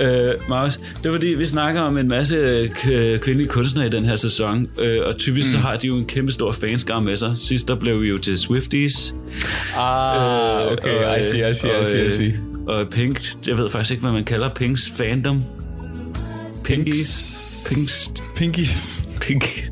Øh, 0.00 0.34
Marius, 0.48 0.78
det 1.02 1.06
er 1.06 1.12
fordi, 1.12 1.26
vi 1.26 1.44
snakker 1.44 1.80
om 1.80 1.98
en 1.98 2.08
masse 2.08 2.36
øh, 2.36 2.68
kvindelige 3.18 3.48
kunstnere 3.48 3.86
i 3.86 3.90
den 3.90 4.04
her 4.04 4.16
sæson. 4.16 4.68
Øh, 4.78 4.98
og 5.06 5.16
typisk 5.18 5.46
mm. 5.46 5.52
så 5.52 5.58
har 5.58 5.76
de 5.76 5.86
jo 5.86 5.96
en 5.96 6.06
kæmpe 6.06 6.32
stor 6.32 6.52
fanskare 6.52 7.02
med 7.02 7.16
sig. 7.16 7.32
Sidst 7.36 7.68
der 7.68 7.74
blev 7.74 8.02
vi 8.02 8.08
jo 8.08 8.18
til 8.18 8.38
Swifties. 8.38 9.14
ah, 9.76 10.72
okay. 10.72 11.20
I 11.20 11.22
see, 11.22 11.50
I 11.50 11.54
see, 11.54 11.80
I 11.80 11.84
see, 11.84 12.06
I 12.06 12.08
see. 12.08 12.55
Og 12.66 12.88
Pink, 12.90 13.22
jeg 13.46 13.58
ved 13.58 13.70
faktisk 13.70 13.90
ikke, 13.90 14.00
hvad 14.00 14.12
man 14.12 14.24
kalder 14.24 14.54
Pinks 14.54 14.92
fandom. 14.96 15.42
Pinkies. 16.64 17.66
Pinks. 17.68 18.12
Pinkies. 18.36 19.02
Pink. 19.20 19.44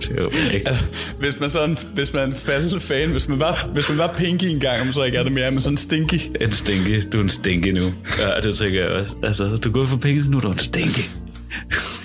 det 0.00 0.18
er 0.18 0.50
ikke. 0.54 0.68
Altså, 0.68 0.84
hvis 1.18 1.40
man 1.40 1.50
sådan, 1.50 1.78
hvis 1.94 2.12
man 2.12 2.22
er 2.22 2.26
en 2.26 2.34
fan, 2.80 3.10
hvis 3.10 3.28
man 3.28 3.38
var, 3.38 3.70
hvis 3.72 3.88
man 3.88 3.98
var 3.98 4.14
pinky 4.16 4.44
engang, 4.44 4.94
så 4.94 5.04
ikke 5.04 5.18
er 5.18 5.22
det 5.22 5.32
mere, 5.32 5.50
men 5.50 5.60
sådan 5.60 5.76
stinky. 5.76 6.20
En 6.40 6.52
stinky. 6.52 7.02
Du 7.12 7.18
er 7.18 7.22
en 7.22 7.28
stinky 7.28 7.68
nu. 7.68 7.92
Ja, 8.18 8.40
det 8.42 8.56
tænker 8.56 8.80
jeg 8.80 8.90
også. 8.90 9.12
Altså, 9.22 9.56
du 9.56 9.70
gået 9.70 9.88
for 9.88 9.96
penge, 9.96 10.30
nu 10.30 10.36
er 10.36 10.40
du 10.40 10.50
en 10.50 10.58
stinky. 10.58 11.10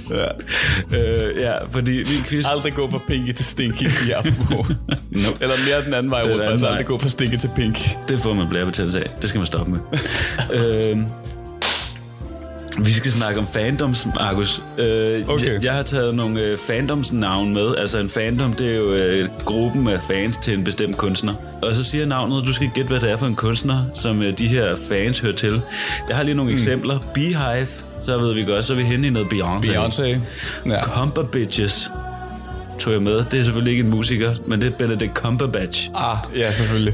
Ja. 0.10 0.28
øh, 0.98 1.42
ja, 1.42 1.54
fordi 1.72 1.98
min 1.98 2.24
quiz... 2.28 2.46
Aldrig 2.52 2.74
gå 2.74 2.90
fra 2.92 3.00
pinky 3.08 3.32
til 3.34 3.46
stinky 3.46 3.84
i 4.08 4.12
apropos. 4.12 4.76
Nope. 5.12 5.38
Eller 5.42 5.56
mere 5.68 5.86
den 5.86 5.94
anden 5.94 6.12
vej 6.12 6.24
rundt, 6.24 6.44
altså 6.44 6.66
aldrig 6.66 6.86
gå 6.86 6.98
fra 6.98 7.10
stinky 7.10 7.38
til 7.38 7.50
pink. 7.56 7.80
Det 8.10 8.22
får 8.22 8.34
man 8.34 8.48
blærebetændelse 8.50 9.00
af. 9.00 9.10
Det 9.22 9.30
skal 9.30 9.40
man 9.40 9.46
stoppe 9.48 9.72
med. 9.72 9.80
øhm, 10.54 11.06
Vi 12.80 12.92
skal 12.92 13.12
snakke 13.12 13.40
om 13.40 13.48
fandoms, 13.54 14.08
Markus. 14.16 14.64
Øh, 14.78 15.30
Okay. 15.30 15.54
jeg, 15.54 15.64
jeg 15.64 15.74
har 15.74 15.84
taget 15.84 16.16
nogle 16.16 16.42
øh, 16.42 16.58
fandoms-navn 16.58 17.54
med. 17.54 17.76
Altså 17.78 17.98
en 17.98 18.10
fandom, 18.10 18.54
det 18.54 18.72
er 18.72 18.76
jo 18.78 18.94
øh, 18.94 19.30
gruppen 19.46 19.88
af 19.88 20.00
fans 20.08 20.38
til 20.38 20.54
en 20.54 20.64
bestemt 20.64 20.98
kunstner. 20.98 21.34
Og 21.62 21.74
så 21.74 21.84
siger 21.84 22.06
navnet, 22.06 22.48
du 22.48 22.54
skal 22.54 22.70
gætte, 22.74 22.88
hvad 22.88 23.00
det 23.00 23.12
er 23.12 23.18
for 23.18 23.26
en 23.26 23.36
kunstner, 23.36 23.86
som 23.94 24.22
øh, 24.22 24.38
de 24.38 24.48
her 24.48 24.76
fans 24.90 25.20
hører 25.20 25.36
til. 25.36 25.62
Jeg 26.10 26.16
har 26.16 26.24
lige 26.24 26.36
nogle 26.36 26.52
mm. 26.52 26.54
eksempler. 26.56 27.00
Beehive, 27.14 27.68
så 28.08 28.18
ved 28.18 28.34
vi 28.34 28.44
godt, 28.44 28.66
så 28.66 28.74
er 28.74 28.78
vi 28.78 28.84
henne 28.84 29.08
i 29.08 29.10
noget 29.10 29.28
Beyoncé. 29.28 29.72
Beyoncé. 29.72 30.18
Ja. 30.66 30.82
Cumberbitches 30.84 31.90
tog 32.80 32.94
jeg 32.94 33.02
med. 33.02 33.26
Det 33.32 33.40
er 33.40 33.44
selvfølgelig 33.44 33.72
ikke 33.72 33.84
en 33.84 33.90
musiker, 33.90 34.32
men 34.46 34.62
det 34.62 34.68
er 34.68 34.78
Benedict 34.78 35.14
Cumberbatch. 35.14 35.90
Ah, 35.96 36.18
ja, 36.36 36.52
selvfølgelig. 36.52 36.94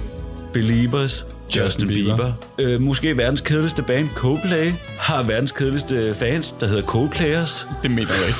Beliebers, 0.54 1.26
Justin, 1.46 1.64
Justin 1.64 1.88
Bieber. 1.88 2.34
Bieber. 2.58 2.74
Øh, 2.74 2.82
måske 2.82 3.18
verdens 3.18 3.42
kedeligste 3.42 3.84
band, 3.84 4.10
Coldplay, 4.16 4.72
har 5.00 5.24
verdens 5.24 5.52
kedeligste 5.52 6.16
fans, 6.16 6.56
der 6.60 6.68
hedder 6.68 6.84
Coldplayers. 6.84 7.68
Det 7.84 7.92
mener 7.92 8.12
jeg 8.14 8.28
ikke. 8.28 8.40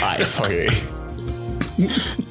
Nej, 0.00 0.24
fuck 0.24 0.50
af. 0.50 0.86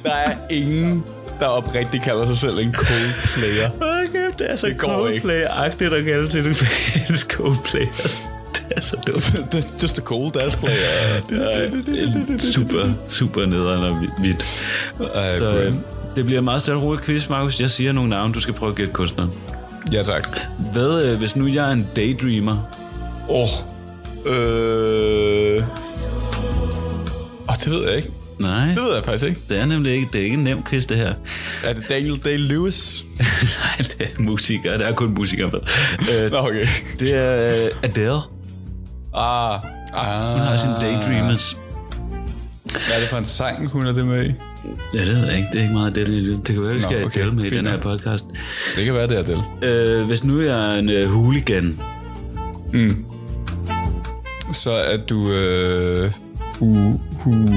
Der 0.04 0.12
er 0.12 0.34
ingen, 0.50 1.04
der 1.40 1.46
oprigtigt 1.46 2.02
kalder 2.04 2.26
sig 2.26 2.36
selv 2.36 2.58
en 2.58 2.74
Coldplayer. 2.74 3.70
Okay, 3.76 4.30
det 4.38 4.50
er 4.50 4.56
så 4.56 4.66
ikke. 4.66 4.86
Coldplay-agtigt 4.86 5.94
at 5.94 6.04
kalde 6.04 6.28
til 6.28 6.44
det 6.44 6.56
fans 6.56 7.20
Coldplayers. 7.20 8.22
Det 8.68 8.76
er 8.76 8.80
så 8.80 8.96
dumt. 9.06 9.82
Just 9.82 9.98
a 9.98 10.02
cold 10.02 10.36
ass 10.36 10.56
player. 10.56 11.20
Det 11.28 11.38
er 11.42 12.38
super, 12.38 12.92
super 13.08 13.46
nederen 13.46 13.82
og 13.84 14.00
vidt. 14.22 14.42
Så 14.42 15.38
cool. 15.38 15.56
øh, 15.56 15.72
det 16.16 16.24
bliver 16.24 16.38
en 16.38 16.44
meget 16.44 16.62
stærkt 16.62 16.80
roligt 16.80 17.04
quiz, 17.04 17.28
Markus. 17.28 17.60
Jeg 17.60 17.70
siger 17.70 17.92
nogle 17.92 18.10
navne, 18.10 18.34
du 18.34 18.40
skal 18.40 18.54
prøve 18.54 18.70
at 18.70 18.76
gætte 18.76 18.92
kunstneren. 18.92 19.30
Ja, 19.92 20.02
tak. 20.02 20.28
Hvad, 20.72 21.04
øh, 21.04 21.18
hvis 21.18 21.36
nu 21.36 21.46
jeg 21.46 21.68
er 21.68 21.72
en 21.72 21.88
daydreamer? 21.96 22.58
Åh. 23.28 23.42
Oh. 23.42 23.48
Øh... 24.36 25.62
Oh, 27.48 27.54
det 27.64 27.70
ved 27.72 27.86
jeg 27.86 27.96
ikke. 27.96 28.10
Nej, 28.38 28.66
Det 28.66 28.82
ved 28.82 28.94
jeg 28.94 29.04
faktisk 29.04 29.28
ikke. 29.28 29.40
det 29.48 29.58
er 29.58 29.64
nemlig 29.66 29.92
ikke, 29.92 30.08
det 30.12 30.20
er 30.20 30.24
ikke 30.24 30.36
en 30.36 30.44
nem 30.44 30.62
quiz, 30.64 30.84
det 30.86 30.96
her. 30.96 31.14
Er 31.64 31.72
det 31.72 31.84
Daniel 31.88 32.14
Day-Lewis? 32.24 33.04
Nej, 33.60 33.76
det 33.78 34.00
er 34.00 34.22
musikere. 34.22 34.78
Der 34.78 34.86
er 34.86 34.92
kun 34.94 35.14
musikere 35.14 35.50
med. 35.50 36.30
Nå, 36.30 36.36
okay. 36.38 36.66
det 37.00 37.14
er 37.14 37.64
øh, 37.64 37.70
Adele. 37.82 38.20
Ah. 39.14 39.60
ah. 39.92 40.32
Hun 40.32 40.40
har 40.40 40.56
sine 40.56 40.76
daydreamers. 40.80 41.56
Hvad 42.64 42.96
er 42.96 43.00
det 43.00 43.08
for 43.08 43.18
en 43.18 43.24
sang, 43.24 43.70
hun 43.70 43.86
er 43.86 43.92
det 43.92 44.06
med 44.06 44.24
i? 44.24 44.34
Ja, 44.94 45.04
det 45.04 45.16
ved 45.16 45.26
jeg 45.26 45.36
ikke. 45.36 45.48
Det 45.52 45.58
er 45.58 45.62
ikke 45.62 45.74
meget 45.74 45.98
Adele. 45.98 46.36
Det 46.36 46.46
kan 46.46 46.62
være, 46.62 46.70
at 46.70 46.76
vi 46.76 46.80
Nå, 46.80 46.86
skal 46.88 46.96
have 46.96 47.06
okay. 47.06 47.20
Adele 47.20 47.34
med 47.34 47.44
i 47.44 47.50
den 47.50 47.66
her 47.66 47.80
podcast. 47.80 48.26
Det 48.76 48.84
kan 48.84 48.94
være, 48.94 49.06
det 49.06 49.16
er 49.16 49.20
Adele. 49.20 49.42
Øh, 49.62 50.06
hvis 50.06 50.24
nu 50.24 50.40
jeg 50.40 50.74
er 50.74 50.78
en 50.78 50.88
øh, 50.88 51.10
hooligan. 51.10 51.80
Så 54.52 54.70
er 54.70 54.96
du... 54.96 55.30
Øh... 55.30 56.12
Hu... 56.58 57.00
Hu... 57.20 57.32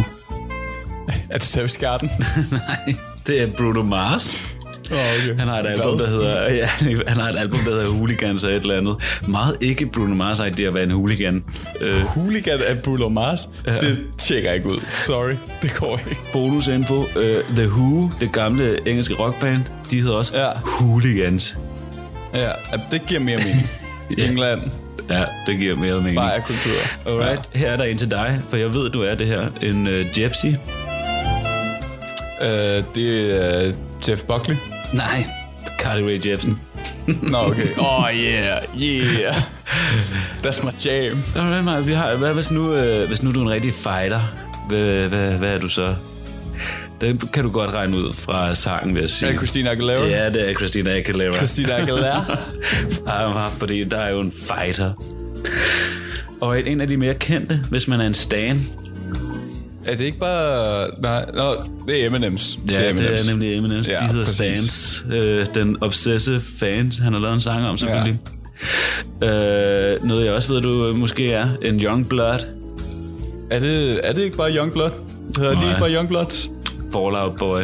Er 1.30 1.38
det 1.38 1.44
Savage 1.44 1.80
Garden? 1.80 2.10
Nej, 2.52 2.96
det 3.28 3.42
er 3.42 3.48
Bruno 3.58 3.84
Mars. 3.84 4.57
Okay. 4.92 5.40
Han 5.40 5.48
har 5.48 5.60
et 5.60 5.68
album, 5.68 5.98
der 5.98 6.10
hedder, 6.10 6.54
ja, 6.54 6.66
han 7.08 7.18
har 7.18 7.30
et 7.30 7.38
album, 7.40 7.60
der 7.60 7.70
hedder 7.72 7.90
Hooligans 7.90 8.44
og 8.44 8.52
et 8.52 8.62
eller 8.62 8.78
andet. 8.78 8.96
Meget 9.28 9.56
ikke 9.62 9.86
Bruno 9.86 10.16
Mars 10.16 10.40
idé 10.40 10.62
at 10.64 10.74
være 10.74 10.84
en 10.84 10.92
hooligan. 10.92 11.44
Øh, 11.82 12.02
Hooligan 12.02 12.60
af 12.68 12.80
Bruno 12.84 13.10
Mars? 13.10 13.50
Ja. 13.68 13.74
Det 13.74 14.00
tjekker 14.18 14.50
jeg 14.50 14.56
ikke 14.58 14.70
ud. 14.70 14.80
Sorry, 14.98 15.34
det 15.62 15.76
går 15.80 16.00
ikke. 16.10 16.22
bonusinfo. 16.34 17.06
Øh, 17.16 17.44
The 17.56 17.68
Who, 17.70 18.10
det 18.20 18.32
gamle 18.34 18.88
engelske 18.90 19.14
rockband, 19.16 19.62
de 19.92 20.02
hedder 20.02 20.16
også 20.16 20.38
Ja. 20.38 20.48
Hooligans. 20.66 21.58
Ja, 22.34 22.42
ja, 22.44 22.52
det 22.92 23.02
giver 23.08 23.20
mere 23.20 23.38
mening. 23.38 23.70
Ja. 24.18 24.24
England, 24.30 24.62
Ja, 25.10 25.24
det 25.48 25.58
giver 25.58 25.76
mere 25.76 25.96
mening. 26.02 26.16
bare 26.16 26.42
kultur. 26.42 26.72
Alright, 27.06 27.42
her 27.54 27.72
er 27.72 27.78
der 27.78 27.84
en 27.84 27.98
til 27.98 28.12
dig, 28.12 28.40
for 28.50 28.58
jeg 28.58 28.74
ved, 28.74 28.90
du 28.90 29.02
er 29.02 29.16
det 29.16 29.28
her. 29.28 29.48
En 29.62 29.88
uh, 29.88 29.94
gypsy. 30.16 30.46
Øh, 32.42 32.84
det 32.96 33.42
er 33.46 33.72
Jeff 34.10 34.24
Buckley. 34.24 34.56
Nej, 34.94 35.26
Carly 35.80 36.02
Rae 36.02 36.22
Jepsen. 36.26 36.60
Nå, 37.32 37.38
okay. 37.38 37.68
Oh, 37.78 38.10
yeah, 38.14 38.64
yeah. 38.82 39.36
That's 40.44 40.64
my 40.66 40.72
jam. 40.86 41.24
Alright, 41.36 41.64
Maja, 41.64 41.80
vi 41.80 41.94
har, 41.94 42.16
hvad 42.16 42.34
hvis 42.34 42.52
nu, 42.52 42.74
øh, 42.74 43.08
hvis 43.08 43.24
nu 43.24 43.32
du 43.32 43.40
er 43.40 43.44
en 43.44 43.50
rigtig 43.52 43.74
fighter? 43.74 44.22
Hvad, 44.68 45.08
hvad, 45.08 45.32
hvad 45.32 45.50
er 45.50 45.60
du 45.60 45.70
så? 45.70 45.96
Det 47.02 47.32
kan 47.34 47.44
du 47.44 47.52
godt 47.52 47.74
regne 47.74 47.98
ud 47.98 48.14
fra 48.14 48.56
sangen, 48.56 48.96
vil 48.96 49.02
jeg 49.02 49.10
sige. 49.10 49.28
Er 49.28 49.32
det 49.32 49.40
Christina 49.40 49.72
Aguilera? 49.72 50.08
Ja, 50.08 50.30
det 50.30 50.50
er 50.50 50.54
Christina 50.54 50.98
Aguilera. 50.98 51.34
Christina 51.34 51.74
Aguilera? 51.74 52.38
Ah, 53.08 53.52
fordi 53.58 53.84
der 53.84 53.98
er 53.98 54.10
jo 54.10 54.20
en 54.20 54.32
fighter. 54.32 54.94
Og 56.42 56.60
en 56.60 56.82
af 56.82 56.88
de 56.88 56.98
mere 56.98 57.14
kendte, 57.14 57.60
hvis 57.70 57.88
man 57.88 58.02
er 58.02 58.08
en 58.08 58.14
stan. 58.14 58.70
Er 59.88 59.96
det 59.96 60.06
ikke 60.06 60.20
bare... 60.20 60.88
Nej, 61.02 61.26
no, 61.34 61.52
det 61.88 62.04
er 62.04 62.08
Eminems. 62.08 62.60
Ja, 62.70 62.80
det 62.80 62.90
er, 62.90 62.94
det 62.94 63.06
er 63.06 63.32
nemlig 63.32 63.58
Eminem. 63.58 63.82
Ja, 63.82 63.96
de 63.98 64.04
hedder 64.08 64.26
præcis. 64.26 64.60
Stans. 64.60 65.06
Øh, 65.12 65.46
den 65.56 65.78
obsessive 65.82 66.42
fan, 66.60 66.92
han 67.02 67.14
har 67.14 67.20
lavet 67.20 67.34
en 67.36 67.42
sang 67.42 67.66
om, 67.66 67.78
selvfølgelig. 67.78 68.20
Ja. 69.22 69.94
Øh, 69.94 70.04
noget 70.06 70.26
jeg 70.26 70.34
også 70.34 70.54
ved, 70.54 70.62
du 70.62 70.94
måske 70.96 71.32
er. 71.32 71.50
En 71.62 71.80
young 71.80 72.10
blood. 72.10 72.40
Er 73.52 73.60
det, 73.60 74.00
er 74.04 74.14
det 74.14 74.22
ikke 74.22 74.38
bare 74.38 74.56
Youngblood? 74.56 74.90
Hedder 75.38 75.52
de 75.54 75.60
Nej. 75.60 75.70
ikke 75.70 75.80
bare 75.80 75.92
Youngbloods? 75.94 76.50
Fallout 76.94 77.36
Boy. 77.38 77.62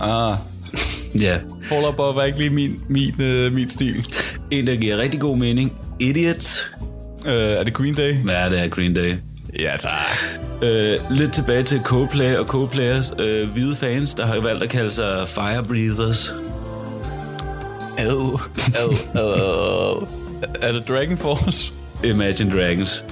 Ah, 0.00 0.34
Ja. 1.20 1.38
Fall 1.68 1.84
Out 1.84 1.96
Boy 1.96 2.14
var 2.14 2.24
ikke 2.24 2.38
lige 2.38 2.50
min, 2.50 2.80
min, 2.88 3.14
øh, 3.22 3.52
min 3.52 3.68
stil. 3.68 4.06
En, 4.50 4.66
der 4.66 4.76
giver 4.76 4.96
rigtig 4.98 5.20
god 5.20 5.36
mening. 5.36 5.72
Idiots. 6.00 6.70
Øh, 7.26 7.32
er 7.32 7.62
det 7.64 7.72
Green 7.74 7.94
Day? 7.94 8.14
Ja, 8.28 8.48
det 8.48 8.58
er 8.58 8.68
Green 8.68 8.94
Day. 8.94 9.10
Ja, 9.58 9.76
tak. 9.78 10.18
Øh, 10.62 10.98
lidt 11.10 11.32
tilbage 11.32 11.62
til 11.62 11.80
Coldplay 11.82 12.36
og 12.36 12.46
Coldplayers. 12.46 13.12
Øh, 13.18 13.50
hvide 13.50 13.76
fans, 13.76 14.14
der 14.14 14.26
har 14.26 14.40
valgt 14.40 14.62
at 14.62 14.70
kalde 14.70 14.90
sig 14.90 15.28
Fire 15.28 15.64
Breathers. 15.64 16.32
Ad, 17.98 18.40
ad, 18.74 18.96
ad. 19.14 20.06
Er 20.62 20.72
det 20.72 20.88
Dragon 20.88 21.16
Force? 21.18 21.72
Imagine 22.04 22.60
Dragons. 22.60 23.04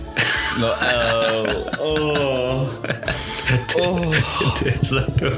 Nå, 0.58 0.66
ad. 0.66 1.54
Oh. 1.80 2.68
Oh. 3.80 4.14
det 4.60 4.72
er 4.80 4.84
så 4.84 5.02
dumt. 5.20 5.34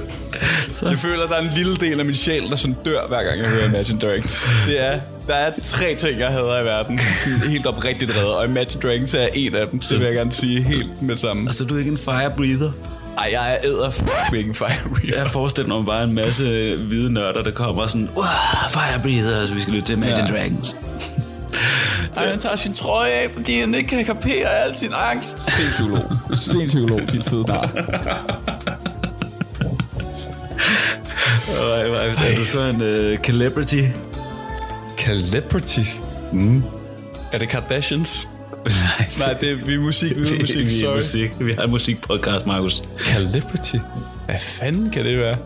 Så 0.73 0.89
Jeg 0.89 0.99
føler, 0.99 1.27
der 1.27 1.35
er 1.35 1.41
en 1.41 1.51
lille 1.55 1.77
del 1.77 1.99
af 1.99 2.05
min 2.07 2.15
sjæl, 2.15 2.51
der 2.51 2.57
sådan 2.57 2.77
dør, 2.85 3.07
hver 3.09 3.23
gang 3.23 3.39
jeg 3.39 3.49
hører 3.49 3.69
Imagine 3.69 3.99
Dragons. 3.99 4.53
Det 4.67 4.85
er, 4.85 5.01
der 5.27 5.35
er 5.35 5.53
tre 5.63 5.95
ting, 5.95 6.19
jeg 6.19 6.29
hader 6.29 6.61
i 6.61 6.65
verden. 6.65 7.01
Sådan 7.15 7.51
helt 7.51 7.67
oprigtigt 7.67 8.11
reddet, 8.17 8.35
og 8.35 8.45
Imagine 8.45 8.81
Dragons 8.83 9.15
er 9.15 9.29
en 9.35 9.55
af 9.55 9.67
dem. 9.69 9.81
Det 9.81 9.99
vil 9.99 10.05
jeg 10.05 10.15
gerne 10.15 10.33
sige 10.33 10.63
helt 10.63 11.03
med 11.03 11.17
sammen. 11.17 11.47
Altså, 11.49 11.65
du 11.65 11.75
er 11.75 11.79
ikke 11.79 11.91
en 11.91 11.99
fire 11.99 12.31
breather? 12.37 12.71
Ej, 13.19 13.29
jeg 13.33 13.53
er 13.53 13.57
æder 13.65 13.91
f***ing 13.91 14.57
fire 14.57 14.89
breather. 14.91 15.19
Jeg 15.19 15.31
forestiller 15.31 15.77
mig 15.77 15.87
bare 15.87 16.05
en 16.05 16.15
masse 16.15 16.77
hvide 16.77 17.13
nørder, 17.13 17.43
der 17.43 17.51
kommer 17.51 17.87
sådan, 17.87 18.09
wow, 18.17 18.25
fire 18.71 19.01
breathers, 19.03 19.55
vi 19.55 19.61
skal 19.61 19.73
lytte 19.73 19.87
til 19.89 19.97
Imagine 19.97 20.27
ja. 20.27 20.33
Dragons. 20.33 20.77
Ej, 22.17 22.29
han 22.29 22.39
tager 22.39 22.57
sin 22.57 22.75
trøje 22.75 23.13
af, 23.13 23.31
fordi 23.31 23.61
han 23.61 23.75
ikke 23.75 23.89
kan 23.89 24.05
kapere 24.05 24.49
al 24.49 24.77
sin 24.77 24.93
angst. 25.11 25.41
Se 25.41 25.63
en 25.63 25.71
psykolog. 25.71 26.05
Se 26.35 26.59
en 26.59 26.69
psykolog, 26.69 27.01
din 27.13 27.23
fede 27.23 27.45
nar. 27.49 27.71
Og 31.61 31.79
er 31.79 32.37
du 32.37 32.45
så 32.45 32.61
en 32.61 32.77
uh, 32.77 33.25
celebrity? 33.25 33.83
Celebrity. 34.99 35.81
Mm. 36.33 36.63
Er 37.33 37.39
det 37.39 37.49
Kardashians? 37.49 38.29
Nej, 38.65 39.09
Nej, 39.27 39.39
det 39.41 39.51
er, 39.51 39.57
vi 39.57 39.75
er 39.75 39.81
musik, 39.81 40.17
vi 40.17 40.29
er 40.29 40.41
musik, 40.41 40.67
vi 40.67 40.85
er 40.85 40.97
musik. 40.97 41.31
Vi 41.41 41.53
har 41.53 41.63
en 41.63 41.71
musikpodcast, 41.71 42.47
Markus. 42.47 42.83
Celebrity? 43.05 43.77
Hvad 44.27 44.39
fanden 44.39 44.91
kan 44.91 45.05
det 45.05 45.19
være? 45.19 45.37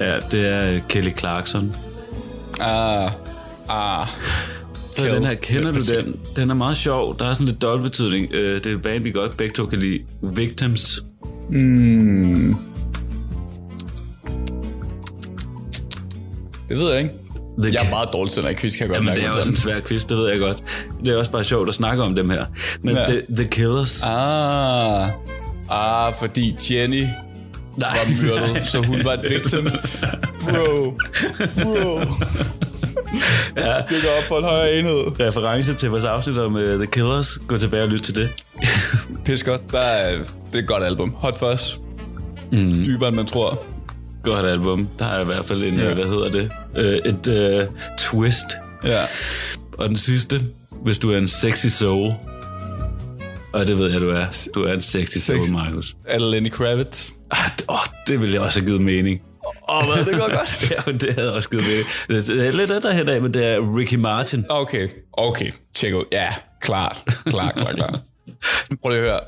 Ja, 0.00 0.18
det 0.30 0.48
er 0.48 0.80
Kelly 0.88 1.16
Clarkson. 1.18 1.76
Ah, 2.60 3.10
ah. 3.68 4.06
Så 4.96 5.04
den 5.06 5.24
her, 5.24 5.34
kender 5.34 5.72
du 5.72 5.78
den? 5.96 6.16
Den 6.36 6.50
er 6.50 6.54
meget 6.54 6.76
sjov. 6.76 7.18
Der 7.18 7.24
er 7.24 7.34
sådan 7.34 7.46
lidt 7.46 7.62
dobbelt 7.62 7.90
betydning. 7.92 8.34
Øh, 8.34 8.54
det 8.64 8.66
er 8.72 8.74
et 8.76 8.82
band, 8.82 9.02
vi 9.02 9.10
godt 9.10 9.36
begge 9.36 9.54
to 9.54 9.66
kan 9.66 9.78
lide. 9.78 9.98
Victims. 10.22 11.02
Mm. 11.50 12.54
Det 16.68 16.76
ved 16.78 16.90
jeg 16.90 16.98
ikke. 16.98 17.14
The 17.62 17.72
Jeg 17.74 17.86
er 17.86 17.90
meget 17.90 18.08
dårlig 18.12 18.32
til 18.32 18.42
den 18.42 18.50
her 18.50 18.56
quiz, 18.58 18.72
kan 18.76 18.80
jeg 18.80 18.88
godt 18.88 18.96
Jamen, 18.96 19.06
mærke. 19.06 19.20
det 19.20 19.26
er 19.26 19.36
også 19.38 19.50
en 19.50 19.56
svær 19.56 19.80
quiz, 19.80 20.04
det 20.04 20.16
ved 20.16 20.28
jeg 20.30 20.38
godt. 20.38 20.56
Det 21.04 21.14
er 21.14 21.18
også 21.18 21.30
bare 21.30 21.44
sjovt 21.44 21.68
at 21.68 21.74
snakke 21.74 22.02
om 22.02 22.14
dem 22.14 22.30
her. 22.30 22.44
Men 22.82 22.94
Ja. 22.94 23.00
ja. 23.02 23.08
the, 23.10 23.22
the 23.36 23.44
Killers. 23.48 24.02
Ah. 24.02 25.08
Ah, 25.70 26.12
fordi 26.18 26.56
Jenny 26.70 27.04
Nej, 27.76 27.98
var 27.98 28.22
myrdet, 28.22 28.66
så 28.72 28.78
hun 28.78 29.04
var 29.04 29.12
et 29.12 29.20
victim. 29.30 29.68
Bro. 30.40 30.94
Bro. 31.62 32.00
Ja. 33.56 33.76
Det 33.76 34.02
går 34.02 34.10
op 34.18 34.24
på 34.28 34.36
en 34.36 34.44
højere 34.44 34.74
enhed. 34.78 35.20
Reference 35.20 35.74
til 35.74 35.90
vores 35.90 36.04
afsnit 36.04 36.38
om 36.38 36.54
uh, 36.54 36.60
The 36.62 36.86
Killers. 36.86 37.38
Gå 37.48 37.56
tilbage 37.56 37.82
og 37.82 37.88
lyt 37.88 38.00
til 38.02 38.14
det. 38.14 38.28
Pis 39.24 39.42
godt. 39.42 39.60
Der 39.72 39.78
er, 39.78 40.16
det 40.18 40.54
er 40.54 40.58
et 40.58 40.66
godt 40.66 40.82
album. 40.84 41.14
Hot 41.18 41.38
Fuzz. 41.38 41.76
Mm. 42.52 42.84
Dybere, 42.86 43.08
end 43.08 43.16
man 43.16 43.26
tror. 43.26 43.62
Godt 44.22 44.46
album. 44.46 44.88
Der 44.98 45.06
er 45.06 45.20
i 45.20 45.24
hvert 45.24 45.44
fald 45.44 45.64
en, 45.64 45.74
Ja. 45.78 45.88
ja. 45.88 45.94
hvad 45.94 46.04
hedder 46.04 46.28
det? 46.30 46.50
Uh, 46.78 47.10
et 47.10 47.62
uh, 47.68 47.74
twist. 47.98 48.46
Ja. 48.84 49.04
Og 49.78 49.88
den 49.88 49.96
sidste, 49.96 50.40
hvis 50.84 50.98
du 50.98 51.10
er 51.12 51.18
en 51.18 51.28
sexy 51.28 51.66
soul. 51.66 52.12
Og 53.52 53.66
det 53.66 53.78
ved 53.78 53.90
jeg, 53.90 54.00
du 54.00 54.10
er. 54.10 54.48
Du 54.54 54.62
er 54.64 54.72
en 54.72 54.82
sexy 54.82 55.18
soul, 55.18 55.44
Sex. 55.44 55.52
Markus. 55.52 55.96
Er 56.04 56.18
det 56.18 56.26
Lenny 56.30 56.50
Kravitz? 56.50 57.12
Ah, 57.30 57.50
åh, 57.68 57.76
det 58.08 58.20
ville 58.20 58.34
jeg 58.34 58.42
også 58.42 58.60
have 58.60 58.66
givet 58.66 58.80
mening. 58.80 59.20
Åh, 59.68 59.78
oh, 59.78 59.94
hvad? 59.94 60.04
Det 60.04 60.20
går 60.20 60.36
godt. 60.38 60.70
ja, 60.86 60.92
det 61.06 61.14
havde 61.14 61.34
også 61.34 61.48
givet 61.50 61.64
mening. 61.64 62.28
Det 62.28 62.46
er 62.46 62.50
lidt 62.50 62.68
der 62.68 62.92
hen 62.92 63.08
af, 63.08 63.22
men 63.22 63.34
det 63.34 63.46
er 63.46 63.76
Ricky 63.76 63.94
Martin. 63.94 64.44
Okay, 64.48 64.88
okay. 65.12 65.52
Tjek 65.74 65.94
ud. 65.94 66.04
Ja, 66.12 66.28
klart. 66.60 67.04
Klart, 67.26 67.54
klart, 67.56 67.74
klart. 67.74 68.00
Prøv 68.82 68.90
lige 68.90 69.00
at 69.00 69.06
høre. 69.08 69.20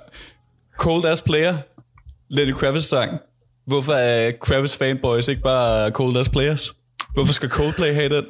Cold 0.78 1.04
Ass 1.04 1.22
Player. 1.22 1.54
Lenny 2.30 2.52
Kravitz 2.52 2.86
sang. 2.86 3.18
Hvorfor 3.66 3.92
er 3.92 4.32
Kravitz 4.42 4.76
fanboys 4.76 5.28
ikke 5.28 5.42
bare 5.42 5.90
Cold 5.90 6.16
Ass 6.16 6.28
Players? 6.28 6.74
Hvorfor 7.14 7.32
skal 7.32 7.48
Coldplay 7.48 7.94
have 7.94 8.08
den? 8.08 8.24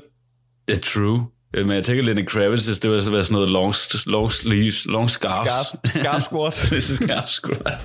Det 0.68 0.76
er 0.76 0.80
true. 0.80 1.26
Men 1.54 1.70
jeg 1.70 1.84
tænker, 1.84 2.04
Lenny 2.04 2.26
Kravitz, 2.26 2.78
det 2.78 2.90
var 2.90 3.00
sådan 3.00 3.24
noget 3.30 3.48
long, 3.48 3.74
long 4.06 4.32
sleeves, 4.32 4.86
long 4.86 5.10
scarves. 5.10 5.48
Scarf, 5.48 5.66
scarf 5.84 6.22
squat. 6.22 6.66
det 6.70 6.76
er 6.76 6.80
scarf 6.80 7.28
squat. 7.28 7.78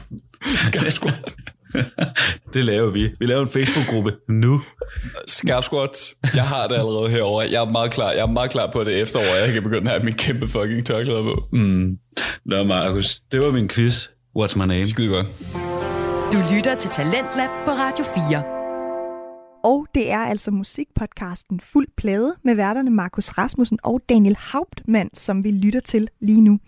Scarf 0.62 0.94
squat. 0.94 1.36
Det 2.54 2.66
laver 2.66 2.92
vi. 2.92 3.10
Vi 3.20 3.26
laver 3.26 3.42
en 3.42 3.48
Facebook-gruppe 3.48 4.12
nu. 4.30 4.62
Scarf 5.28 5.64
squat. 5.64 5.98
Jeg 6.36 6.44
har 6.44 6.68
det 6.68 6.76
allerede 6.76 7.10
herovre. 7.10 7.48
Jeg 7.52 7.62
er 7.62 7.72
meget 7.72 7.92
klar. 7.92 8.12
Jeg 8.12 8.22
er 8.22 8.28
meget 8.28 8.52
klar 8.52 8.70
på 8.74 8.84
det 8.84 9.02
efterår. 9.02 9.36
Jeg 9.36 9.54
kan 9.54 9.64
begynde 9.64 9.82
at 9.82 9.90
have 9.90 10.04
min 10.04 10.14
kæmpe 10.14 10.48
fucking 10.48 10.86
tørklæder 10.86 11.24
på. 11.24 11.44
Mm. 11.52 11.98
Nå, 12.46 12.64
Markus, 12.64 13.20
det 13.32 13.40
var 13.42 13.52
min 13.52 13.68
quiz. 13.68 14.08
What's 14.40 14.58
my 14.58 14.66
name? 14.66 14.88
Skide 14.88 15.10
godt. 15.10 15.26
Du 16.34 16.56
lytter 16.56 16.76
til 16.76 16.90
Talentlab 16.90 17.50
på 17.66 17.72
Radio 17.72 18.06
4. 18.30 18.53
Og 19.64 19.88
det 19.96 20.12
er 20.12 20.20
altså 20.20 20.52
musikpodcasten 20.52 21.60
Fuld 21.60 21.88
Plade 21.98 22.36
med 22.44 22.56
værterne 22.56 22.92
Markus 22.92 23.30
Rasmussen 23.30 23.80
og 23.84 24.02
Daniel 24.10 24.38
Hauptmann, 24.40 25.10
som 25.14 25.44
vi 25.44 25.52
lytter 25.52 25.80
til 25.80 26.10
lige 26.20 26.42
nu. 26.42 26.60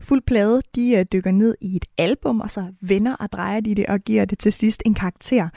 Fuld 0.00 0.22
Plade, 0.26 0.62
de 0.74 0.96
øh, 0.96 1.04
dykker 1.12 1.30
ned 1.30 1.54
i 1.60 1.76
et 1.76 1.84
album, 1.98 2.40
og 2.40 2.50
så 2.50 2.66
vender 2.80 3.14
og 3.14 3.32
drejer 3.32 3.60
de 3.60 3.74
det 3.74 3.86
og 3.86 4.00
giver 4.00 4.24
det 4.24 4.38
til 4.38 4.52
sidst 4.52 4.82
en 4.86 4.94
karakter. 4.94 5.48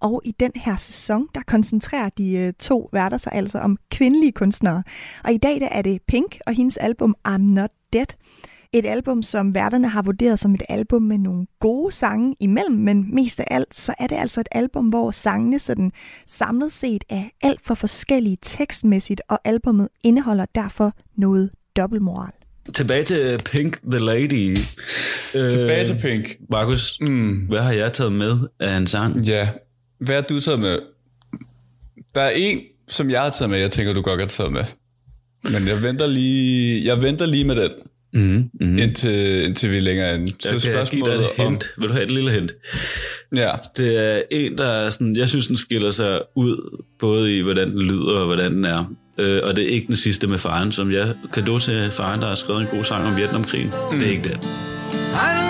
Og 0.00 0.22
i 0.24 0.34
den 0.40 0.52
her 0.54 0.76
sæson, 0.76 1.28
der 1.34 1.40
koncentrerer 1.46 2.08
de 2.08 2.32
øh, 2.32 2.52
to 2.52 2.88
værter 2.92 3.16
sig 3.16 3.32
altså 3.32 3.58
om 3.58 3.76
kvindelige 3.90 4.32
kunstnere. 4.32 4.82
Og 5.24 5.32
i 5.32 5.38
dag 5.38 5.60
der 5.60 5.68
er 5.68 5.82
det 5.82 6.02
Pink 6.02 6.38
og 6.46 6.54
hendes 6.54 6.76
album 6.76 7.14
I'm 7.28 7.52
Not 7.52 7.70
Dead. 7.92 8.06
Et 8.72 8.86
album, 8.86 9.22
som 9.22 9.54
værterne 9.54 9.88
har 9.88 10.02
vurderet 10.02 10.38
som 10.38 10.54
et 10.54 10.62
album 10.68 11.02
med 11.02 11.18
nogle 11.18 11.46
gode 11.60 11.92
sange 11.92 12.36
imellem, 12.40 12.76
men 12.76 13.14
mest 13.14 13.40
af 13.40 13.46
alt, 13.50 13.74
så 13.74 13.94
er 13.98 14.06
det 14.06 14.16
altså 14.16 14.40
et 14.40 14.48
album, 14.52 14.86
hvor 14.86 15.10
sangene 15.10 15.58
sådan 15.58 15.92
samlet 16.26 16.72
set 16.72 17.04
er 17.08 17.22
alt 17.42 17.60
for 17.64 17.74
forskellige 17.74 18.38
tekstmæssigt, 18.42 19.22
og 19.28 19.40
albummet 19.44 19.88
indeholder 20.04 20.44
derfor 20.54 20.92
noget 21.16 21.50
dobbeltmoral. 21.76 22.32
Tilbage 22.74 23.02
til 23.04 23.40
Pink 23.44 23.80
the 23.90 23.98
Lady. 24.00 24.56
Øh, 25.36 25.50
Tilbage 25.50 25.84
til 25.84 25.98
Pink. 26.02 26.36
Markus, 26.50 26.98
Mm. 27.00 27.46
hvad 27.48 27.60
har 27.62 27.72
jeg 27.72 27.92
taget 27.92 28.12
med 28.12 28.38
af 28.60 28.76
en 28.76 28.86
sang? 28.86 29.20
Ja. 29.20 29.48
Hvad 30.00 30.14
har 30.14 30.22
du 30.22 30.40
taget 30.40 30.60
med? 30.60 30.78
Der 32.14 32.20
er 32.20 32.30
en, 32.30 32.60
som 32.88 33.10
jeg 33.10 33.22
har 33.22 33.30
taget 33.30 33.50
med, 33.50 33.58
jeg 33.58 33.70
tænker, 33.70 33.92
du 33.92 34.00
godt 34.02 34.18
kan 34.18 34.28
tage 34.28 34.50
med. 34.50 34.64
Men 35.52 35.68
jeg 35.68 35.82
venter 35.82 36.06
lige, 36.06 36.84
jeg 36.86 37.02
venter 37.02 37.26
lige 37.26 37.44
med 37.44 37.56
den, 37.56 37.70
Mm, 38.16 38.50
mm. 38.60 38.78
indtil, 38.78 39.44
indtil 39.44 39.70
vi 39.70 39.76
er 39.76 39.80
længere 39.80 40.14
ind. 40.14 40.28
Så 40.28 40.34
Jeg 40.52 40.60
kan 40.60 40.60
give 40.60 40.72
dig 40.76 40.86
spørgsmålet 40.86 41.20
et 41.20 41.46
om... 41.46 41.52
hint. 41.52 41.64
Vil 41.78 41.88
du 41.88 41.92
have 41.92 42.04
et 42.04 42.10
lille 42.10 42.30
hint? 42.32 42.52
Ja, 43.36 43.50
Det 43.76 43.98
er 43.98 44.22
en, 44.30 44.58
der 44.58 44.66
er 44.66 44.90
sådan, 44.90 45.16
jeg 45.16 45.28
synes, 45.28 45.46
den 45.46 45.56
skiller 45.56 45.90
sig 45.90 46.20
ud, 46.36 46.82
både 46.98 47.36
i, 47.38 47.40
hvordan 47.40 47.70
den 47.70 47.82
lyder 47.82 48.18
og 48.18 48.26
hvordan 48.26 48.52
den 48.52 48.64
er. 48.64 48.92
Øh, 49.18 49.40
og 49.42 49.56
det 49.56 49.64
er 49.64 49.68
ikke 49.68 49.86
den 49.86 49.96
sidste 49.96 50.26
med 50.26 50.38
faren, 50.38 50.72
som 50.72 50.92
jeg 50.92 51.08
kan 51.32 51.44
do 51.44 51.58
til 51.58 51.90
faren, 51.92 52.20
der 52.20 52.26
har 52.28 52.34
skrevet 52.34 52.60
en 52.60 52.66
god 52.66 52.84
sang 52.84 53.06
om 53.06 53.16
Vietnamkrigen. 53.16 53.72
Mm. 53.92 53.98
Det 53.98 54.08
er 54.08 54.12
ikke 54.12 54.24
det. 54.24 54.38
I 54.42 55.45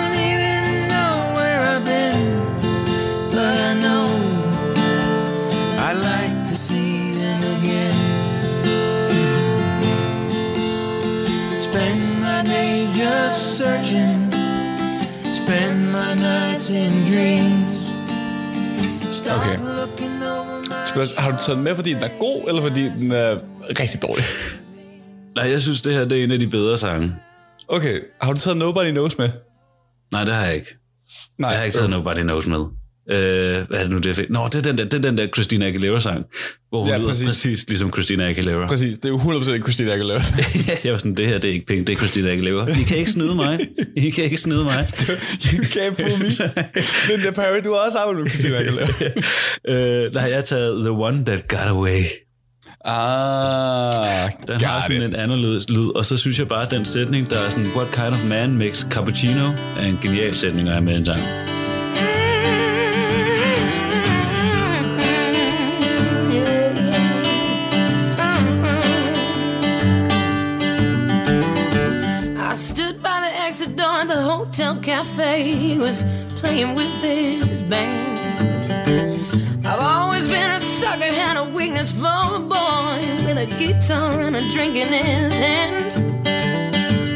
searching, 13.67 14.31
spend 15.43 15.77
my 15.97 16.11
nights 16.29 16.69
in 16.69 16.91
dreams. 17.09 17.77
Stop 19.17 19.37
Okay. 19.37 19.57
Spørgsmål, 20.87 21.23
har 21.23 21.31
du 21.31 21.37
taget 21.45 21.55
den 21.55 21.63
med, 21.63 21.75
fordi 21.75 21.93
den 21.93 22.03
er 22.03 22.19
god, 22.19 22.47
eller 22.47 22.61
fordi 22.61 22.83
den 22.83 23.11
er 23.11 23.37
rigtig 23.79 24.01
dårlig? 24.01 24.25
Nej, 25.35 25.49
jeg 25.51 25.61
synes, 25.61 25.81
det 25.81 25.93
her 25.93 26.05
det 26.05 26.19
er 26.19 26.23
en 26.23 26.31
af 26.31 26.39
de 26.39 26.47
bedre 26.47 26.77
sange. 26.77 27.15
Okay, 27.67 27.99
har 28.21 28.33
du 28.33 28.39
taget 28.39 28.57
Nobody 28.57 28.91
Knows 28.91 29.17
med? 29.17 29.29
Nej, 30.11 30.23
det 30.23 30.33
har 30.35 30.45
jeg 30.45 30.55
ikke. 30.55 30.75
Nej, 31.37 31.49
Jeg 31.49 31.59
har 31.59 31.65
ikke 31.65 31.77
taget 31.77 31.87
øh, 31.89 31.91
Nobody 31.91 32.21
Knows 32.21 32.47
med. 32.47 32.65
Øh, 33.11 33.67
hvad 33.67 33.77
er 33.79 33.81
det 33.81 33.91
nu, 33.91 33.97
det 33.97 34.19
er? 34.19 34.23
Nå, 34.29 34.45
det 34.47 34.55
er 34.55 34.61
den 34.61 34.77
der, 34.77 34.83
det 34.83 34.93
er 34.93 34.99
den 34.99 35.17
der 35.17 35.27
Christina 35.35 35.65
Aguilera-sang, 35.67 36.25
hvor 36.69 36.79
hun 36.83 36.89
Ja, 36.89 36.97
lyder 36.97 37.07
præcis. 37.07 37.27
præcis. 37.27 37.65
ligesom 37.69 37.91
Christina 37.91 38.29
Aguilera. 38.29 38.67
Præcis, 38.67 38.97
det 38.97 39.05
er 39.05 39.09
jo 39.09 39.17
100% 39.17 39.51
ikke 39.53 39.63
Christina 39.63 39.91
Aguilera. 39.93 40.21
jeg 40.83 40.91
var 40.91 40.97
sådan, 40.97 41.15
det 41.15 41.27
her 41.27 41.37
det 41.37 41.49
er 41.49 41.53
ikke 41.53 41.65
penge, 41.65 41.85
det 41.85 41.93
er 41.93 41.97
Christina 41.97 42.29
Aguilera. 42.31 42.67
I 42.79 42.83
kan 42.83 42.97
ikke 42.97 43.11
snyde 43.11 43.35
mig. 43.35 43.59
I 43.97 44.09
kan 44.09 44.23
ikke 44.23 44.37
snyde 44.37 44.63
mig. 44.63 44.87
you 45.53 45.63
can't 45.63 45.93
fool 46.01 46.19
me. 46.19 46.29
Linda 47.09 47.31
Perry, 47.31 47.59
du 47.63 47.71
har 47.71 47.79
også 47.85 47.97
arbejdet 47.97 48.23
med 48.23 48.31
Christina 48.31 48.57
Aguilera. 48.57 48.87
øh, 50.05 50.15
har 50.15 50.27
jeg 50.27 50.45
taget 50.45 50.79
The 50.83 50.91
One 50.91 51.25
That 51.25 51.47
Got 51.47 51.59
Away. 51.67 52.03
ah, 52.85 54.31
Den 54.47 54.61
har 54.61 54.81
sådan 54.81 54.97
it. 54.97 55.03
en 55.03 55.15
anderledes 55.15 55.69
lyd, 55.69 55.95
og 55.95 56.05
så 56.05 56.17
synes 56.17 56.39
jeg 56.39 56.47
bare, 56.47 56.65
at 56.65 56.71
den 56.71 56.85
sætning, 56.85 57.29
der 57.29 57.39
er 57.39 57.49
sådan, 57.49 57.67
What 57.75 57.87
kind 57.91 58.13
of 58.13 58.29
man 58.29 58.57
makes 58.57 58.87
cappuccino, 58.91 59.47
er 59.79 59.85
en 59.85 59.99
genial 60.03 60.35
sætning 60.37 60.67
at 60.67 60.73
have 60.73 60.85
med 60.85 60.95
en 60.95 61.05
sang. 61.05 61.21
Hotel 74.37 74.75
cafe. 74.77 75.77
Was 75.77 76.03
playing 76.39 76.75
with 76.75 76.93
his 77.01 77.63
band. 77.63 78.65
I've 79.65 79.79
always 79.79 80.25
been 80.27 80.51
a 80.51 80.59
sucker, 80.59 81.11
had 81.23 81.37
a 81.37 81.45
weakness 81.57 81.91
for 81.91 82.21
a 82.35 82.39
boy 82.39 82.97
with 83.25 83.37
a 83.45 83.47
guitar 83.57 84.11
and 84.21 84.35
a 84.35 84.43
drink 84.53 84.75
in 84.75 84.89
his 84.93 85.33
hand. 85.45 85.89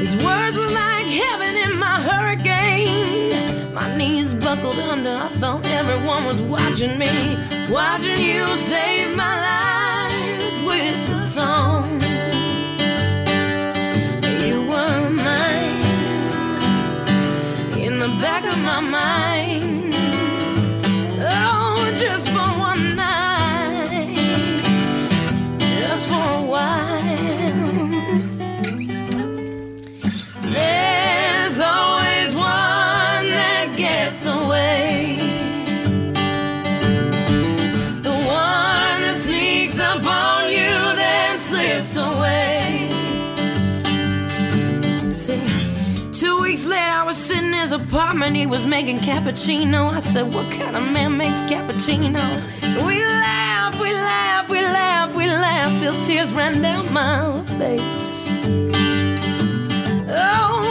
His 0.01 0.13
words 0.25 0.57
were 0.57 0.73
like 0.85 1.07
heaven 1.23 1.53
in 1.65 1.71
my 1.85 1.97
hurricane. 2.09 3.73
My 3.73 3.87
knees 3.97 4.33
buckled 4.33 4.79
under. 4.93 5.15
I 5.27 5.29
thought 5.39 5.65
everyone 5.67 6.25
was 6.25 6.41
watching 6.41 6.97
me, 6.97 7.13
watching 7.69 8.19
you 8.29 8.45
save 8.71 9.15
my 9.15 9.35
life 9.51 10.65
with 10.69 10.97
the 11.09 11.19
song. 11.25 12.10
The 18.01 18.07
back 18.19 18.43
of 18.51 18.57
my 18.63 18.79
mind. 18.79 19.80
His 47.71 47.79
apartment. 47.79 48.35
He 48.35 48.45
was 48.45 48.65
making 48.65 48.99
cappuccino. 48.99 49.91
I 49.91 49.99
said, 49.99 50.33
What 50.33 50.51
kind 50.51 50.75
of 50.75 50.83
man 50.91 51.17
makes 51.17 51.41
cappuccino? 51.43 52.23
We 52.85 53.03
laughed, 53.03 53.79
we 53.79 53.93
laughed, 53.93 54.49
we 54.49 54.61
laughed, 54.61 55.15
we 55.15 55.25
laughed 55.27 55.79
till 55.81 56.05
tears 56.05 56.31
ran 56.31 56.61
down 56.61 56.91
my 56.93 57.43
face. 57.57 58.27
Oh, 60.09 60.70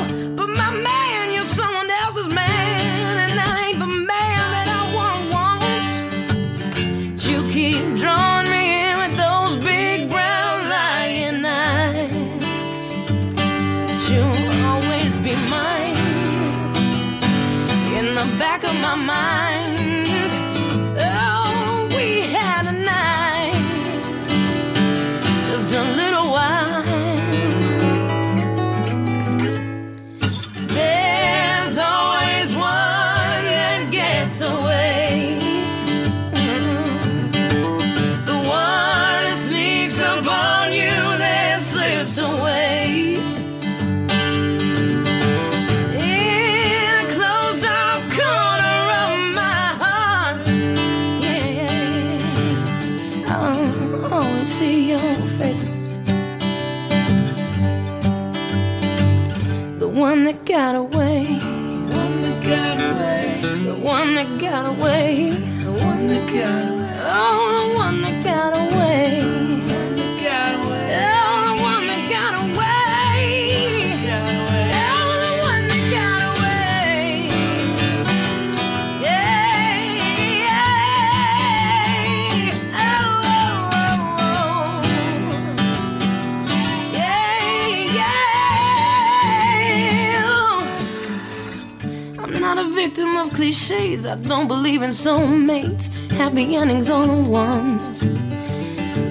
I 94.10 94.16
don't 94.16 94.48
believe 94.48 94.82
in 94.82 94.90
soulmates. 94.90 95.88
Happy 96.20 96.54
endings 96.54 96.90
on 96.90 97.08
the 97.08 97.14
one. 97.30 97.80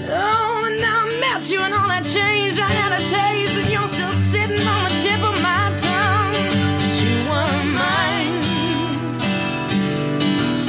Oh, 0.09 0.63
and 0.67 0.77
now 0.79 1.05
I 1.05 1.17
met 1.19 1.49
you 1.51 1.59
and 1.59 1.73
all 1.73 1.87
that 1.87 2.03
changed. 2.05 2.59
I 2.59 2.69
had 2.81 2.91
a 2.93 3.01
taste, 3.17 3.57
and 3.59 3.67
you're 3.73 3.87
still 3.87 4.13
sitting 4.31 4.65
on 4.73 4.83
the 4.87 4.93
tip 5.03 5.21
of 5.29 5.35
my 5.41 5.63
tongue. 5.87 6.33
But 6.79 6.93
you 7.03 7.15
were 7.31 7.63
mine. 7.79 8.41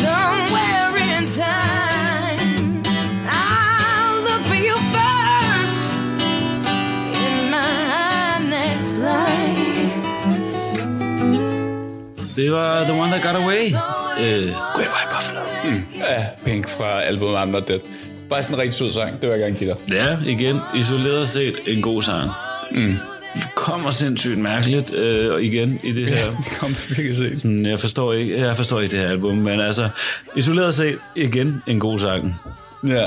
Somewhere 0.02 0.92
in 1.12 1.22
time, 1.44 2.82
I'll 3.28 4.16
look 4.28 4.42
for 4.50 4.56
you 4.66 4.76
first 4.96 5.82
in 7.26 7.50
my 7.50 8.38
next 8.56 8.96
life. 8.96 10.00
Det 12.34 12.50
var 12.50 12.84
The 12.84 12.92
One 12.92 13.10
That 13.10 13.22
Got 13.22 13.36
Away. 13.36 13.64
Øh, 14.18 14.54
Great 14.74 14.88
White 14.88 15.10
Buffalo. 15.62 15.80
Ja, 16.10 16.26
Pink 16.44 16.68
fra 16.68 17.02
albumet 17.02 17.38
I'm 17.38 17.44
Not 17.44 17.68
Dead. 17.68 17.78
Bare 18.30 18.42
sådan 18.42 18.54
en 18.54 18.60
rigtig 18.60 18.74
sød 18.74 18.92
sang, 18.92 19.12
det 19.12 19.22
vil 19.22 19.28
jeg 19.28 19.38
gerne 19.38 19.56
give 19.56 19.70
dig. 19.70 19.78
Ja, 19.92 20.16
igen, 20.26 20.56
isoleret 20.76 21.28
set 21.28 21.54
en 21.66 21.82
god 21.82 22.02
sang. 22.02 22.30
Mm. 22.72 22.94
Kommer 23.54 23.90
sindssygt 23.90 24.38
mærkeligt 24.38 24.94
øh, 24.94 25.32
og 25.32 25.42
igen 25.42 25.80
i 25.82 25.92
det 25.92 26.08
her. 26.08 26.24
Det 26.44 26.58
kom 26.58 26.76
virkelig 26.88 27.16
set. 27.16 27.40
Sådan, 27.40 27.66
jeg 27.66 27.80
forstår 27.80 28.12
ikke, 28.12 28.38
jeg 28.40 28.56
forstår 28.56 28.80
ikke 28.80 28.96
det 28.96 29.00
her 29.00 29.10
album, 29.10 29.36
men 29.36 29.60
altså, 29.60 29.88
isoleret 30.36 30.74
set, 30.74 30.98
igen 31.16 31.62
en 31.66 31.80
god 31.80 31.98
sang. 31.98 32.34
Ja. 32.86 33.06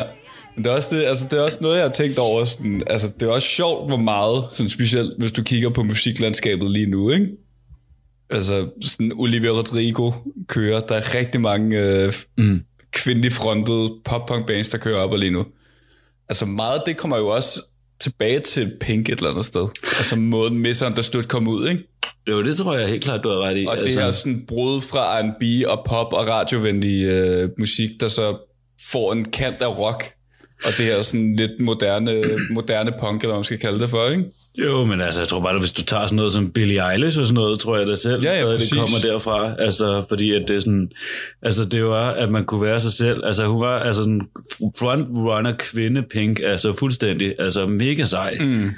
Men 0.55 0.63
det 0.63 0.71
er, 0.71 0.75
også 0.75 0.95
det, 0.95 1.03
altså 1.03 1.27
det 1.31 1.39
er 1.39 1.43
også 1.43 1.57
noget, 1.61 1.75
jeg 1.75 1.83
har 1.83 1.91
tænkt 1.91 2.19
over. 2.19 2.45
Sådan, 2.45 2.81
altså, 2.87 3.11
det 3.19 3.27
er 3.27 3.31
også 3.31 3.47
sjovt, 3.47 3.89
hvor 3.89 3.97
meget, 3.97 4.43
sådan 4.51 4.69
specielt 4.69 5.11
hvis 5.17 5.31
du 5.31 5.43
kigger 5.43 5.69
på 5.69 5.83
musiklandskabet 5.83 6.71
lige 6.71 6.85
nu, 6.85 7.09
ikke? 7.09 7.27
Altså, 8.33 8.69
sådan 8.81 9.11
Olivia 9.15 9.49
Rodrigo 9.49 10.11
kører. 10.47 10.79
Der 10.79 10.95
er 10.95 11.15
rigtig 11.15 11.41
mange 11.41 11.79
øh, 11.79 12.13
mm. 12.37 12.61
kvindelige 12.91 13.31
frontede 13.31 13.91
pop-punk 14.05 14.47
bands, 14.47 14.69
der 14.69 14.77
kører 14.77 14.97
op 14.97 15.11
og 15.11 15.19
lige 15.19 15.31
nu. 15.31 15.45
Altså 16.29 16.45
meget 16.45 16.79
af 16.79 16.81
det 16.85 16.97
kommer 16.97 17.17
jo 17.17 17.27
også 17.27 17.59
tilbage 17.99 18.39
til 18.39 18.71
Pink 18.81 19.09
et 19.09 19.17
eller 19.17 19.29
andet 19.29 19.45
sted. 19.45 19.67
Altså 19.83 20.15
måden 20.15 20.59
Misunderstood 20.59 21.23
kom 21.23 21.47
ud, 21.47 21.67
ikke? 21.67 21.83
Jo, 22.27 22.43
det 22.43 22.57
tror 22.57 22.77
jeg 22.77 22.87
helt 22.87 23.03
klart, 23.03 23.23
du 23.23 23.29
har 23.29 23.37
ret 23.37 23.57
i. 23.57 23.65
Og 23.65 23.77
altså, 23.77 23.99
det 23.99 24.07
er 24.07 24.11
sådan 24.11 24.45
brud 24.47 24.81
fra 24.81 25.21
R&B 25.21 25.67
og 25.67 25.85
pop 25.85 26.13
og 26.13 26.27
radiovenlig 26.27 27.03
øh, 27.03 27.49
musik, 27.59 27.89
der 27.99 28.07
så 28.07 28.37
får 28.89 29.13
en 29.13 29.25
kant 29.25 29.61
af 29.61 29.77
rock. 29.79 30.03
Og 30.65 30.71
det 30.77 30.91
er 30.91 31.01
sådan 31.01 31.35
lidt 31.35 31.59
moderne, 31.59 32.23
moderne 32.49 32.91
punk, 32.99 33.21
eller 33.21 33.33
hvad 33.33 33.37
man 33.37 33.43
skal 33.43 33.59
kalde 33.59 33.79
det 33.79 33.89
for, 33.89 34.07
ikke? 34.09 34.23
Jo, 34.57 34.85
men 34.85 35.01
altså, 35.01 35.21
jeg 35.21 35.27
tror 35.27 35.39
bare, 35.39 35.53
at 35.53 35.59
hvis 35.59 35.71
du 35.71 35.83
tager 35.83 36.05
sådan 36.05 36.15
noget 36.15 36.31
som 36.31 36.51
Billie 36.51 36.91
Eilish 36.91 37.19
og 37.19 37.27
sådan 37.27 37.35
noget, 37.35 37.59
tror 37.59 37.77
jeg 37.77 37.87
da 37.87 37.95
selv 37.95 38.23
Ja, 38.23 38.33
ja, 38.35 38.41
stadig, 38.41 38.59
det 38.59 38.69
kommer 38.71 38.97
derfra. 39.03 39.55
Altså, 39.59 40.05
fordi 40.09 40.31
at 40.31 40.43
det 40.47 40.55
er 40.55 40.59
sådan, 40.59 40.89
altså 41.41 41.65
det 41.65 41.85
var, 41.85 42.11
at 42.11 42.29
man 42.31 42.45
kunne 42.45 42.61
være 42.61 42.79
sig 42.79 42.91
selv. 42.91 43.25
Altså, 43.25 43.47
hun 43.47 43.61
var 43.61 43.79
altså 43.79 44.03
sådan 44.03 44.21
frontrunner 44.79 45.53
kvinde 45.59 46.03
pink, 46.11 46.39
altså 46.43 46.73
fuldstændig, 46.73 47.33
altså 47.39 47.65
mega 47.65 48.05
sej. 48.05 48.33
Mm. 48.39 48.69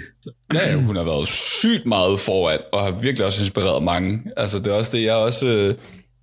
Ja, 0.53 0.69
ja, 0.69 0.75
hun 0.75 0.95
har 0.95 1.03
været 1.03 1.27
sygt 1.27 1.85
meget 1.85 2.19
foran, 2.19 2.59
og 2.73 2.83
har 2.83 2.91
virkelig 3.01 3.25
også 3.25 3.41
inspireret 3.41 3.83
mange. 3.83 4.19
Altså, 4.37 4.59
det 4.59 4.67
er 4.67 4.73
også 4.73 4.97
det, 4.97 5.03
jeg 5.03 5.15
også... 5.15 5.47
Øh, 5.47 5.73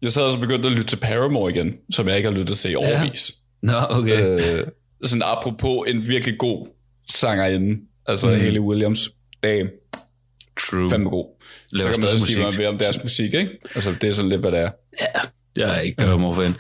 jeg 0.03 0.13
så 0.13 0.23
også 0.23 0.39
begyndt 0.39 0.67
at 0.67 0.73
lytte 0.73 0.85
til 0.85 0.97
Paramore 0.97 1.51
igen, 1.51 1.73
som 1.91 2.09
jeg 2.09 2.17
ikke 2.17 2.29
har 2.29 2.37
lyttet 2.37 2.59
til 2.59 2.73
i 2.73 2.75
overvis. 2.75 3.33
Nå, 3.63 3.73
okay. 3.91 4.41
Øh, 4.41 4.67
sådan 5.05 5.23
apropos 5.23 5.89
en 5.89 6.09
virkelig 6.09 6.39
god 6.39 6.67
sangerinde, 7.11 7.81
altså 8.07 8.27
mm. 8.27 8.35
Hayley 8.35 8.61
Williams. 8.61 9.11
Damn, 9.43 9.69
True. 10.61 10.91
fandme 10.91 11.11
god. 11.11 11.27
Laver 11.71 11.93
så 11.93 12.01
kan 12.01 12.01
man 12.01 12.19
så 12.19 12.27
sige 12.27 12.39
noget 12.39 12.59
mere 12.59 12.69
om 12.69 12.79
deres 12.79 13.03
musik, 13.03 13.35
ikke? 13.35 13.59
Altså, 13.75 13.95
det 14.01 14.09
er 14.09 14.13
sådan 14.13 14.29
lidt, 14.29 14.41
hvad 14.41 14.53
det 14.53 14.61
er. 14.61 14.71
Jeg 15.57 15.77
er 15.77 15.81
ikke 15.81 15.97
Paramore-fan. 15.97 16.55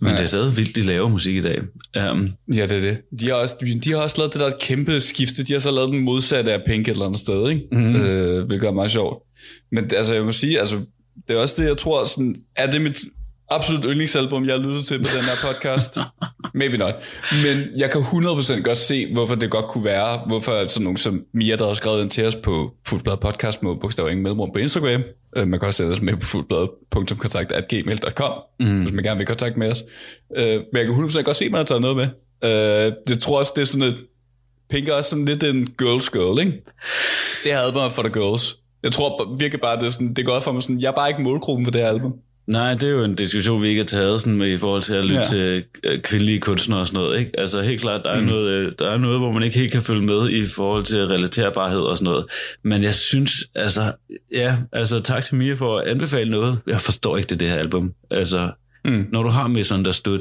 Men 0.00 0.10
Nej. 0.10 0.16
det 0.16 0.22
er 0.22 0.28
stadig 0.28 0.56
vildt, 0.56 0.76
de 0.76 0.82
laver 0.82 1.08
musik 1.08 1.36
i 1.36 1.42
dag. 1.42 1.58
Um, 2.10 2.32
Ja, 2.54 2.66
det 2.66 2.72
er 2.72 2.80
det. 2.80 2.98
De 3.20 3.28
har, 3.28 3.34
også, 3.34 3.56
de 3.84 3.90
har 3.90 3.98
også 3.98 4.18
lavet 4.18 4.32
det 4.32 4.40
der 4.40 4.50
kæmpe 4.60 5.00
skifte. 5.00 5.44
De 5.44 5.52
har 5.52 5.60
så 5.60 5.70
lavet 5.70 5.88
den 5.88 5.98
modsatte 5.98 6.52
af 6.52 6.62
Pink 6.66 6.88
et 6.88 6.92
eller 6.92 7.04
andet 7.04 7.20
sted, 7.20 7.48
ikke? 7.50 7.62
Mm. 7.72 7.96
Øh, 7.96 8.46
hvilket 8.46 8.66
er 8.66 8.72
meget 8.72 8.90
sjovt. 8.90 9.22
Men 9.72 9.90
altså, 9.96 10.14
jeg 10.14 10.24
må 10.24 10.32
sige, 10.32 10.58
altså, 10.58 10.80
det 11.28 11.36
er 11.36 11.40
også 11.40 11.54
det, 11.62 11.68
jeg 11.68 11.76
tror, 11.76 12.04
sådan, 12.04 12.36
er 12.56 12.70
det 12.70 12.82
mit 12.82 12.98
absolut 13.54 13.84
yndlingsalbum, 13.84 14.44
jeg 14.44 14.54
har 14.54 14.62
lyttet 14.62 14.84
til 14.84 14.98
på 14.98 15.08
den 15.16 15.24
her 15.24 15.52
podcast? 15.52 15.98
Maybe 16.54 16.78
not. 16.78 16.94
Men 17.32 17.64
jeg 17.76 17.90
kan 17.90 18.00
100% 18.00 18.62
godt 18.62 18.78
se, 18.78 19.12
hvorfor 19.12 19.34
det 19.34 19.50
godt 19.50 19.66
kunne 19.66 19.84
være, 19.84 20.20
hvorfor 20.26 20.68
sådan 20.68 20.84
nogen 20.84 20.96
som 20.96 21.22
Mia, 21.34 21.56
der 21.56 21.66
har 21.66 21.74
skrevet 21.74 22.02
ind 22.02 22.10
til 22.10 22.26
os 22.26 22.36
på 22.36 22.70
Foodblad 22.86 23.16
Podcast 23.16 23.62
med 23.62 23.76
bogstav 23.80 24.08
ingen 24.08 24.22
mellemrum 24.22 24.50
på 24.52 24.58
Instagram. 24.58 25.02
Øh, 25.36 25.48
man 25.48 25.60
kan 25.60 25.66
også 25.66 25.76
sende 25.76 25.92
os 25.92 26.00
med 26.00 26.16
på 26.16 26.26
foodblad.kontakt.gmail.com, 26.26 28.32
mm. 28.60 28.80
hvis 28.80 28.92
man 28.92 29.04
gerne 29.04 29.18
vil 29.18 29.26
kontakt 29.26 29.56
med 29.56 29.70
os. 29.70 29.84
Øh, 30.36 30.60
men 30.72 30.76
jeg 30.76 30.86
kan 30.86 30.94
100% 30.94 31.22
godt 31.22 31.36
se, 31.36 31.44
at 31.44 31.50
man 31.50 31.58
har 31.58 31.64
taget 31.64 31.82
noget 31.82 31.96
med. 31.96 32.08
Øh, 32.44 32.92
det 33.08 33.18
tror 33.18 33.38
også, 33.38 33.52
det 33.56 33.62
er 33.62 33.66
sådan 33.66 33.88
et, 33.88 33.96
Pink 34.70 34.88
er 34.88 34.92
også 34.92 35.10
sådan 35.10 35.24
lidt 35.24 35.42
en 35.42 35.66
girls 35.66 36.10
girl, 36.10 36.40
ikke? 36.40 36.52
Det 37.44 37.52
her 37.52 37.58
album 37.58 37.82
er 37.82 37.88
for 37.88 38.02
the 38.02 38.12
girls. 38.12 38.56
Jeg 38.82 38.92
tror 38.92 39.36
virkelig 39.38 39.60
bare, 39.60 39.78
det 39.78 39.86
er, 39.86 39.90
sådan, 39.90 40.08
det 40.08 40.18
er 40.18 40.26
godt 40.26 40.42
for 40.42 40.52
mig 40.52 40.62
sådan, 40.62 40.80
jeg 40.80 40.88
er 40.88 40.92
bare 40.92 41.08
ikke 41.08 41.22
målgruppen 41.22 41.66
for 41.66 41.70
det 41.70 41.80
her 41.80 41.88
album. 41.88 42.12
Nej, 42.46 42.74
det 42.74 42.82
er 42.82 42.88
jo 42.92 43.04
en 43.04 43.14
diskussion, 43.14 43.62
vi 43.62 43.68
ikke 43.68 43.80
har 43.80 43.86
taget 43.86 44.20
sådan 44.20 44.36
med, 44.38 44.48
i 44.52 44.58
forhold 44.58 44.82
til 44.82 44.94
at 44.94 45.04
lytte 45.04 45.18
Ja. 45.18 45.24
til 45.24 45.64
øh, 45.84 46.00
kvindelige 46.02 46.40
kunstnere 46.40 46.80
og 46.80 46.86
sådan 46.86 47.00
noget. 47.00 47.18
Ikke? 47.18 47.30
Altså 47.40 47.62
helt 47.62 47.80
klart, 47.80 48.00
der 48.04 48.10
er, 48.10 48.20
mm. 48.20 48.26
noget, 48.26 48.48
øh, 48.50 48.72
der 48.78 48.90
er 48.90 48.98
noget, 48.98 49.18
hvor 49.18 49.32
man 49.32 49.42
ikke 49.42 49.58
helt 49.58 49.72
kan 49.72 49.82
følge 49.82 50.02
med 50.02 50.30
i 50.30 50.46
forhold 50.46 50.84
til 50.84 51.06
relaterbarhed 51.06 51.78
og 51.80 51.98
sådan 51.98 52.10
noget. 52.10 52.26
Men 52.62 52.82
jeg 52.82 52.94
synes, 52.94 53.32
altså, 53.54 53.92
ja, 54.34 54.56
altså 54.72 55.00
tak 55.00 55.24
til 55.24 55.34
Mia 55.34 55.54
for 55.54 55.78
at 55.78 55.88
anbefale 55.88 56.30
noget. 56.30 56.58
Jeg 56.66 56.80
forstår 56.80 57.16
ikke 57.16 57.28
det, 57.28 57.40
det 57.40 57.48
her 57.48 57.56
album. 57.56 57.92
Altså, 58.10 58.50
Mm. 58.84 59.06
når 59.12 59.22
du 59.22 59.28
har 59.28 59.48
Misunderstood, 59.48 60.20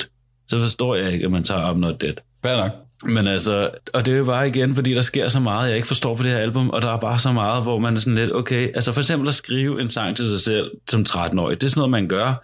så 0.50 0.60
forstår 0.60 0.96
jeg 0.96 1.12
ikke, 1.14 1.26
at 1.26 1.32
man 1.32 1.44
tager 1.44 1.74
I'm 1.74 1.78
Not 1.78 2.02
Dead. 2.02 2.14
Fair 2.44 2.58
nok. 2.58 2.72
Men 3.04 3.28
altså, 3.28 3.70
og 3.94 4.06
det 4.06 4.14
er 4.14 4.18
jo 4.18 4.26
bare 4.26 4.48
igen, 4.48 4.76
fordi 4.76 4.94
der 4.94 5.02
sker 5.02 5.28
så 5.28 5.40
meget, 5.40 5.68
jeg 5.68 5.76
ikke 5.76 5.88
forstår 5.88 6.16
på 6.16 6.24
det 6.24 6.32
her 6.32 6.38
album, 6.38 6.70
og 6.70 6.82
der 6.82 6.94
er 6.94 7.00
bare 7.00 7.20
så 7.20 7.32
meget, 7.32 7.64
hvor 7.64 7.80
man 7.80 7.96
er 7.96 8.00
sådan 8.00 8.16
lidt, 8.16 8.36
okay, 8.36 8.68
altså 8.76 8.92
for 8.92 9.02
eksempel 9.02 9.28
at 9.28 9.34
skrive 9.34 9.82
en 9.82 9.92
sang 9.92 10.16
til 10.18 10.30
sig 10.30 10.40
selv 10.40 10.72
som 10.90 11.06
13-årig, 11.10 11.62
det 11.62 11.68
er 11.68 11.70
sådan 11.70 11.80
noget, 11.80 11.92
man 11.92 12.08
gør, 12.08 12.44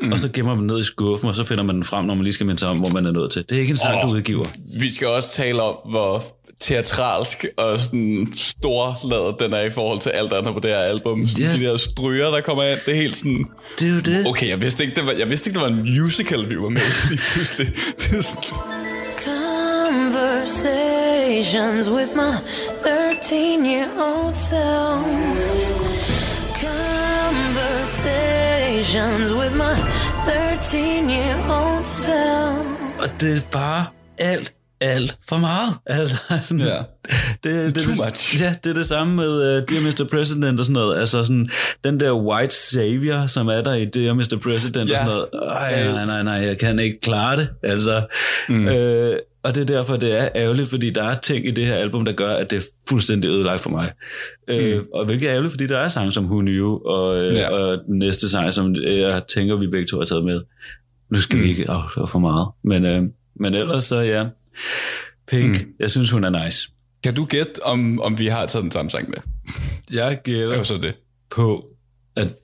mm. 0.00 0.12
og 0.12 0.18
så 0.18 0.28
gemmer 0.28 0.54
man 0.54 0.58
den 0.58 0.66
ned 0.66 0.80
i 0.80 0.84
skuffen, 0.84 1.28
og 1.28 1.34
så 1.34 1.44
finder 1.44 1.64
man 1.64 1.74
den 1.74 1.84
frem, 1.84 2.04
når 2.04 2.14
man 2.14 2.24
lige 2.24 2.34
skal 2.34 2.46
minde 2.46 2.58
sig 2.58 2.68
om, 2.68 2.76
hvor 2.76 2.90
man 2.92 3.06
er 3.06 3.10
nået 3.10 3.30
til. 3.30 3.44
Det 3.48 3.56
er 3.56 3.60
ikke 3.60 3.70
en 3.70 3.76
sang, 3.76 4.04
Åh. 4.04 4.10
du 4.10 4.16
udgiver. 4.16 4.44
Vi 4.80 4.90
skal 4.90 5.08
også 5.08 5.32
tale 5.32 5.62
om, 5.62 5.76
hvor 5.90 6.24
teatralsk 6.60 7.44
og 7.56 7.78
sådan 7.78 8.32
storladet 8.36 9.36
den 9.40 9.52
er 9.52 9.60
i 9.60 9.70
forhold 9.70 10.00
til 10.00 10.10
alt 10.10 10.32
andet 10.32 10.54
på 10.54 10.60
det 10.60 10.70
her 10.70 10.78
album. 10.78 11.28
Sådan 11.28 11.44
Ja. 11.44 11.56
De 11.56 11.64
der 11.64 11.76
stryger, 11.76 12.30
der 12.30 12.40
kommer 12.40 12.62
ind, 12.62 12.78
det 12.86 12.96
er 12.96 13.00
helt 13.00 13.16
sådan... 13.16 13.46
Det 13.78 13.88
er 13.88 13.94
jo 13.94 14.00
det. 14.00 14.26
Okay, 14.26 14.48
jeg 14.48 14.60
vidste 14.60 14.84
ikke, 14.84 14.96
det 14.96 15.06
var, 15.06 15.12
jeg 15.12 15.30
vidste 15.30 15.50
ikke, 15.50 15.60
det 15.60 15.70
var 15.70 15.76
en 15.76 16.00
musical, 16.00 16.50
vi 16.50 16.56
var 16.58 16.68
med 16.68 16.80
i 17.12 17.16
pludselig. 17.32 17.72
Det 18.00 18.18
er 18.18 18.22
sådan, 18.22 18.83
Conversations 20.44 21.88
with 21.88 22.14
my 22.14 22.36
13 22.82 23.64
year 23.64 23.88
old 23.98 24.34
self. 24.34 25.06
Conversations 26.60 29.32
with 29.40 29.54
my 29.56 29.74
13 30.26 31.08
year 31.10 31.36
old 31.50 31.84
self. 31.84 32.98
Og 32.98 33.08
det 33.20 33.36
er 33.36 33.40
bare 33.52 33.86
alt, 34.18 34.52
alt 34.80 35.16
for 35.28 35.36
meget. 35.36 35.74
Altså, 35.86 36.16
sådan, 36.42 36.60
Ja. 36.66 36.78
det, 37.44 37.44
det, 37.44 37.74
Too 37.74 37.90
det, 37.92 38.00
much. 38.04 38.42
Ja, 38.42 38.54
det 38.64 38.70
er 38.70 38.74
det 38.74 38.86
samme 38.86 39.16
med 39.16 39.28
uh, 39.28 39.62
Dear 39.68 39.80
Mr. 39.80 40.04
President 40.10 40.58
og 40.60 40.64
sådan 40.66 40.72
noget. 40.72 41.00
Altså 41.00 41.24
sådan, 41.24 41.50
den 41.84 42.00
der 42.00 42.12
white 42.12 42.54
savior, 42.54 43.26
som 43.26 43.48
er 43.48 43.60
der 43.62 43.74
i 43.74 43.84
Dear 43.84 44.14
Mr. 44.14 44.38
President 44.42 44.90
Ja. 44.90 44.94
og 44.94 44.98
sådan 45.06 45.06
noget. 45.06 45.28
Ej, 45.56 45.84
nej, 45.92 46.04
nej, 46.04 46.22
nej, 46.22 46.46
jeg 46.46 46.58
kan 46.58 46.78
ikke 46.78 47.00
klare 47.00 47.36
det. 47.36 47.48
Altså, 47.62 48.06
mm. 48.48 48.68
øh, 48.68 49.16
og 49.44 49.54
det 49.54 49.60
er 49.60 49.64
derfor, 49.64 49.96
det 49.96 50.20
er 50.20 50.28
ærgerligt, 50.34 50.70
fordi 50.70 50.90
der 50.90 51.02
er 51.02 51.20
ting 51.20 51.46
i 51.46 51.50
det 51.50 51.66
her 51.66 51.74
album, 51.74 52.04
der 52.04 52.12
gør, 52.12 52.36
at 52.36 52.50
det 52.50 52.56
er 52.58 52.62
fuldstændig 52.88 53.28
ødelagt 53.30 53.60
for 53.60 53.70
mig. 53.70 53.92
Mm. 54.48 54.54
Øh, 54.54 54.84
og 54.94 55.04
hvilket 55.04 55.26
er 55.26 55.32
ærgerligt, 55.32 55.52
fordi 55.52 55.66
der 55.66 55.78
er 55.78 55.88
sange 55.88 56.12
som 56.12 56.24
Who 56.24 56.40
Knew, 56.40 56.78
og, 56.86 57.16
øh, 57.24 57.34
Ja. 57.34 57.48
og 57.48 57.78
den 57.86 57.98
næste 57.98 58.28
sang, 58.28 58.52
som 58.52 58.74
jeg 58.74 59.22
tænker, 59.34 59.56
vi 59.56 59.66
begge 59.66 59.86
to 59.86 59.98
har 59.98 60.04
taget 60.04 60.24
med. 60.24 60.40
Nu 61.10 61.20
skal 61.20 61.36
mm. 61.36 61.44
vi 61.44 61.48
ikke 61.48 61.70
afsløre 61.70 62.08
for 62.08 62.18
meget. 62.18 62.48
Men, 62.64 62.84
øh, 62.84 63.02
men 63.34 63.54
ellers 63.54 63.84
så 63.84 64.00
ja, 64.00 64.26
Pink, 65.28 65.66
mm. 65.66 65.72
jeg 65.80 65.90
synes, 65.90 66.10
hun 66.10 66.24
er 66.24 66.44
nice. 66.44 66.68
kan 67.02 67.14
du 67.14 67.24
gætte, 67.24 67.62
om, 67.62 68.00
om 68.00 68.18
vi 68.18 68.26
har 68.26 68.46
taget 68.46 68.62
den 68.62 68.70
samme 68.70 68.90
sang 68.90 69.10
med? 69.10 69.18
Jeg 69.92 70.20
gætter 70.24 70.62
så 70.62 70.78
det. 70.82 70.94
på, 71.30 71.66
at 72.16 72.36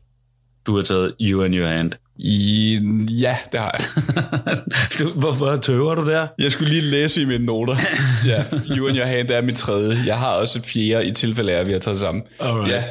du 0.67 0.77
har 0.77 0.83
taget 0.83 1.15
You 1.21 1.45
and 1.45 1.55
Your 1.55 1.67
Hand. 1.67 1.93
I, 2.23 2.79
ja, 3.11 3.37
det 3.53 3.61
har 3.61 3.79
jeg. 3.79 4.57
Du, 4.99 5.13
hvorfor 5.13 5.57
tøver 5.57 5.95
du 5.95 6.07
der? 6.07 6.27
Jeg 6.39 6.51
skulle 6.53 6.71
lige 6.71 6.83
læse 6.83 7.23
i 7.23 7.25
mine 7.25 7.45
noter. 7.45 7.77
Ja, 8.27 8.45
You 8.77 8.89
and 8.89 8.97
Your 8.97 9.07
Hand 9.07 9.31
er 9.31 9.43
mit 9.43 9.57
tredje. 9.57 10.03
Jeg 10.07 10.19
har 10.19 10.31
også 10.31 10.59
et 10.59 10.67
fjerde 10.67 11.07
i 11.07 11.11
tilfælde 11.13 11.53
af, 11.53 11.61
at 11.61 11.67
vi 11.67 11.73
har 11.73 11.79
taget 11.79 11.99
sammen. 11.99 12.25
Alright. 12.41 12.73
Ja, 12.73 12.85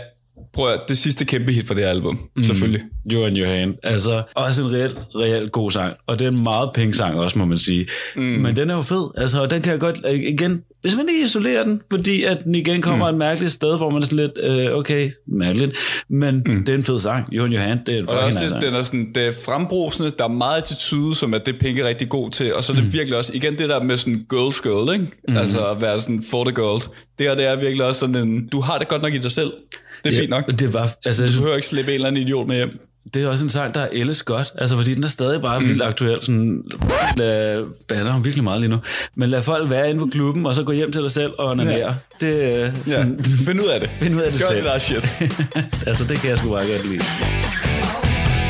prøv 0.53 0.73
at, 0.73 0.79
det 0.87 0.97
sidste 0.97 1.25
kæmpe 1.25 1.51
hit 1.51 1.67
for 1.67 1.73
det 1.73 1.83
her 1.83 1.89
album, 1.89 2.19
mm. 2.35 2.43
selvfølgelig. 2.43 2.81
You 3.11 3.25
and 3.25 3.37
Your 3.37 3.47
Hand. 3.47 3.73
Altså, 3.83 4.23
også 4.35 4.63
en 4.63 4.71
reelt, 4.71 4.97
reelt 5.15 5.51
god 5.51 5.71
sang. 5.71 5.95
Og 6.07 6.19
det 6.19 6.27
er 6.27 6.31
en 6.31 6.43
meget 6.43 6.69
pink 6.73 6.95
sang 6.95 7.19
også, 7.19 7.39
må 7.39 7.45
man 7.45 7.59
sige. 7.59 7.87
Mm. 8.15 8.21
Men 8.21 8.55
den 8.55 8.69
er 8.69 8.75
jo 8.75 8.81
fed. 8.81 9.11
Altså, 9.17 9.41
og 9.41 9.51
den 9.51 9.61
kan 9.61 9.71
jeg 9.71 9.79
godt, 9.79 9.99
igen, 10.13 10.61
hvis 10.81 10.95
man 10.95 11.09
ikke 11.09 11.23
isolerer 11.23 11.63
den, 11.63 11.81
fordi 11.91 12.23
at 12.23 12.43
den 12.43 12.55
igen 12.55 12.81
kommer 12.81 13.11
mm. 13.11 13.15
et 13.15 13.19
mærkeligt 13.19 13.51
sted, 13.51 13.77
hvor 13.77 13.89
man 13.89 14.01
er 14.01 14.05
sådan 14.05 14.17
lidt, 14.17 14.37
øh, 14.43 14.77
okay, 14.77 15.11
mærkeligt, 15.27 15.71
men 16.09 16.43
mm. 16.45 16.65
det 16.65 16.69
er 16.69 16.77
en 16.77 16.83
fed 16.83 16.99
sang. 16.99 17.25
Your 17.33 17.59
Hand, 17.59 17.79
det 17.85 17.95
er 17.95 17.99
en 17.99 18.09
Og 18.09 18.19
også 18.19 18.39
det, 18.45 18.61
den 18.61 18.73
er 18.73 18.81
sådan, 18.81 19.11
det 19.15 19.27
er 19.27 19.31
frembrusende, 19.45 20.11
der 20.17 20.23
er 20.23 20.27
meget 20.27 20.57
attitude, 20.57 21.15
som 21.15 21.33
at 21.33 21.45
det 21.45 21.55
Pink 21.59 21.79
er 21.79 21.87
rigtig 21.87 22.09
god 22.09 22.31
til, 22.31 22.55
og 22.55 22.63
så 22.63 22.73
er 22.73 22.75
det 22.75 22.85
mm. 22.85 22.93
virkelig 22.93 23.17
også, 23.17 23.31
igen 23.35 23.57
det 23.57 23.69
der 23.69 23.83
med 23.83 23.97
sådan 23.97 24.25
girls 24.29 24.61
girl, 24.61 24.93
ikke? 24.93 25.05
Mm. 25.27 25.37
Altså 25.37 25.65
at 25.65 25.81
være 25.81 25.99
sådan 25.99 26.23
for 26.31 26.43
the 26.43 26.55
girl. 26.55 26.81
Det 27.19 27.27
her, 27.27 27.35
det 27.35 27.47
er 27.47 27.55
virkelig 27.59 27.85
også 27.85 27.99
sådan 27.99 28.15
en, 28.15 28.47
du 28.47 28.61
har 28.61 28.77
det 28.77 28.87
godt 28.87 29.01
nok 29.01 29.13
i 29.13 29.17
dig 29.17 29.31
selv. 29.31 29.51
Det 30.03 30.09
er 30.09 30.15
ja, 30.15 30.19
fint 30.21 30.29
nok. 30.29 30.59
Det 30.59 30.73
var, 30.73 30.91
altså, 31.05 31.23
jeg 31.23 31.27
Du 31.27 31.31
synes, 31.31 31.35
behøver 31.35 31.55
ikke 31.55 31.67
slippe 31.67 31.91
en 31.91 31.95
eller 31.95 32.07
anden 32.07 32.21
idiot 32.23 32.47
med 32.47 32.55
hjem. 32.55 32.79
det 33.13 33.23
er 33.23 33.27
også 33.27 33.45
en 33.45 33.49
sang, 33.49 33.75
der 33.75 33.81
er 33.81 33.87
ældes 33.91 34.23
godt, 34.23 34.53
altså 34.57 34.75
fordi 34.75 34.93
den 34.93 35.03
er 35.03 35.07
stadig 35.07 35.41
bare 35.41 35.59
mm. 35.59 35.67
vildt 35.67 35.83
aktuel, 35.83 36.19
sådan, 36.21 36.63
lad, 37.17 37.63
bander 37.87 38.11
ham 38.11 38.25
virkelig 38.25 38.43
meget 38.43 38.61
lige 38.61 38.69
nu, 38.69 38.77
men 39.15 39.29
lad 39.29 39.41
folk 39.41 39.69
være 39.69 39.89
inde 39.89 39.99
på 39.99 40.09
klubben, 40.11 40.45
og 40.45 40.55
så 40.55 40.63
gå 40.63 40.71
hjem 40.71 40.91
til 40.91 41.01
dig 41.01 41.11
selv 41.11 41.31
og 41.37 41.49
onanere. 41.49 41.77
Ja. 41.77 41.89
Det 42.27 42.45
er 42.61 42.71
Ja, 42.87 42.91
sådan, 42.91 43.19
find 43.23 43.59
ud 43.61 43.67
af 43.67 43.79
det. 43.79 43.89
Find 44.01 44.15
ud 44.15 44.21
af 44.21 44.31
det 44.31 44.41
Gør 44.41 44.47
selv. 44.47 44.57
det 44.59 44.65
der 44.65 44.79
shit. 44.79 45.21
altså 45.89 46.03
det 46.03 46.17
kan 46.19 46.29
jeg 46.29 46.37
sgu 46.37 46.49
bare 46.49 46.65
godt 46.71 46.85
lide. 46.91 47.03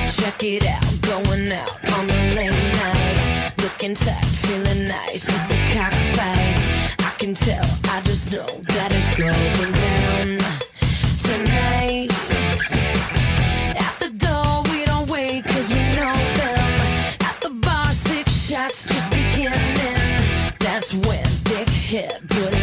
Check 0.07 0.43
it 0.43 0.63
out, 0.75 0.91
going 1.11 1.47
out 1.61 1.73
on 1.97 2.03
the 2.07 2.21
late 2.37 2.61
night. 2.83 3.17
Looking 3.63 3.95
tight, 3.97 4.25
feeling 4.43 4.81
nice. 4.97 5.23
It's 5.35 5.51
a 5.57 5.59
cockfight. 5.75 6.57
I 7.09 7.11
can 7.21 7.33
tell, 7.35 7.65
I 7.95 7.97
just 8.09 8.25
know 8.33 8.49
that 8.75 8.89
it's 8.97 9.09
going 9.23 9.73
down 9.85 10.29
just 18.87 19.11
beginning. 19.11 19.97
That's 20.59 20.93
when 20.93 21.25
Dick 21.43 21.69
hit 21.69 22.27
put 22.29 22.58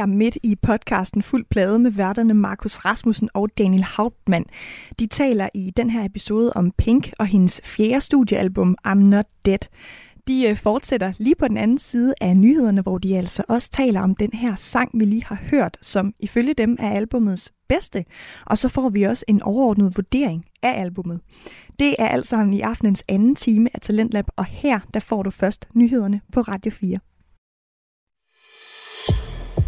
her 0.00 0.06
midt 0.06 0.38
i 0.42 0.56
podcasten 0.56 1.22
Fuld 1.22 1.44
Plade 1.50 1.78
med 1.78 1.90
værterne 1.90 2.34
Markus 2.34 2.76
Rasmussen 2.76 3.28
og 3.34 3.48
Daniel 3.58 3.82
Hauptmann. 3.82 4.44
De 4.98 5.06
taler 5.06 5.48
i 5.54 5.72
den 5.76 5.90
her 5.90 6.04
episode 6.04 6.52
om 6.52 6.72
Pink 6.78 7.12
og 7.18 7.26
hendes 7.26 7.60
fjerde 7.64 8.00
studiealbum 8.00 8.76
I'm 8.86 8.94
Not 8.94 9.26
Dead. 9.44 9.58
De 10.28 10.48
øh, 10.48 10.56
fortsætter 10.56 11.12
lige 11.18 11.34
på 11.34 11.48
den 11.48 11.56
anden 11.56 11.78
side 11.78 12.14
af 12.20 12.36
nyhederne, 12.36 12.80
hvor 12.80 12.98
de 12.98 13.18
altså 13.18 13.42
også 13.48 13.70
taler 13.70 14.00
om 14.00 14.14
den 14.14 14.30
her 14.32 14.54
sang, 14.54 14.90
vi 14.94 15.04
lige 15.04 15.24
har 15.24 15.38
hørt, 15.50 15.76
som 15.82 16.14
ifølge 16.20 16.54
dem 16.54 16.76
er 16.78 16.90
albumets 16.90 17.52
bedste. 17.68 18.04
Og 18.46 18.58
så 18.58 18.68
får 18.68 18.88
vi 18.88 19.02
også 19.02 19.24
en 19.28 19.42
overordnet 19.42 19.96
vurdering 19.96 20.44
af 20.62 20.80
albummet. 20.80 21.20
Det 21.78 21.94
er 21.98 22.08
alt 22.08 22.26
sammen 22.26 22.54
i 22.54 22.60
aftenens 22.60 23.04
anden 23.08 23.36
time 23.36 23.68
af 23.74 23.80
Talentlab, 23.80 24.24
og 24.36 24.44
her 24.44 24.80
der 24.94 25.00
får 25.00 25.22
du 25.22 25.30
først 25.30 25.68
nyhederne 25.74 26.20
på 26.32 26.40
Radio 26.40 26.70
4. 26.70 26.98